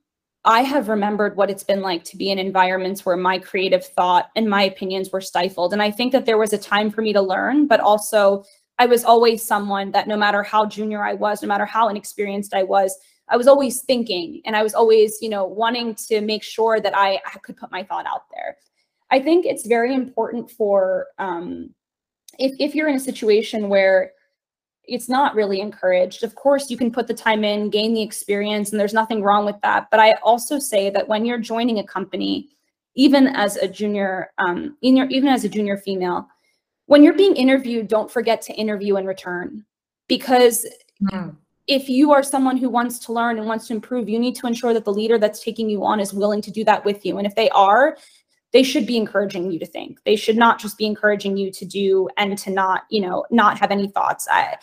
I 0.49 0.61
have 0.63 0.89
remembered 0.89 1.37
what 1.37 1.51
it's 1.51 1.63
been 1.63 1.81
like 1.81 2.03
to 2.05 2.17
be 2.17 2.31
in 2.31 2.39
environments 2.39 3.05
where 3.05 3.15
my 3.15 3.37
creative 3.37 3.85
thought 3.85 4.31
and 4.35 4.49
my 4.49 4.63
opinions 4.63 5.11
were 5.11 5.21
stifled. 5.21 5.73
And 5.73 5.81
I 5.81 5.91
think 5.91 6.11
that 6.11 6.25
there 6.25 6.39
was 6.39 6.53
a 6.53 6.57
time 6.57 6.89
for 6.89 7.03
me 7.03 7.13
to 7.13 7.21
learn, 7.21 7.67
but 7.67 7.79
also 7.79 8.43
I 8.79 8.87
was 8.87 9.05
always 9.05 9.45
someone 9.45 9.91
that 9.91 10.07
no 10.07 10.17
matter 10.17 10.41
how 10.41 10.65
junior 10.65 11.03
I 11.05 11.13
was, 11.13 11.43
no 11.43 11.47
matter 11.47 11.67
how 11.67 11.87
inexperienced 11.87 12.55
I 12.55 12.63
was, 12.63 12.97
I 13.27 13.37
was 13.37 13.47
always 13.47 13.81
thinking 13.83 14.41
and 14.43 14.55
I 14.55 14.63
was 14.63 14.73
always, 14.73 15.19
you 15.21 15.29
know, 15.29 15.45
wanting 15.45 15.93
to 16.07 16.19
make 16.19 16.41
sure 16.41 16.79
that 16.79 16.97
I, 16.97 17.21
I 17.27 17.37
could 17.43 17.55
put 17.55 17.71
my 17.71 17.83
thought 17.83 18.07
out 18.07 18.23
there. 18.33 18.57
I 19.11 19.19
think 19.19 19.45
it's 19.45 19.67
very 19.67 19.93
important 19.93 20.49
for 20.49 21.09
um, 21.19 21.75
if, 22.39 22.53
if 22.59 22.73
you're 22.73 22.87
in 22.87 22.95
a 22.95 22.99
situation 22.99 23.69
where 23.69 24.13
it's 24.89 25.07
not 25.09 25.35
really 25.35 25.61
encouraged. 25.61 26.23
Of 26.23 26.35
course, 26.35 26.69
you 26.69 26.77
can 26.77 26.91
put 26.91 27.07
the 27.07 27.13
time 27.13 27.43
in, 27.43 27.69
gain 27.69 27.93
the 27.93 28.01
experience, 28.01 28.71
and 28.71 28.79
there's 28.79 28.93
nothing 28.93 29.21
wrong 29.21 29.45
with 29.45 29.59
that. 29.61 29.89
But 29.91 29.99
I 29.99 30.13
also 30.23 30.59
say 30.59 30.89
that 30.89 31.07
when 31.07 31.25
you're 31.25 31.37
joining 31.37 31.79
a 31.79 31.83
company, 31.83 32.49
even 32.95 33.27
as 33.27 33.55
a 33.57 33.67
junior, 33.67 34.31
um, 34.37 34.77
your, 34.81 35.07
even 35.07 35.29
as 35.29 35.43
a 35.45 35.49
junior 35.49 35.77
female, 35.77 36.27
when 36.87 37.03
you're 37.03 37.13
being 37.13 37.35
interviewed, 37.35 37.87
don't 37.87 38.11
forget 38.11 38.41
to 38.43 38.53
interview 38.53 38.97
in 38.97 39.05
return. 39.05 39.63
Because 40.07 40.65
mm. 41.03 41.35
if 41.67 41.87
you 41.87 42.11
are 42.11 42.23
someone 42.23 42.57
who 42.57 42.67
wants 42.67 42.97
to 43.05 43.13
learn 43.13 43.37
and 43.37 43.47
wants 43.47 43.67
to 43.67 43.73
improve, 43.73 44.09
you 44.09 44.17
need 44.17 44.35
to 44.37 44.47
ensure 44.47 44.73
that 44.73 44.85
the 44.85 44.93
leader 44.93 45.19
that's 45.19 45.43
taking 45.43 45.69
you 45.69 45.85
on 45.85 45.99
is 45.99 46.13
willing 46.13 46.41
to 46.41 46.51
do 46.51 46.63
that 46.63 46.83
with 46.83 47.05
you. 47.05 47.19
And 47.19 47.27
if 47.27 47.35
they 47.35 47.49
are, 47.51 47.95
they 48.51 48.63
should 48.63 48.87
be 48.87 48.97
encouraging 48.97 49.51
you 49.51 49.59
to 49.59 49.65
think. 49.65 50.03
They 50.05 50.15
should 50.15 50.37
not 50.37 50.59
just 50.59 50.77
be 50.77 50.85
encouraging 50.85 51.37
you 51.37 51.51
to 51.51 51.65
do 51.65 52.09
and 52.17 52.37
to 52.39 52.49
not, 52.49 52.83
you 52.89 53.01
know, 53.01 53.25
not 53.29 53.59
have 53.59 53.71
any 53.71 53.87
thoughts. 53.87 54.27
I, 54.31 54.57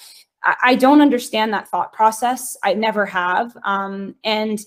I 0.62 0.74
don't 0.74 1.00
understand 1.00 1.52
that 1.52 1.68
thought 1.68 1.92
process. 1.92 2.56
I 2.62 2.74
never 2.74 3.06
have. 3.06 3.56
Um, 3.64 4.14
and 4.24 4.60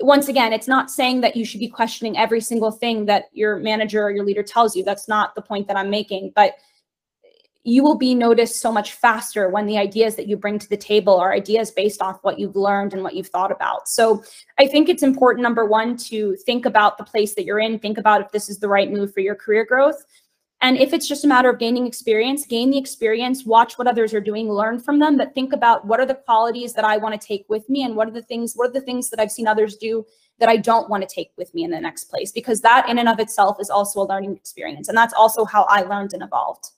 once 0.00 0.28
again, 0.28 0.52
it's 0.52 0.68
not 0.68 0.90
saying 0.90 1.20
that 1.22 1.36
you 1.36 1.44
should 1.44 1.60
be 1.60 1.68
questioning 1.68 2.18
every 2.18 2.40
single 2.40 2.70
thing 2.70 3.06
that 3.06 3.24
your 3.32 3.56
manager 3.56 4.02
or 4.02 4.10
your 4.10 4.24
leader 4.24 4.42
tells 4.42 4.76
you. 4.76 4.84
That's 4.84 5.08
not 5.08 5.34
the 5.34 5.42
point 5.42 5.68
that 5.68 5.76
I'm 5.76 5.90
making. 5.90 6.32
But 6.34 6.54
you 7.66 7.82
will 7.82 7.96
be 7.96 8.14
noticed 8.14 8.60
so 8.60 8.70
much 8.70 8.92
faster 8.92 9.48
when 9.48 9.66
the 9.66 9.76
ideas 9.76 10.14
that 10.14 10.28
you 10.28 10.36
bring 10.36 10.56
to 10.56 10.68
the 10.68 10.76
table 10.76 11.16
are 11.16 11.32
ideas 11.32 11.72
based 11.72 12.00
off 12.00 12.22
what 12.22 12.38
you've 12.38 12.54
learned 12.54 12.94
and 12.94 13.02
what 13.02 13.14
you've 13.14 13.26
thought 13.26 13.50
about. 13.50 13.88
So 13.88 14.22
I 14.56 14.68
think 14.68 14.88
it's 14.88 15.02
important, 15.02 15.42
number 15.42 15.66
one, 15.66 15.96
to 15.96 16.36
think 16.46 16.64
about 16.64 16.96
the 16.96 17.02
place 17.02 17.34
that 17.34 17.44
you're 17.44 17.58
in, 17.58 17.80
think 17.80 17.98
about 17.98 18.20
if 18.20 18.30
this 18.30 18.48
is 18.48 18.60
the 18.60 18.68
right 18.68 18.88
move 18.88 19.12
for 19.12 19.18
your 19.18 19.34
career 19.34 19.64
growth. 19.64 20.04
And 20.60 20.78
if 20.78 20.92
it's 20.92 21.08
just 21.08 21.24
a 21.24 21.28
matter 21.28 21.50
of 21.50 21.58
gaining 21.58 21.88
experience, 21.88 22.46
gain 22.46 22.70
the 22.70 22.78
experience, 22.78 23.44
watch 23.44 23.78
what 23.78 23.88
others 23.88 24.14
are 24.14 24.20
doing, 24.20 24.48
learn 24.48 24.78
from 24.78 25.00
them, 25.00 25.16
but 25.16 25.34
think 25.34 25.52
about 25.52 25.84
what 25.88 25.98
are 25.98 26.06
the 26.06 26.14
qualities 26.14 26.72
that 26.74 26.84
I 26.84 26.98
want 26.98 27.20
to 27.20 27.26
take 27.26 27.46
with 27.48 27.68
me 27.68 27.82
and 27.82 27.96
what 27.96 28.06
are 28.06 28.12
the 28.12 28.22
things, 28.22 28.54
what 28.54 28.70
are 28.70 28.72
the 28.72 28.80
things 28.80 29.10
that 29.10 29.18
I've 29.18 29.32
seen 29.32 29.48
others 29.48 29.76
do 29.76 30.06
that 30.38 30.48
I 30.48 30.56
don't 30.56 30.88
want 30.88 31.02
to 31.02 31.12
take 31.12 31.32
with 31.36 31.52
me 31.52 31.64
in 31.64 31.72
the 31.72 31.80
next 31.80 32.04
place? 32.04 32.30
Because 32.30 32.60
that 32.60 32.88
in 32.88 33.00
and 33.00 33.08
of 33.08 33.18
itself 33.18 33.56
is 33.60 33.70
also 33.70 34.02
a 34.02 34.06
learning 34.06 34.36
experience. 34.36 34.88
And 34.88 34.96
that's 34.96 35.14
also 35.14 35.44
how 35.44 35.64
I 35.68 35.82
learned 35.82 36.12
and 36.12 36.22
evolved. 36.22 36.70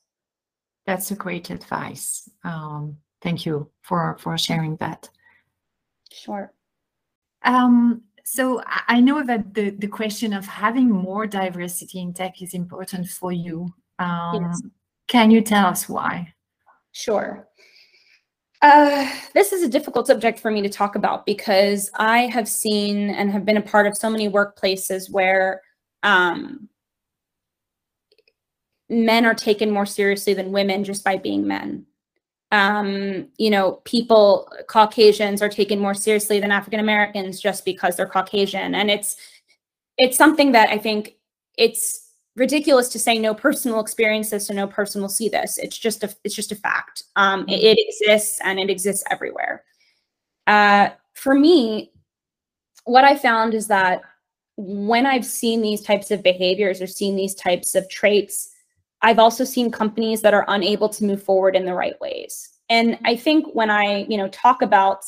That's 0.89 1.11
a 1.11 1.15
great 1.15 1.51
advice. 1.51 2.31
Um, 2.45 2.97
thank 3.21 3.45
you 3.45 3.71
for 3.83 4.17
for 4.21 4.39
sharing 4.39 4.77
that. 4.77 5.11
Sure. 6.11 6.51
Um, 7.45 8.05
so 8.25 8.63
I 8.67 8.99
know 8.99 9.23
that 9.23 9.53
the, 9.53 9.69
the 9.69 9.87
question 9.87 10.33
of 10.33 10.47
having 10.47 10.89
more 10.89 11.27
diversity 11.27 12.01
in 12.01 12.15
tech 12.15 12.41
is 12.41 12.55
important 12.55 13.07
for 13.07 13.33
you. 13.33 13.69
Um, 13.99 14.45
yes. 14.45 14.63
Can 15.09 15.31
you 15.31 15.43
tell 15.43 15.67
us 15.67 15.91
why? 15.91 16.33
Sure. 16.93 17.47
Uh, 18.63 19.11
this 19.35 19.53
is 19.53 19.63
a 19.63 19.69
difficult 19.69 20.07
subject 20.07 20.41
for 20.41 20.51
me 20.51 20.63
to 20.63 20.71
talk 20.71 20.95
about 20.95 21.27
because 21.27 21.91
I 21.97 22.29
have 22.29 22.49
seen 22.49 23.11
and 23.11 23.31
have 23.31 23.45
been 23.45 23.59
a 23.59 23.63
part 23.63 23.87
of 23.87 23.95
so 23.95 24.09
many 24.09 24.31
workplaces 24.31 25.11
where 25.11 25.61
um, 26.03 26.71
men 28.89 29.27
are 29.27 29.35
taken 29.35 29.71
more 29.71 29.87
seriously 29.87 30.35
than 30.35 30.53
women 30.53 30.85
just 30.85 31.05
by 31.05 31.17
being 31.17 31.47
men. 31.47 31.85
Um, 32.51 33.29
you 33.37 33.51
know, 33.51 33.73
people, 33.85 34.51
Caucasians 34.69 35.43
are 35.43 35.51
taken 35.51 35.79
more 35.79 35.95
seriously 35.95 36.41
than 36.41 36.51
African 36.51 36.81
Americans 36.81 37.41
just 37.41 37.65
because 37.65 37.97
they're 37.97 38.07
Caucasian. 38.07 38.75
And 38.75 38.91
it's, 38.91 39.17
it's 39.99 40.17
something 40.17 40.53
that 40.53 40.71
I 40.71 40.79
think 40.79 41.17
it's 41.59 42.09
ridiculous 42.39 42.89
to 42.91 42.99
say 42.99 43.19
no 43.19 43.35
personal 43.35 43.77
will 43.77 43.83
experience 43.83 44.31
this 44.31 44.49
and 44.49 44.57
no 44.57 44.67
person 44.67 45.03
will 45.03 45.09
see 45.09 45.29
this. 45.29 45.59
It's 45.59 45.77
just 45.77 46.05
a 46.05 46.15
it's 46.25 46.35
just 46.35 46.53
a 46.53 46.57
fact. 46.57 47.03
Um, 47.17 47.45
it, 47.49 47.77
it 47.77 47.79
exists 47.79 48.41
and 48.43 48.59
it 48.59 48.71
exists 48.71 49.05
everywhere. 49.11 49.65
Uh, 50.47 50.91
for 51.15 51.35
me, 51.35 51.91
what 52.85 53.05
I 53.05 53.17
found 53.17 53.53
is 53.55 53.67
that 53.67 54.01
when 54.57 55.05
I've 55.05 55.27
seen 55.27 55.61
these 55.61 55.83
types 55.83 56.11
of 56.11 56.23
behaviors 56.23 56.81
or 56.81 56.87
seen 56.87 57.17
these 57.17 57.35
types 57.35 57.75
of 57.75 57.89
traits, 57.89 58.51
I've 59.03 59.19
also 59.19 59.45
seen 59.45 59.71
companies 59.71 60.23
that 60.23 60.35
are 60.35 60.45
unable 60.49 60.89
to 60.91 61.05
move 61.05 61.23
forward 61.23 61.55
in 61.55 61.65
the 61.65 61.75
right 61.75 61.99
ways. 62.01 62.49
And 62.69 62.99
I 63.05 63.17
think 63.17 63.47
when 63.55 63.71
I, 63.71 64.05
you 64.09 64.17
know, 64.17 64.29
talk 64.29 64.63
about 64.63 65.05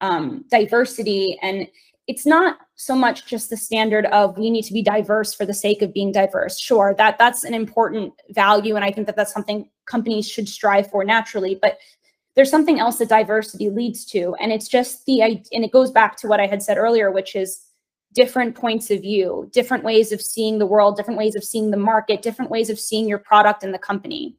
um, 0.00 0.44
diversity 0.50 1.38
and 1.42 1.68
it's 2.10 2.26
not 2.26 2.58
so 2.74 2.96
much 2.96 3.24
just 3.24 3.50
the 3.50 3.56
standard 3.56 4.06
of 4.06 4.36
we 4.36 4.50
need 4.50 4.64
to 4.64 4.72
be 4.72 4.82
diverse 4.82 5.32
for 5.32 5.46
the 5.46 5.54
sake 5.54 5.80
of 5.80 5.94
being 5.94 6.10
diverse. 6.10 6.58
Sure, 6.58 6.92
that 6.98 7.18
that's 7.18 7.44
an 7.44 7.54
important 7.54 8.12
value, 8.30 8.74
and 8.74 8.84
I 8.84 8.90
think 8.90 9.06
that 9.06 9.14
that's 9.14 9.32
something 9.32 9.68
companies 9.86 10.28
should 10.28 10.48
strive 10.48 10.90
for 10.90 11.04
naturally. 11.04 11.56
But 11.62 11.78
there's 12.34 12.50
something 12.50 12.80
else 12.80 12.98
that 12.98 13.10
diversity 13.10 13.70
leads 13.70 14.04
to, 14.06 14.34
and 14.40 14.50
it's 14.50 14.66
just 14.66 15.06
the 15.06 15.22
and 15.22 15.44
it 15.52 15.70
goes 15.70 15.92
back 15.92 16.16
to 16.16 16.26
what 16.26 16.40
I 16.40 16.48
had 16.48 16.64
said 16.64 16.78
earlier, 16.78 17.12
which 17.12 17.36
is 17.36 17.60
different 18.14 18.54
points 18.54 18.90
of 18.90 19.00
view, 19.00 19.48
different 19.52 19.84
ways 19.84 20.12
of 20.12 20.20
seeing 20.20 20.58
the 20.58 20.66
world, 20.66 20.96
different 20.96 21.18
ways 21.18 21.36
of 21.36 21.44
seeing 21.44 21.70
the 21.70 21.76
market, 21.76 22.22
different 22.22 22.50
ways 22.50 22.70
of 22.70 22.78
seeing 22.78 23.08
your 23.08 23.18
product 23.18 23.62
and 23.62 23.72
the 23.72 23.78
company 23.78 24.36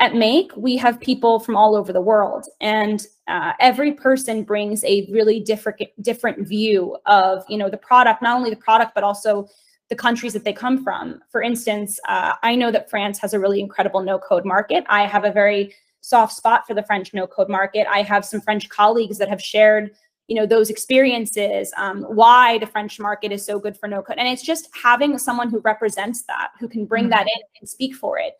at 0.00 0.14
Make, 0.14 0.52
we 0.56 0.76
have 0.76 1.00
people 1.00 1.38
from 1.38 1.56
all 1.56 1.76
over 1.76 1.92
the 1.92 2.00
world, 2.00 2.46
and 2.60 3.06
uh, 3.28 3.52
every 3.60 3.92
person 3.92 4.42
brings 4.42 4.84
a 4.84 5.08
really 5.10 5.40
different 5.40 5.80
different 6.02 6.46
view 6.46 6.96
of 7.06 7.44
you 7.48 7.56
know 7.56 7.70
the 7.70 7.76
product, 7.76 8.20
not 8.20 8.36
only 8.36 8.50
the 8.50 8.56
product 8.56 8.94
but 8.94 9.04
also 9.04 9.48
the 9.88 9.94
countries 9.94 10.32
that 10.32 10.44
they 10.44 10.52
come 10.52 10.82
from. 10.82 11.20
For 11.30 11.42
instance, 11.42 12.00
uh, 12.08 12.34
I 12.42 12.56
know 12.56 12.72
that 12.72 12.90
France 12.90 13.18
has 13.20 13.34
a 13.34 13.38
really 13.38 13.60
incredible 13.60 14.02
no 14.02 14.18
code 14.18 14.44
market. 14.44 14.84
I 14.88 15.06
have 15.06 15.24
a 15.24 15.30
very 15.30 15.74
soft 16.00 16.34
spot 16.34 16.66
for 16.66 16.74
the 16.74 16.82
French 16.82 17.14
no 17.14 17.26
code 17.26 17.48
market. 17.48 17.86
I 17.88 18.02
have 18.02 18.24
some 18.24 18.40
French 18.40 18.68
colleagues 18.68 19.18
that 19.18 19.28
have 19.28 19.40
shared 19.40 19.92
you 20.28 20.36
know 20.36 20.46
those 20.46 20.70
experiences 20.70 21.72
um, 21.76 22.02
why 22.02 22.58
the 22.58 22.66
french 22.66 22.98
market 22.98 23.30
is 23.32 23.44
so 23.44 23.58
good 23.58 23.76
for 23.76 23.88
no 23.88 24.02
code. 24.02 24.16
And 24.18 24.28
it's 24.28 24.42
just 24.42 24.68
having 24.80 25.18
someone 25.18 25.50
who 25.50 25.60
represents 25.60 26.24
that 26.28 26.50
who 26.58 26.68
can 26.68 26.86
bring 26.86 27.04
mm-hmm. 27.04 27.10
that 27.10 27.26
in 27.26 27.42
and 27.60 27.68
speak 27.68 27.94
for 27.94 28.18
it. 28.18 28.34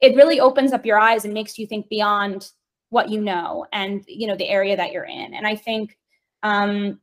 It 0.00 0.16
really 0.16 0.40
opens 0.40 0.72
up 0.72 0.86
your 0.86 0.98
eyes 0.98 1.24
and 1.24 1.34
makes 1.34 1.58
you 1.58 1.66
think 1.66 1.88
beyond 1.88 2.50
what 2.90 3.08
you 3.08 3.20
know 3.20 3.66
and 3.72 4.04
you 4.06 4.26
know 4.26 4.36
the 4.36 4.48
area 4.48 4.76
that 4.76 4.92
you're 4.92 5.04
in. 5.04 5.34
And 5.34 5.46
i 5.46 5.54
think 5.54 5.96
um, 6.42 7.00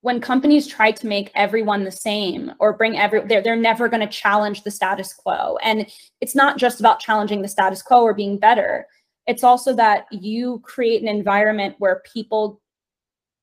when 0.00 0.20
companies 0.20 0.66
try 0.66 0.92
to 0.92 1.06
make 1.06 1.30
everyone 1.34 1.84
the 1.84 1.90
same 1.90 2.52
or 2.60 2.72
bring 2.72 2.96
every 2.96 3.20
they're, 3.26 3.42
they're 3.42 3.56
never 3.56 3.88
going 3.88 4.00
to 4.00 4.06
challenge 4.06 4.62
the 4.62 4.70
status 4.70 5.12
quo. 5.12 5.58
And 5.62 5.86
it's 6.20 6.34
not 6.34 6.56
just 6.56 6.80
about 6.80 7.00
challenging 7.00 7.42
the 7.42 7.48
status 7.48 7.82
quo 7.82 8.02
or 8.02 8.14
being 8.14 8.38
better. 8.38 8.86
It's 9.26 9.44
also 9.44 9.74
that 9.74 10.06
you 10.10 10.60
create 10.64 11.02
an 11.02 11.08
environment 11.08 11.74
where 11.78 12.02
people 12.12 12.60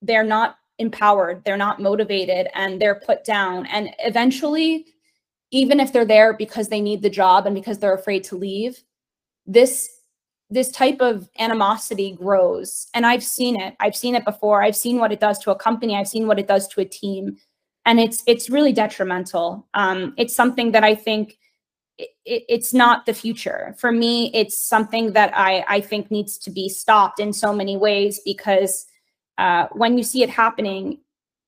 they're 0.02 0.24
not 0.24 0.58
empowered 0.80 1.44
they're 1.46 1.58
not 1.58 1.82
motivated 1.82 2.48
and 2.54 2.82
they're 2.82 3.00
put 3.00 3.24
down 3.24 3.66
and 3.68 3.90
eventually 4.00 4.86
even 5.56 5.80
if 5.80 5.94
they're 5.94 6.06
there 6.06 6.34
because 6.34 6.68
they 6.68 6.82
need 6.82 7.02
the 7.02 7.10
job 7.10 7.46
and 7.46 7.56
because 7.56 7.80
they're 7.80 7.96
afraid 7.96 8.24
to 8.26 8.36
leave, 8.36 8.84
this 9.46 9.90
this 10.50 10.70
type 10.70 10.98
of 11.00 11.28
animosity 11.40 12.12
grows. 12.12 12.88
And 12.94 13.06
I've 13.06 13.24
seen 13.24 13.60
it. 13.60 13.76
I've 13.80 13.96
seen 13.96 14.14
it 14.14 14.26
before. 14.26 14.62
I've 14.62 14.76
seen 14.76 15.00
what 15.00 15.12
it 15.12 15.20
does 15.20 15.40
to 15.40 15.52
a 15.52 15.56
company. 15.56 15.96
I've 15.96 16.08
seen 16.08 16.28
what 16.28 16.38
it 16.38 16.48
does 16.48 16.68
to 16.70 16.82
a 16.82 16.86
team. 16.86 17.38
And 17.86 18.00
it's 18.00 18.22
it's 18.28 18.50
really 18.50 18.74
detrimental. 18.74 19.66
Um, 19.74 20.14
it's 20.18 20.36
something 20.36 20.72
that 20.74 20.84
I 20.84 20.94
think 20.94 21.38
it, 21.98 22.10
it's 22.26 22.74
not 22.74 23.06
the 23.06 23.14
future. 23.14 23.76
For 23.78 23.92
me, 23.92 24.32
it's 24.34 24.62
something 24.62 25.14
that 25.14 25.32
I, 25.36 25.64
I 25.70 25.80
think 25.80 26.12
needs 26.12 26.38
to 26.40 26.52
be 26.52 26.68
stopped 26.68 27.20
in 27.20 27.32
so 27.32 27.54
many 27.54 27.78
ways 27.78 28.20
because 28.26 28.88
uh, 29.38 29.68
when 29.74 29.98
you 29.98 30.04
see 30.04 30.24
it 30.24 30.30
happening, 30.30 31.00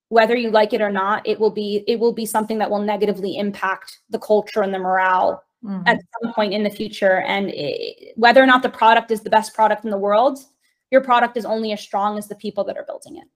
whether 0.10 0.36
you 0.36 0.50
like 0.52 0.74
it 0.74 0.82
or 0.82 0.92
not 0.92 1.26
it 1.28 1.40
will 1.40 1.52
be 1.52 1.84
it 1.88 2.00
will 2.00 2.14
be 2.14 2.26
something 2.26 2.58
that 2.58 2.70
will 2.70 2.82
negatively 2.82 3.38
impact 3.38 4.00
the 4.10 4.20
culture 4.20 4.62
and 4.62 4.74
the 4.74 4.80
morale 4.80 5.44
mm-hmm. 5.64 5.86
at 5.86 6.00
some 6.22 6.34
point 6.34 6.54
in 6.54 6.64
the 6.64 6.70
future. 6.70 7.22
And 7.22 7.50
it, 7.54 8.14
whether 8.16 8.42
or 8.42 8.46
not 8.46 8.64
the 8.64 8.70
product 8.70 9.12
is 9.12 9.22
the 9.22 9.30
best 9.30 9.54
product 9.54 9.84
in 9.84 9.92
the 9.92 9.98
world 9.98 10.40
your 10.90 11.02
product 11.02 11.36
is 11.36 11.46
only 11.46 11.74
as 11.74 11.82
strong 11.82 12.18
as 12.18 12.28
the 12.30 12.36
people 12.36 12.64
that 12.64 12.78
are 12.78 12.86
building 12.86 13.18
it. 13.18 13.28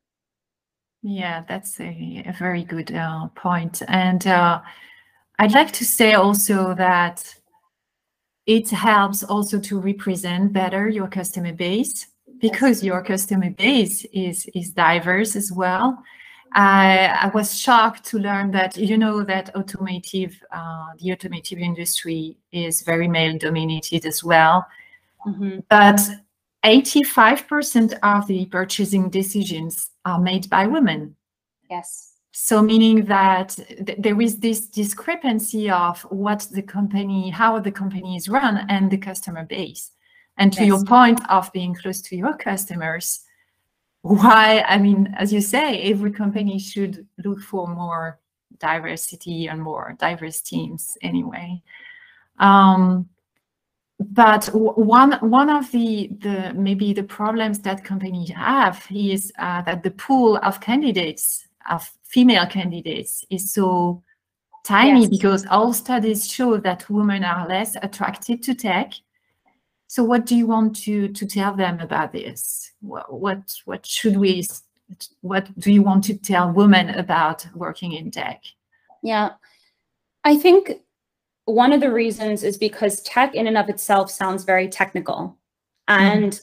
Yeah 1.03 1.43
that's 1.47 1.79
a, 1.79 2.23
a 2.25 2.33
very 2.37 2.63
good 2.63 2.93
uh, 2.93 3.27
point. 3.35 3.81
And 3.87 4.25
uh, 4.27 4.61
i'd 5.39 5.53
like 5.53 5.71
to 5.71 5.85
say 5.85 6.13
also 6.13 6.75
that 6.75 7.35
it 8.45 8.69
helps 8.69 9.23
also 9.23 9.59
to 9.59 9.79
represent 9.79 10.53
better 10.53 10.87
your 10.89 11.07
customer 11.07 11.53
base 11.53 12.07
because 12.41 12.83
your 12.83 13.03
customer 13.03 13.49
base 13.51 14.05
is 14.11 14.49
is 14.53 14.71
diverse 14.71 15.35
as 15.35 15.51
well 15.51 16.03
I, 16.53 17.07
I, 17.21 17.27
was 17.29 17.57
shocked 17.57 18.03
to 18.07 18.19
learn 18.19 18.51
that 18.51 18.75
you 18.75 18.97
know 18.97 19.23
that 19.23 19.55
automotive, 19.55 20.37
uh, 20.51 20.87
the 20.99 21.13
automotive 21.13 21.59
industry 21.59 22.37
is 22.51 22.81
very 22.81 23.07
male 23.07 23.37
dominated 23.37 24.05
as 24.05 24.21
well. 24.21 24.67
Mm-hmm. 25.25 25.59
But 25.69 26.01
85% 26.65 27.97
of 28.03 28.27
the 28.27 28.45
purchasing 28.47 29.09
decisions 29.09 29.91
are 30.03 30.19
made 30.19 30.49
by 30.49 30.67
women. 30.67 31.15
Yes. 31.69 32.15
So 32.33 32.61
meaning 32.61 33.05
that 33.05 33.57
th- 33.85 33.97
there 33.99 34.19
is 34.19 34.37
this 34.39 34.67
discrepancy 34.67 35.69
of 35.69 36.01
what 36.03 36.47
the 36.51 36.61
company, 36.61 37.29
how 37.29 37.59
the 37.59 37.71
company 37.71 38.17
is 38.17 38.27
run 38.27 38.65
and 38.69 38.91
the 38.91 38.97
customer 38.97 39.45
base. 39.45 39.91
And 40.41 40.53
to 40.53 40.59
yes. 40.59 40.67
your 40.67 40.83
point 40.85 41.19
of 41.29 41.51
being 41.53 41.75
close 41.75 42.01
to 42.01 42.15
your 42.15 42.35
customers, 42.35 43.21
why 44.01 44.65
i 44.67 44.77
mean 44.77 45.13
as 45.17 45.31
you 45.31 45.41
say 45.41 45.81
every 45.83 46.11
company 46.11 46.57
should 46.57 47.05
look 47.23 47.39
for 47.39 47.67
more 47.67 48.19
diversity 48.59 49.47
and 49.47 49.61
more 49.61 49.95
diverse 49.99 50.41
teams 50.41 50.97
anyway 51.01 51.61
um, 52.39 53.07
but 53.99 54.45
one 54.53 55.13
one 55.21 55.49
of 55.49 55.71
the 55.71 56.09
the 56.21 56.51
maybe 56.55 56.93
the 56.93 57.03
problems 57.03 57.59
that 57.59 57.83
companies 57.83 58.31
have 58.31 58.83
is 58.89 59.31
uh, 59.37 59.61
that 59.61 59.83
the 59.83 59.91
pool 59.91 60.37
of 60.37 60.59
candidates 60.59 61.47
of 61.69 61.87
female 62.03 62.47
candidates 62.47 63.23
is 63.29 63.53
so 63.53 64.01
tiny 64.65 65.01
yes. 65.01 65.09
because 65.09 65.45
all 65.47 65.71
studies 65.73 66.27
show 66.27 66.57
that 66.57 66.89
women 66.89 67.23
are 67.23 67.47
less 67.47 67.75
attracted 67.83 68.41
to 68.41 68.55
tech 68.55 68.93
so 69.91 70.05
what 70.05 70.25
do 70.25 70.37
you 70.37 70.47
want 70.47 70.73
to 70.83 71.09
to 71.09 71.25
tell 71.25 71.53
them 71.53 71.81
about 71.81 72.13
this? 72.13 72.71
What 72.79 73.11
what, 73.11 73.53
what 73.65 73.85
should 73.85 74.15
we 74.15 74.47
what 75.19 75.49
do 75.59 75.69
you 75.69 75.81
want 75.81 76.05
to 76.05 76.15
tell 76.15 76.49
women 76.49 76.91
about 76.91 77.45
working 77.53 77.91
in 77.91 78.09
tech? 78.09 78.41
Yeah. 79.03 79.31
I 80.23 80.37
think 80.37 80.71
one 81.43 81.73
of 81.73 81.81
the 81.81 81.91
reasons 81.91 82.45
is 82.45 82.57
because 82.57 83.01
tech 83.01 83.35
in 83.35 83.47
and 83.47 83.57
of 83.57 83.67
itself 83.67 84.09
sounds 84.09 84.45
very 84.45 84.69
technical. 84.69 85.37
And 85.89 86.39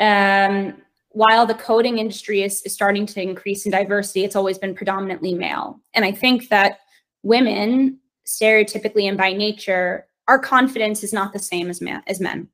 mm. 0.00 0.68
um, 0.70 0.80
while 1.10 1.46
the 1.46 1.54
coding 1.54 1.98
industry 1.98 2.44
is, 2.44 2.62
is 2.62 2.74
starting 2.74 3.06
to 3.06 3.20
increase 3.20 3.66
in 3.66 3.72
diversity, 3.72 4.22
it's 4.22 4.36
always 4.36 4.56
been 4.56 4.76
predominantly 4.76 5.34
male. 5.34 5.80
And 5.94 6.04
I 6.04 6.12
think 6.12 6.48
that 6.50 6.78
women, 7.24 7.98
stereotypically 8.24 9.08
and 9.08 9.18
by 9.18 9.32
nature, 9.32 10.06
our 10.28 10.38
confidence 10.38 11.02
is 11.02 11.12
not 11.12 11.32
the 11.32 11.40
same 11.40 11.70
as, 11.70 11.80
man, 11.80 12.04
as 12.06 12.20
men 12.20 12.48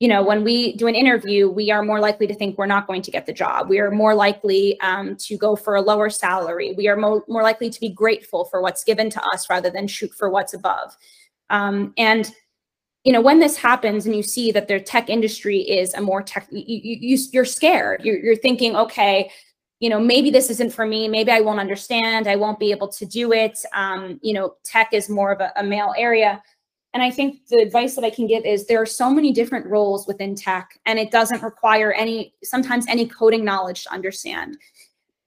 you 0.00 0.08
know, 0.08 0.22
when 0.22 0.42
we 0.42 0.74
do 0.76 0.86
an 0.86 0.94
interview, 0.94 1.48
we 1.48 1.70
are 1.70 1.82
more 1.82 2.00
likely 2.00 2.26
to 2.26 2.34
think 2.34 2.56
we're 2.56 2.64
not 2.64 2.86
going 2.86 3.02
to 3.02 3.10
get 3.10 3.26
the 3.26 3.34
job. 3.34 3.68
We 3.68 3.78
are 3.80 3.90
more 3.90 4.14
likely 4.14 4.80
um, 4.80 5.14
to 5.16 5.36
go 5.36 5.54
for 5.54 5.76
a 5.76 5.82
lower 5.82 6.08
salary. 6.08 6.72
We 6.76 6.88
are 6.88 6.96
mo- 6.96 7.22
more 7.28 7.42
likely 7.42 7.68
to 7.68 7.78
be 7.78 7.90
grateful 7.90 8.46
for 8.46 8.62
what's 8.62 8.82
given 8.82 9.10
to 9.10 9.22
us 9.34 9.50
rather 9.50 9.68
than 9.68 9.86
shoot 9.86 10.12
for 10.14 10.30
what's 10.30 10.54
above. 10.54 10.96
Um, 11.50 11.92
and 11.98 12.32
you 13.04 13.12
know, 13.12 13.20
when 13.20 13.40
this 13.40 13.56
happens 13.56 14.06
and 14.06 14.14
you 14.14 14.22
see 14.22 14.52
that 14.52 14.68
the 14.68 14.80
tech 14.80 15.08
industry 15.08 15.60
is 15.60 15.92
a 15.94 16.00
more 16.00 16.22
tech, 16.22 16.46
you, 16.50 16.80
you, 16.82 17.18
you're 17.32 17.44
scared. 17.44 18.02
You're, 18.04 18.18
you're 18.18 18.36
thinking, 18.36 18.76
okay, 18.76 19.30
you 19.80 19.88
know, 19.88 19.98
maybe 19.98 20.30
this 20.30 20.50
isn't 20.50 20.72
for 20.72 20.86
me. 20.86 21.08
Maybe 21.08 21.30
I 21.30 21.40
won't 21.40 21.60
understand. 21.60 22.26
I 22.26 22.36
won't 22.36 22.58
be 22.58 22.70
able 22.70 22.88
to 22.88 23.06
do 23.06 23.32
it. 23.32 23.58
Um, 23.74 24.18
you 24.22 24.34
know, 24.34 24.54
tech 24.64 24.90
is 24.92 25.08
more 25.08 25.32
of 25.32 25.40
a, 25.40 25.52
a 25.56 25.62
male 25.62 25.94
area 25.96 26.42
and 26.92 27.02
I 27.02 27.10
think 27.10 27.46
the 27.46 27.58
advice 27.58 27.94
that 27.94 28.04
I 28.04 28.10
can 28.10 28.26
give 28.26 28.44
is 28.44 28.66
there 28.66 28.82
are 28.82 28.86
so 28.86 29.10
many 29.10 29.32
different 29.32 29.66
roles 29.66 30.06
within 30.06 30.34
tech, 30.34 30.78
and 30.86 30.98
it 30.98 31.10
doesn't 31.10 31.42
require 31.42 31.92
any, 31.92 32.34
sometimes 32.42 32.86
any 32.88 33.06
coding 33.06 33.44
knowledge 33.44 33.84
to 33.84 33.92
understand. 33.92 34.56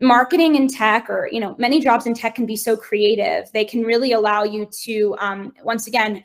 Marketing 0.01 0.55
in 0.55 0.68
tech, 0.68 1.09
or 1.09 1.30
you 1.32 1.39
know, 1.39 1.55
many 1.57 1.80
jobs 1.80 2.05
in 2.05 2.14
tech 2.14 2.36
can 2.36 2.45
be 2.45 2.57
so 2.57 2.76
creative. 2.76 3.49
They 3.53 3.64
can 3.64 3.84
really 3.84 4.11
allow 4.11 4.43
you 4.43 4.68
to, 4.84 5.16
um, 5.20 5.53
once 5.64 5.88
again, 5.88 6.24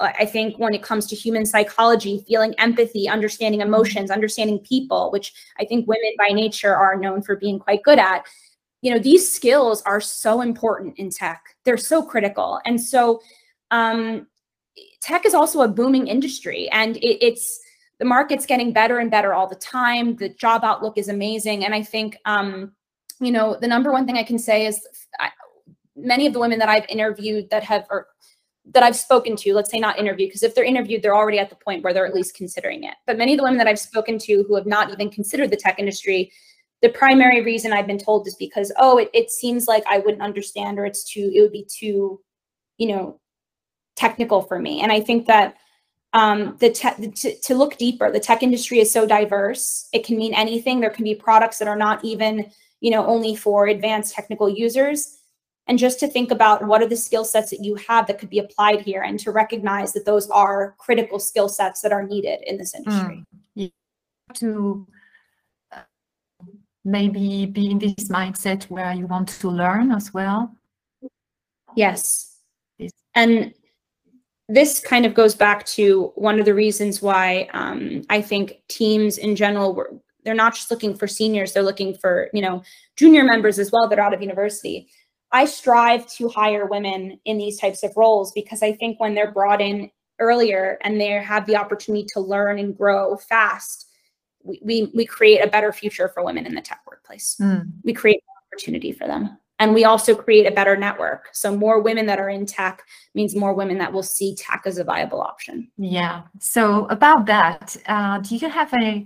I 0.00 0.26
think 0.26 0.58
when 0.60 0.74
it 0.74 0.82
comes 0.82 1.06
to 1.06 1.16
human 1.16 1.44
psychology, 1.44 2.24
feeling 2.28 2.54
empathy, 2.58 3.08
understanding 3.08 3.62
emotions, 3.62 4.12
understanding 4.12 4.60
people, 4.60 5.10
which 5.10 5.32
I 5.58 5.64
think 5.64 5.88
women 5.88 6.12
by 6.16 6.28
nature 6.28 6.76
are 6.76 6.96
known 6.96 7.20
for 7.20 7.34
being 7.34 7.58
quite 7.58 7.82
good 7.82 7.98
at. 7.98 8.24
You 8.80 8.92
know, 8.92 9.00
these 9.00 9.28
skills 9.28 9.82
are 9.82 10.00
so 10.00 10.40
important 10.40 10.96
in 10.98 11.10
tech. 11.10 11.42
They're 11.64 11.76
so 11.76 12.00
critical. 12.00 12.60
And 12.64 12.80
so 12.80 13.20
um, 13.72 14.28
tech 15.00 15.24
is 15.24 15.34
also 15.34 15.62
a 15.62 15.68
booming 15.68 16.06
industry 16.06 16.68
and 16.70 16.96
it, 16.98 17.24
it's 17.24 17.60
the 17.98 18.04
market's 18.04 18.46
getting 18.46 18.72
better 18.72 18.98
and 18.98 19.10
better 19.10 19.34
all 19.34 19.48
the 19.48 19.56
time. 19.56 20.16
The 20.16 20.28
job 20.28 20.64
outlook 20.64 20.98
is 20.98 21.08
amazing. 21.08 21.64
And 21.64 21.74
I 21.74 21.82
think, 21.82 22.16
um, 22.24 22.72
you 23.20 23.32
know, 23.32 23.56
the 23.60 23.66
number 23.66 23.90
one 23.90 24.06
thing 24.06 24.16
I 24.16 24.22
can 24.22 24.38
say 24.38 24.66
is 24.66 24.86
I, 25.18 25.30
many 25.96 26.26
of 26.26 26.32
the 26.32 26.38
women 26.38 26.60
that 26.60 26.68
I've 26.68 26.86
interviewed 26.88 27.50
that 27.50 27.64
have, 27.64 27.86
or 27.90 28.06
that 28.72 28.82
I've 28.82 28.96
spoken 28.96 29.34
to, 29.36 29.54
let's 29.54 29.70
say 29.70 29.80
not 29.80 29.98
interviewed, 29.98 30.28
because 30.28 30.42
if 30.42 30.54
they're 30.54 30.64
interviewed, 30.64 31.02
they're 31.02 31.16
already 31.16 31.38
at 31.38 31.50
the 31.50 31.56
point 31.56 31.82
where 31.82 31.92
they're 31.92 32.06
at 32.06 32.14
least 32.14 32.36
considering 32.36 32.84
it. 32.84 32.94
But 33.06 33.18
many 33.18 33.32
of 33.32 33.38
the 33.38 33.42
women 33.42 33.58
that 33.58 33.66
I've 33.66 33.78
spoken 33.78 34.18
to 34.20 34.44
who 34.46 34.54
have 34.54 34.66
not 34.66 34.92
even 34.92 35.10
considered 35.10 35.50
the 35.50 35.56
tech 35.56 35.78
industry, 35.78 36.30
the 36.82 36.90
primary 36.90 37.42
reason 37.42 37.72
I've 37.72 37.86
been 37.88 37.98
told 37.98 38.28
is 38.28 38.36
because, 38.36 38.70
oh, 38.78 38.98
it, 38.98 39.10
it 39.12 39.30
seems 39.30 39.66
like 39.66 39.82
I 39.90 39.98
wouldn't 39.98 40.22
understand 40.22 40.78
or 40.78 40.86
it's 40.86 41.02
too, 41.02 41.32
it 41.34 41.40
would 41.40 41.50
be 41.50 41.66
too, 41.68 42.20
you 42.76 42.88
know, 42.88 43.20
technical 43.98 44.42
for 44.42 44.58
me. 44.58 44.80
And 44.80 44.92
I 44.92 45.00
think 45.00 45.26
that 45.26 45.56
um, 46.12 46.56
the 46.58 46.70
to, 46.70 47.34
to 47.34 47.54
look 47.54 47.76
deeper, 47.76 48.10
the 48.10 48.20
tech 48.20 48.42
industry 48.42 48.78
is 48.78 48.90
so 48.90 49.06
diverse. 49.06 49.88
It 49.92 50.06
can 50.06 50.16
mean 50.16 50.32
anything. 50.34 50.80
There 50.80 50.90
can 50.90 51.04
be 51.04 51.14
products 51.14 51.58
that 51.58 51.68
are 51.68 51.76
not 51.76 52.04
even, 52.04 52.50
you 52.80 52.90
know, 52.90 53.04
only 53.06 53.34
for 53.36 53.66
advanced 53.66 54.14
technical 54.14 54.48
users. 54.48 55.18
And 55.66 55.78
just 55.78 56.00
to 56.00 56.08
think 56.08 56.30
about 56.30 56.66
what 56.66 56.80
are 56.80 56.88
the 56.88 56.96
skill 56.96 57.26
sets 57.26 57.50
that 57.50 57.62
you 57.62 57.74
have 57.74 58.06
that 58.06 58.18
could 58.18 58.30
be 58.30 58.38
applied 58.38 58.80
here 58.80 59.02
and 59.02 59.20
to 59.20 59.32
recognize 59.32 59.92
that 59.92 60.06
those 60.06 60.30
are 60.30 60.74
critical 60.78 61.18
skill 61.18 61.48
sets 61.48 61.82
that 61.82 61.92
are 61.92 62.02
needed 62.02 62.40
in 62.46 62.56
this 62.56 62.74
industry. 62.74 63.24
Mm. 63.54 63.72
To 64.34 64.86
uh, 65.72 65.80
maybe 66.84 67.44
be 67.46 67.70
in 67.70 67.78
this 67.78 68.08
mindset 68.08 68.64
where 68.64 68.94
you 68.94 69.06
want 69.06 69.28
to 69.28 69.50
learn 69.50 69.92
as 69.92 70.14
well. 70.14 70.56
Yes. 71.76 72.38
And 73.14 73.52
this 74.48 74.80
kind 74.80 75.04
of 75.04 75.14
goes 75.14 75.34
back 75.34 75.66
to 75.66 76.10
one 76.14 76.38
of 76.38 76.46
the 76.46 76.54
reasons 76.54 77.02
why 77.02 77.48
um, 77.52 78.02
I 78.08 78.22
think 78.22 78.62
teams 78.68 79.18
in 79.18 79.36
general 79.36 79.74
were 79.74 79.92
they're 80.24 80.34
not 80.34 80.54
just 80.54 80.70
looking 80.70 80.94
for 80.94 81.06
seniors; 81.06 81.52
they're 81.52 81.62
looking 81.62 81.94
for 81.94 82.30
you 82.32 82.42
know 82.42 82.62
junior 82.96 83.24
members 83.24 83.58
as 83.58 83.70
well 83.70 83.88
that 83.88 83.98
are 83.98 84.06
out 84.06 84.14
of 84.14 84.22
university. 84.22 84.88
I 85.30 85.44
strive 85.44 86.06
to 86.12 86.28
hire 86.28 86.64
women 86.64 87.20
in 87.26 87.36
these 87.36 87.58
types 87.58 87.82
of 87.82 87.94
roles 87.96 88.32
because 88.32 88.62
I 88.62 88.72
think 88.72 88.98
when 88.98 89.14
they're 89.14 89.30
brought 89.30 89.60
in 89.60 89.90
earlier 90.18 90.78
and 90.82 90.98
they 90.98 91.08
have 91.08 91.46
the 91.46 91.56
opportunity 91.56 92.06
to 92.14 92.20
learn 92.20 92.58
and 92.58 92.76
grow 92.76 93.16
fast, 93.16 93.86
we 94.42 94.60
we, 94.62 94.90
we 94.94 95.04
create 95.04 95.44
a 95.44 95.48
better 95.48 95.72
future 95.72 96.08
for 96.08 96.24
women 96.24 96.46
in 96.46 96.54
the 96.54 96.62
tech 96.62 96.80
workplace. 96.86 97.36
Mm. 97.40 97.70
We 97.84 97.92
create 97.92 98.22
opportunity 98.50 98.92
for 98.92 99.06
them. 99.06 99.36
And 99.60 99.74
we 99.74 99.84
also 99.84 100.14
create 100.14 100.46
a 100.46 100.52
better 100.52 100.76
network. 100.76 101.28
So 101.32 101.56
more 101.56 101.80
women 101.80 102.06
that 102.06 102.20
are 102.20 102.30
in 102.30 102.46
tech 102.46 102.82
means 103.14 103.34
more 103.34 103.54
women 103.54 103.78
that 103.78 103.92
will 103.92 104.04
see 104.04 104.36
tech 104.36 104.62
as 104.66 104.78
a 104.78 104.84
viable 104.84 105.20
option. 105.20 105.70
Yeah. 105.76 106.22
So 106.38 106.86
about 106.86 107.26
that, 107.26 107.76
uh, 107.86 108.18
do 108.18 108.36
you 108.36 108.48
have 108.48 108.72
a 108.74 109.04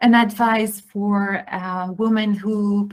an 0.00 0.14
advice 0.14 0.80
for 0.80 1.42
uh, 1.50 1.90
women 1.92 2.34
who, 2.34 2.90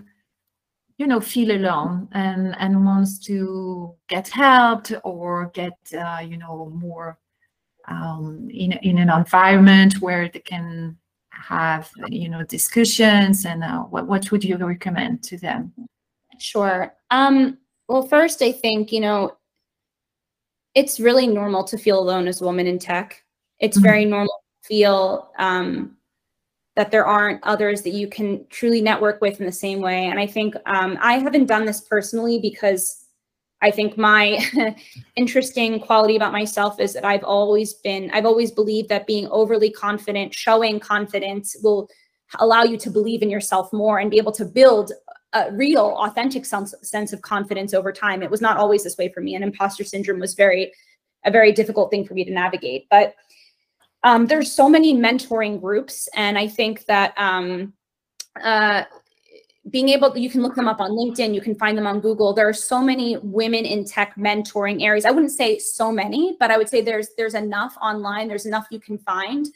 you 0.97 1.05
know, 1.05 1.19
feel 1.19 1.51
alone 1.51 2.07
and 2.13 2.55
and 2.59 2.85
wants 2.85 3.19
to 3.25 3.95
get 4.07 4.29
helped 4.29 4.93
or 5.03 5.51
get 5.53 5.77
uh, 5.97 6.21
you 6.25 6.37
know 6.37 6.71
more 6.73 7.19
um, 7.89 8.47
in 8.49 8.71
in 8.83 8.97
an 8.97 9.09
environment 9.09 9.95
where 9.99 10.29
they 10.29 10.39
can 10.39 10.97
have 11.29 11.89
you 12.07 12.29
know 12.29 12.43
discussions 12.43 13.45
and 13.45 13.63
uh, 13.63 13.79
what 13.79 14.07
what 14.07 14.31
would 14.31 14.43
you 14.45 14.55
recommend 14.55 15.23
to 15.23 15.37
them? 15.37 15.73
Sure. 16.43 16.93
Um, 17.09 17.57
well, 17.87 18.05
first, 18.05 18.41
I 18.41 18.51
think, 18.51 18.91
you 18.91 18.99
know, 18.99 19.37
it's 20.75 20.99
really 20.99 21.25
normal 21.25 21.63
to 21.63 21.77
feel 21.77 21.97
alone 21.97 22.27
as 22.27 22.41
a 22.41 22.43
woman 22.43 22.67
in 22.67 22.79
tech. 22.79 23.23
It's 23.59 23.77
mm-hmm. 23.77 23.85
very 23.85 24.05
normal 24.05 24.43
to 24.61 24.67
feel 24.67 25.31
um, 25.39 25.95
that 26.75 26.91
there 26.91 27.05
aren't 27.05 27.41
others 27.43 27.81
that 27.83 27.91
you 27.91 28.09
can 28.09 28.45
truly 28.49 28.81
network 28.81 29.21
with 29.21 29.39
in 29.39 29.45
the 29.45 29.53
same 29.53 29.79
way. 29.79 30.07
And 30.07 30.19
I 30.19 30.27
think 30.27 30.55
um, 30.65 30.97
I 30.99 31.13
haven't 31.13 31.45
done 31.45 31.63
this 31.65 31.79
personally 31.79 32.39
because 32.39 33.05
I 33.61 33.71
think 33.71 33.97
my 33.97 34.37
interesting 35.15 35.79
quality 35.79 36.17
about 36.17 36.33
myself 36.33 36.77
is 36.77 36.91
that 36.93 37.05
I've 37.05 37.23
always 37.23 37.75
been, 37.75 38.11
I've 38.11 38.25
always 38.25 38.51
believed 38.51 38.89
that 38.89 39.07
being 39.07 39.29
overly 39.29 39.71
confident, 39.71 40.33
showing 40.33 40.81
confidence 40.81 41.55
will 41.63 41.89
allow 42.39 42.63
you 42.63 42.75
to 42.79 42.89
believe 42.89 43.21
in 43.21 43.29
yourself 43.29 43.71
more 43.71 43.99
and 43.99 44.11
be 44.11 44.17
able 44.17 44.33
to 44.33 44.43
build 44.43 44.91
a 45.33 45.51
real 45.51 45.97
authentic 45.99 46.45
sense, 46.45 46.73
sense 46.81 47.13
of 47.13 47.21
confidence 47.21 47.73
over 47.73 47.91
time. 47.91 48.23
It 48.23 48.31
was 48.31 48.41
not 48.41 48.57
always 48.57 48.83
this 48.83 48.97
way 48.97 49.09
for 49.09 49.21
me 49.21 49.35
and 49.35 49.43
imposter 49.43 49.83
syndrome 49.83 50.19
was 50.19 50.33
very 50.33 50.71
a 51.25 51.31
very 51.31 51.53
difficult 51.53 51.89
thing 51.89 52.05
for 52.05 52.13
me 52.13 52.25
to 52.25 52.31
navigate. 52.31 52.87
But 52.89 53.15
um, 54.03 54.25
there's 54.27 54.51
so 54.51 54.69
many 54.69 54.93
mentoring 54.93 55.59
groups 55.59 56.07
and 56.15 56.37
i 56.37 56.47
think 56.47 56.85
that 56.85 57.13
um, 57.17 57.73
uh, 58.43 58.83
being 59.69 59.89
able 59.89 60.15
you 60.17 60.29
can 60.29 60.41
look 60.41 60.55
them 60.55 60.67
up 60.67 60.81
on 60.81 60.91
linkedin 60.91 61.33
you 61.33 61.41
can 61.41 61.55
find 61.55 61.77
them 61.77 61.87
on 61.87 61.99
google. 61.99 62.33
There 62.33 62.47
are 62.47 62.53
so 62.53 62.81
many 62.81 63.17
women 63.17 63.65
in 63.65 63.85
tech 63.85 64.15
mentoring 64.15 64.83
areas. 64.83 65.05
I 65.05 65.11
wouldn't 65.11 65.31
say 65.31 65.57
so 65.57 65.91
many 65.91 66.35
but 66.39 66.51
i 66.51 66.57
would 66.57 66.69
say 66.69 66.81
there's 66.81 67.09
there's 67.17 67.33
enough 67.33 67.75
online 67.81 68.27
there's 68.27 68.45
enough 68.45 68.67
you 68.69 68.79
can 68.79 68.97
find 68.97 69.47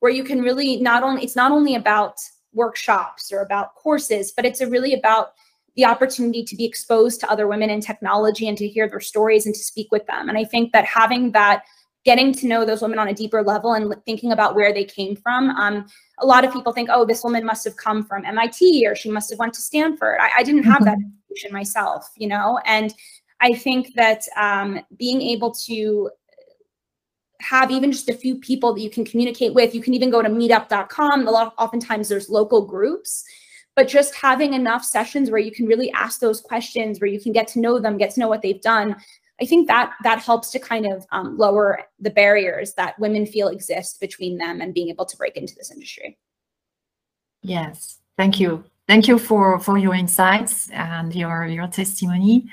where 0.00 0.12
you 0.12 0.22
can 0.22 0.40
really 0.40 0.80
not 0.80 1.02
only 1.02 1.22
it's 1.24 1.36
not 1.36 1.50
only 1.50 1.74
about 1.74 2.20
workshops 2.52 3.32
or 3.32 3.40
about 3.40 3.74
courses, 3.74 4.32
but 4.32 4.44
it's 4.44 4.60
really 4.60 4.94
about 4.94 5.32
the 5.76 5.84
opportunity 5.84 6.42
to 6.42 6.56
be 6.56 6.64
exposed 6.64 7.20
to 7.20 7.30
other 7.30 7.46
women 7.46 7.70
in 7.70 7.80
technology 7.80 8.48
and 8.48 8.58
to 8.58 8.66
hear 8.66 8.88
their 8.88 9.00
stories 9.00 9.46
and 9.46 9.54
to 9.54 9.62
speak 9.62 9.88
with 9.92 10.04
them. 10.06 10.28
And 10.28 10.36
I 10.36 10.44
think 10.44 10.72
that 10.72 10.84
having 10.84 11.30
that, 11.32 11.62
getting 12.04 12.32
to 12.32 12.46
know 12.46 12.64
those 12.64 12.82
women 12.82 12.98
on 12.98 13.08
a 13.08 13.14
deeper 13.14 13.42
level 13.42 13.74
and 13.74 13.94
thinking 14.04 14.32
about 14.32 14.54
where 14.54 14.72
they 14.72 14.84
came 14.84 15.14
from. 15.14 15.50
Um, 15.50 15.86
a 16.18 16.26
lot 16.26 16.44
of 16.44 16.52
people 16.52 16.72
think, 16.72 16.88
oh, 16.90 17.04
this 17.04 17.22
woman 17.22 17.44
must 17.44 17.64
have 17.64 17.76
come 17.76 18.04
from 18.04 18.24
MIT 18.24 18.86
or 18.86 18.96
she 18.96 19.10
must 19.10 19.30
have 19.30 19.38
went 19.38 19.54
to 19.54 19.60
Stanford. 19.60 20.18
I, 20.20 20.30
I 20.38 20.42
didn't 20.42 20.64
have 20.64 20.84
that 20.84 20.98
mm-hmm. 20.98 21.52
myself, 21.52 22.10
you 22.16 22.26
know, 22.26 22.58
and 22.64 22.92
I 23.40 23.52
think 23.52 23.94
that 23.94 24.22
um, 24.36 24.80
being 24.96 25.22
able 25.22 25.52
to 25.66 26.10
have 27.40 27.70
even 27.70 27.92
just 27.92 28.08
a 28.08 28.14
few 28.14 28.36
people 28.36 28.74
that 28.74 28.80
you 28.80 28.90
can 28.90 29.04
communicate 29.04 29.54
with. 29.54 29.74
You 29.74 29.82
can 29.82 29.94
even 29.94 30.10
go 30.10 30.22
to 30.22 30.28
meetup.com. 30.28 31.26
A 31.26 31.30
lot 31.30 31.54
oftentimes 31.58 32.08
there's 32.08 32.28
local 32.28 32.64
groups, 32.64 33.24
but 33.76 33.88
just 33.88 34.14
having 34.14 34.54
enough 34.54 34.84
sessions 34.84 35.30
where 35.30 35.40
you 35.40 35.52
can 35.52 35.66
really 35.66 35.90
ask 35.92 36.20
those 36.20 36.40
questions, 36.40 37.00
where 37.00 37.10
you 37.10 37.20
can 37.20 37.32
get 37.32 37.46
to 37.48 37.60
know 37.60 37.78
them, 37.78 37.96
get 37.96 38.10
to 38.12 38.20
know 38.20 38.28
what 38.28 38.42
they've 38.42 38.60
done. 38.60 38.96
I 39.40 39.44
think 39.44 39.68
that 39.68 39.94
that 40.02 40.18
helps 40.18 40.50
to 40.50 40.58
kind 40.58 40.86
of 40.86 41.06
um, 41.12 41.38
lower 41.38 41.84
the 42.00 42.10
barriers 42.10 42.74
that 42.74 42.98
women 42.98 43.24
feel 43.24 43.48
exist 43.48 44.00
between 44.00 44.36
them 44.36 44.60
and 44.60 44.74
being 44.74 44.88
able 44.88 45.06
to 45.06 45.16
break 45.16 45.36
into 45.36 45.54
this 45.54 45.70
industry. 45.70 46.18
Yes, 47.42 47.98
thank 48.16 48.40
you. 48.40 48.64
Thank 48.88 49.06
you 49.06 49.18
for 49.18 49.60
for 49.60 49.78
your 49.78 49.94
insights 49.94 50.70
and 50.70 51.14
your 51.14 51.46
your 51.46 51.68
testimony. 51.68 52.50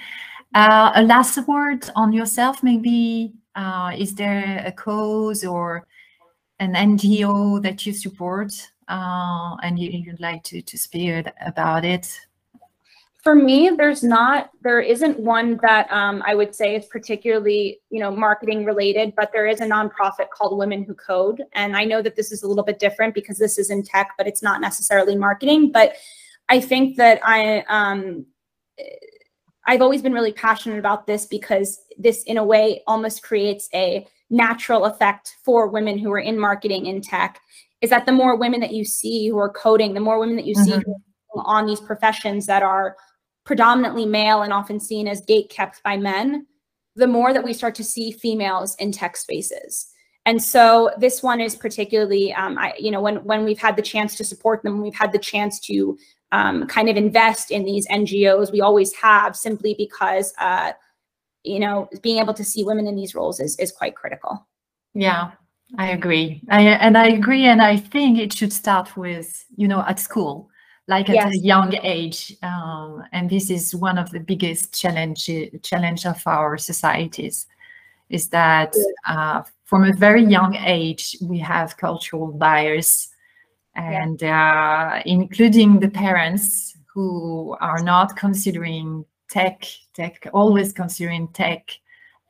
Uh, 0.53 0.91
a 0.95 1.03
last 1.03 1.38
word 1.47 1.89
on 1.95 2.13
yourself, 2.13 2.61
maybe 2.61 3.33
uh, 3.56 3.91
is 3.97 4.16
there 4.16 4.64
a 4.66 4.72
cause 4.72 5.43
or 5.43 5.88
an 6.60 6.74
NGO 6.74 7.62
that 7.62 7.86
you 7.86 7.93
support 7.93 8.53
uh, 8.88 9.56
and 9.64 9.80
you, 9.80 10.03
would 10.12 10.20
like 10.20 10.43
to, 10.43 10.62
to 10.62 10.78
speak 10.78 11.26
about 11.45 11.86
it? 11.86 12.20
For 13.24 13.34
me, 13.34 13.72
there's 13.76 14.03
not, 14.03 14.51
there 14.62 14.82
isn't 14.82 15.20
one 15.20 15.58
that 15.64 15.91
um, 15.91 16.22
I 16.28 16.36
would 16.36 16.53
say 16.53 16.76
is 16.76 16.86
particularly, 16.86 17.80
you 17.89 17.99
know, 17.99 18.12
marketing 18.12 18.66
related, 18.66 19.14
but 19.16 19.32
there 19.34 19.47
is 19.47 19.62
a 19.62 19.66
nonprofit 19.66 20.30
called 20.32 20.60
Women 20.60 20.84
Who 20.84 20.93
Code. 20.93 21.41
And 21.53 21.76
I 21.76 21.86
know 21.86 22.03
that 22.03 22.16
this 22.16 22.32
is 22.32 22.43
a 22.43 22.47
little 22.47 22.64
bit 22.64 22.78
different 22.78 23.16
because 23.16 23.39
this 23.39 23.58
is 23.58 23.72
in 23.72 23.82
tech, 23.82 24.12
but 24.16 24.28
it's 24.28 24.43
not 24.43 24.62
necessarily 24.62 25.16
marketing. 25.16 25.72
But 25.72 25.95
I 26.49 26.60
think 26.60 26.97
that 26.97 27.20
I, 27.24 27.62
um, 27.68 28.28
I've 29.68 29.82
always 29.82 30.01
been 30.01 30.13
really 30.13 30.34
passionate 30.34 30.80
about 30.80 31.07
this 31.07 31.26
because 31.26 31.80
this, 31.97 32.24
in 32.24 32.38
a 32.38 32.43
way, 32.43 32.82
almost 32.88 33.24
creates 33.24 33.68
a 33.74 34.05
natural 34.30 34.86
effect 34.86 35.36
for 35.43 35.68
women 35.68 35.97
who 35.97 36.11
are 36.11 36.20
in 36.20 36.39
marketing 36.39 36.86
in 36.86 37.01
tech. 37.01 37.39
Is 37.82 37.89
that 37.89 38.05
the 38.05 38.11
more 38.11 38.38
women 38.38 38.59
that 38.61 38.74
you 38.74 38.86
see 38.86 39.28
who 39.28 39.38
are 39.38 39.49
coding, 39.49 39.93
the 39.93 39.99
more 39.99 40.20
women 40.20 40.36
that 40.38 40.45
you 40.45 40.55
mm-hmm. 40.55 40.80
see 40.80 40.86
on 41.36 41.66
these 41.66 41.82
professions 41.82 42.45
that 42.45 42.63
are 42.63 42.95
predominantly 43.43 44.05
male 44.05 44.41
and 44.41 44.53
often 44.53 44.80
seen 44.80 45.07
as 45.07 45.22
gate 45.22 45.49
kept 45.49 45.84
by 45.84 45.97
men, 45.97 46.47
the 46.95 47.07
more 47.07 47.34
that 47.34 47.43
we 47.43 47.53
start 47.53 47.76
to 47.76 47.84
see 47.84 48.11
females 48.11 48.76
in 48.76 48.91
tech 48.91 49.18
spaces. 49.18 49.88
And 50.26 50.41
so 50.41 50.89
this 50.97 51.22
one 51.22 51.39
is 51.39 51.55
particularly, 51.55 52.34
um, 52.34 52.57
I, 52.57 52.74
you 52.80 52.89
know, 52.89 53.01
when 53.01 53.18
when 53.26 53.43
we've 53.43 53.59
had 53.59 53.76
the 53.76 53.84
chance 53.84 54.16
to 54.16 54.24
support 54.24 54.63
them, 54.63 54.82
we've 54.82 54.95
had 54.95 55.11
the 55.11 55.20
chance 55.20 55.59
to 55.61 55.97
um, 56.36 56.67
kind 56.67 56.89
of 56.89 56.97
invest 56.97 57.51
in 57.51 57.63
these 57.63 57.88
NGOs. 57.88 58.51
We 58.51 58.61
always 58.61 58.93
have, 58.95 59.36
simply 59.36 59.75
because, 59.77 60.33
uh, 60.39 60.73
you 61.43 61.59
know, 61.59 61.89
being 62.01 62.19
able 62.19 62.33
to 62.33 62.43
see 62.43 62.63
women 62.63 62.88
in 62.88 62.95
these 62.95 63.15
roles 63.15 63.39
is 63.39 63.55
is 63.57 63.71
quite 63.71 63.95
critical. 63.95 64.47
Yeah, 64.93 65.31
I 65.77 65.91
agree. 65.91 66.41
I, 66.49 66.61
and 66.61 66.97
I 66.97 67.07
agree, 67.07 67.45
and 67.45 67.61
I 67.61 67.77
think 67.77 68.19
it 68.19 68.33
should 68.33 68.53
start 68.53 68.97
with, 68.97 69.45
you 69.55 69.67
know, 69.67 69.83
at 69.88 69.99
school 69.99 70.49
like 70.88 71.09
at 71.09 71.15
yes. 71.15 71.33
a 71.33 71.38
young 71.38 71.75
age. 71.83 72.36
Um, 72.43 73.03
and 73.11 73.29
this 73.29 73.49
is 73.49 73.75
one 73.75 73.97
of 73.97 74.11
the 74.11 74.19
biggest 74.19 74.79
challenge 74.79 75.29
challenge 75.63 76.05
of 76.05 76.21
our 76.25 76.57
societies, 76.57 77.47
is 78.09 78.29
that 78.29 78.73
uh, 79.07 79.43
from 79.63 79.83
a 79.83 79.93
very 79.93 80.23
young 80.23 80.55
age 80.55 81.17
we 81.21 81.39
have 81.39 81.77
cultural 81.77 82.27
bias, 82.27 83.09
and 83.76 84.23
uh, 84.23 85.01
including 85.05 85.80
the 85.80 85.89
parents 85.89 86.78
who 86.93 87.55
are 87.59 87.84
not 87.84 88.15
considering 88.15 89.05
tech, 89.30 89.65
tech 89.93 90.28
always 90.34 90.71
considering 90.71 91.28
tech 91.30 91.69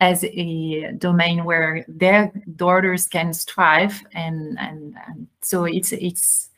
as 0.02 0.24
a 0.26 0.92
domain 0.98 1.46
where 1.46 1.86
their 1.88 2.32
daughters 2.56 3.08
can 3.08 3.34
strive 3.34 4.04
and 4.14 4.58
and, 4.60 4.96
and 5.08 5.28
so 5.42 5.64
it's 5.66 5.92
it's 5.94 6.50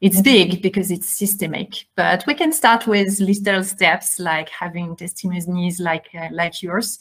it's 0.00 0.20
big 0.20 0.62
because 0.62 0.90
it's 0.90 1.08
systemic. 1.08 1.86
But 1.96 2.24
we 2.26 2.34
can 2.34 2.52
start 2.52 2.86
with 2.86 3.18
little 3.18 3.64
steps 3.64 4.18
like 4.18 4.48
having 4.50 4.94
testimonies 4.94 5.80
like 5.80 6.08
uh, 6.14 6.28
like 6.30 6.62
yours 6.62 6.98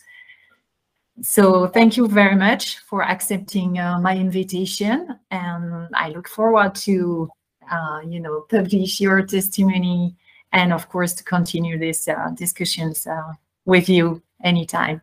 so 1.21 1.67
thank 1.67 1.97
you 1.97 2.07
very 2.07 2.35
much 2.35 2.79
for 2.79 3.03
accepting 3.03 3.79
uh, 3.79 3.99
my 3.99 4.15
invitation 4.15 5.17
and 5.31 5.87
i 5.95 6.09
look 6.09 6.27
forward 6.27 6.75
to 6.75 7.29
uh, 7.71 7.99
you 8.05 8.19
know 8.19 8.41
publish 8.49 8.99
your 8.99 9.21
testimony 9.21 10.15
and 10.51 10.73
of 10.73 10.89
course 10.89 11.13
to 11.13 11.23
continue 11.23 11.77
these 11.77 12.07
uh, 12.07 12.29
discussions 12.35 13.07
uh, 13.07 13.33
with 13.65 13.89
you 13.89 14.21
anytime. 14.43 15.01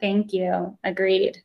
Thank 0.00 0.32
you. 0.32 0.76
Agreed. 0.82 1.36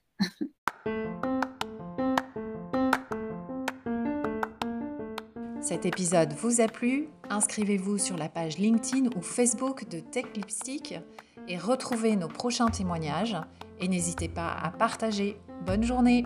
Cet 5.62 5.86
épisode 5.86 6.34
vous 6.34 6.62
a 6.62 6.68
plu? 6.68 7.10
Inscrivez-vous 7.30 7.98
sur 7.98 8.18
la 8.18 8.30
page 8.30 8.58
LinkedIn 8.60 9.10
ou 9.18 9.22
Facebook 9.22 9.90
de 9.90 10.00
Tech 10.00 10.26
Lipstick 10.36 10.94
et 11.48 11.58
retrouvez 11.58 12.16
nos 12.16 12.28
prochains 12.28 12.70
témoignages. 12.70 13.36
Et 13.80 13.88
n'hésitez 13.88 14.30
pas 14.30 14.56
à 14.62 14.72
partager. 14.72 15.38
Bonne 15.66 15.84
journée 15.84 16.26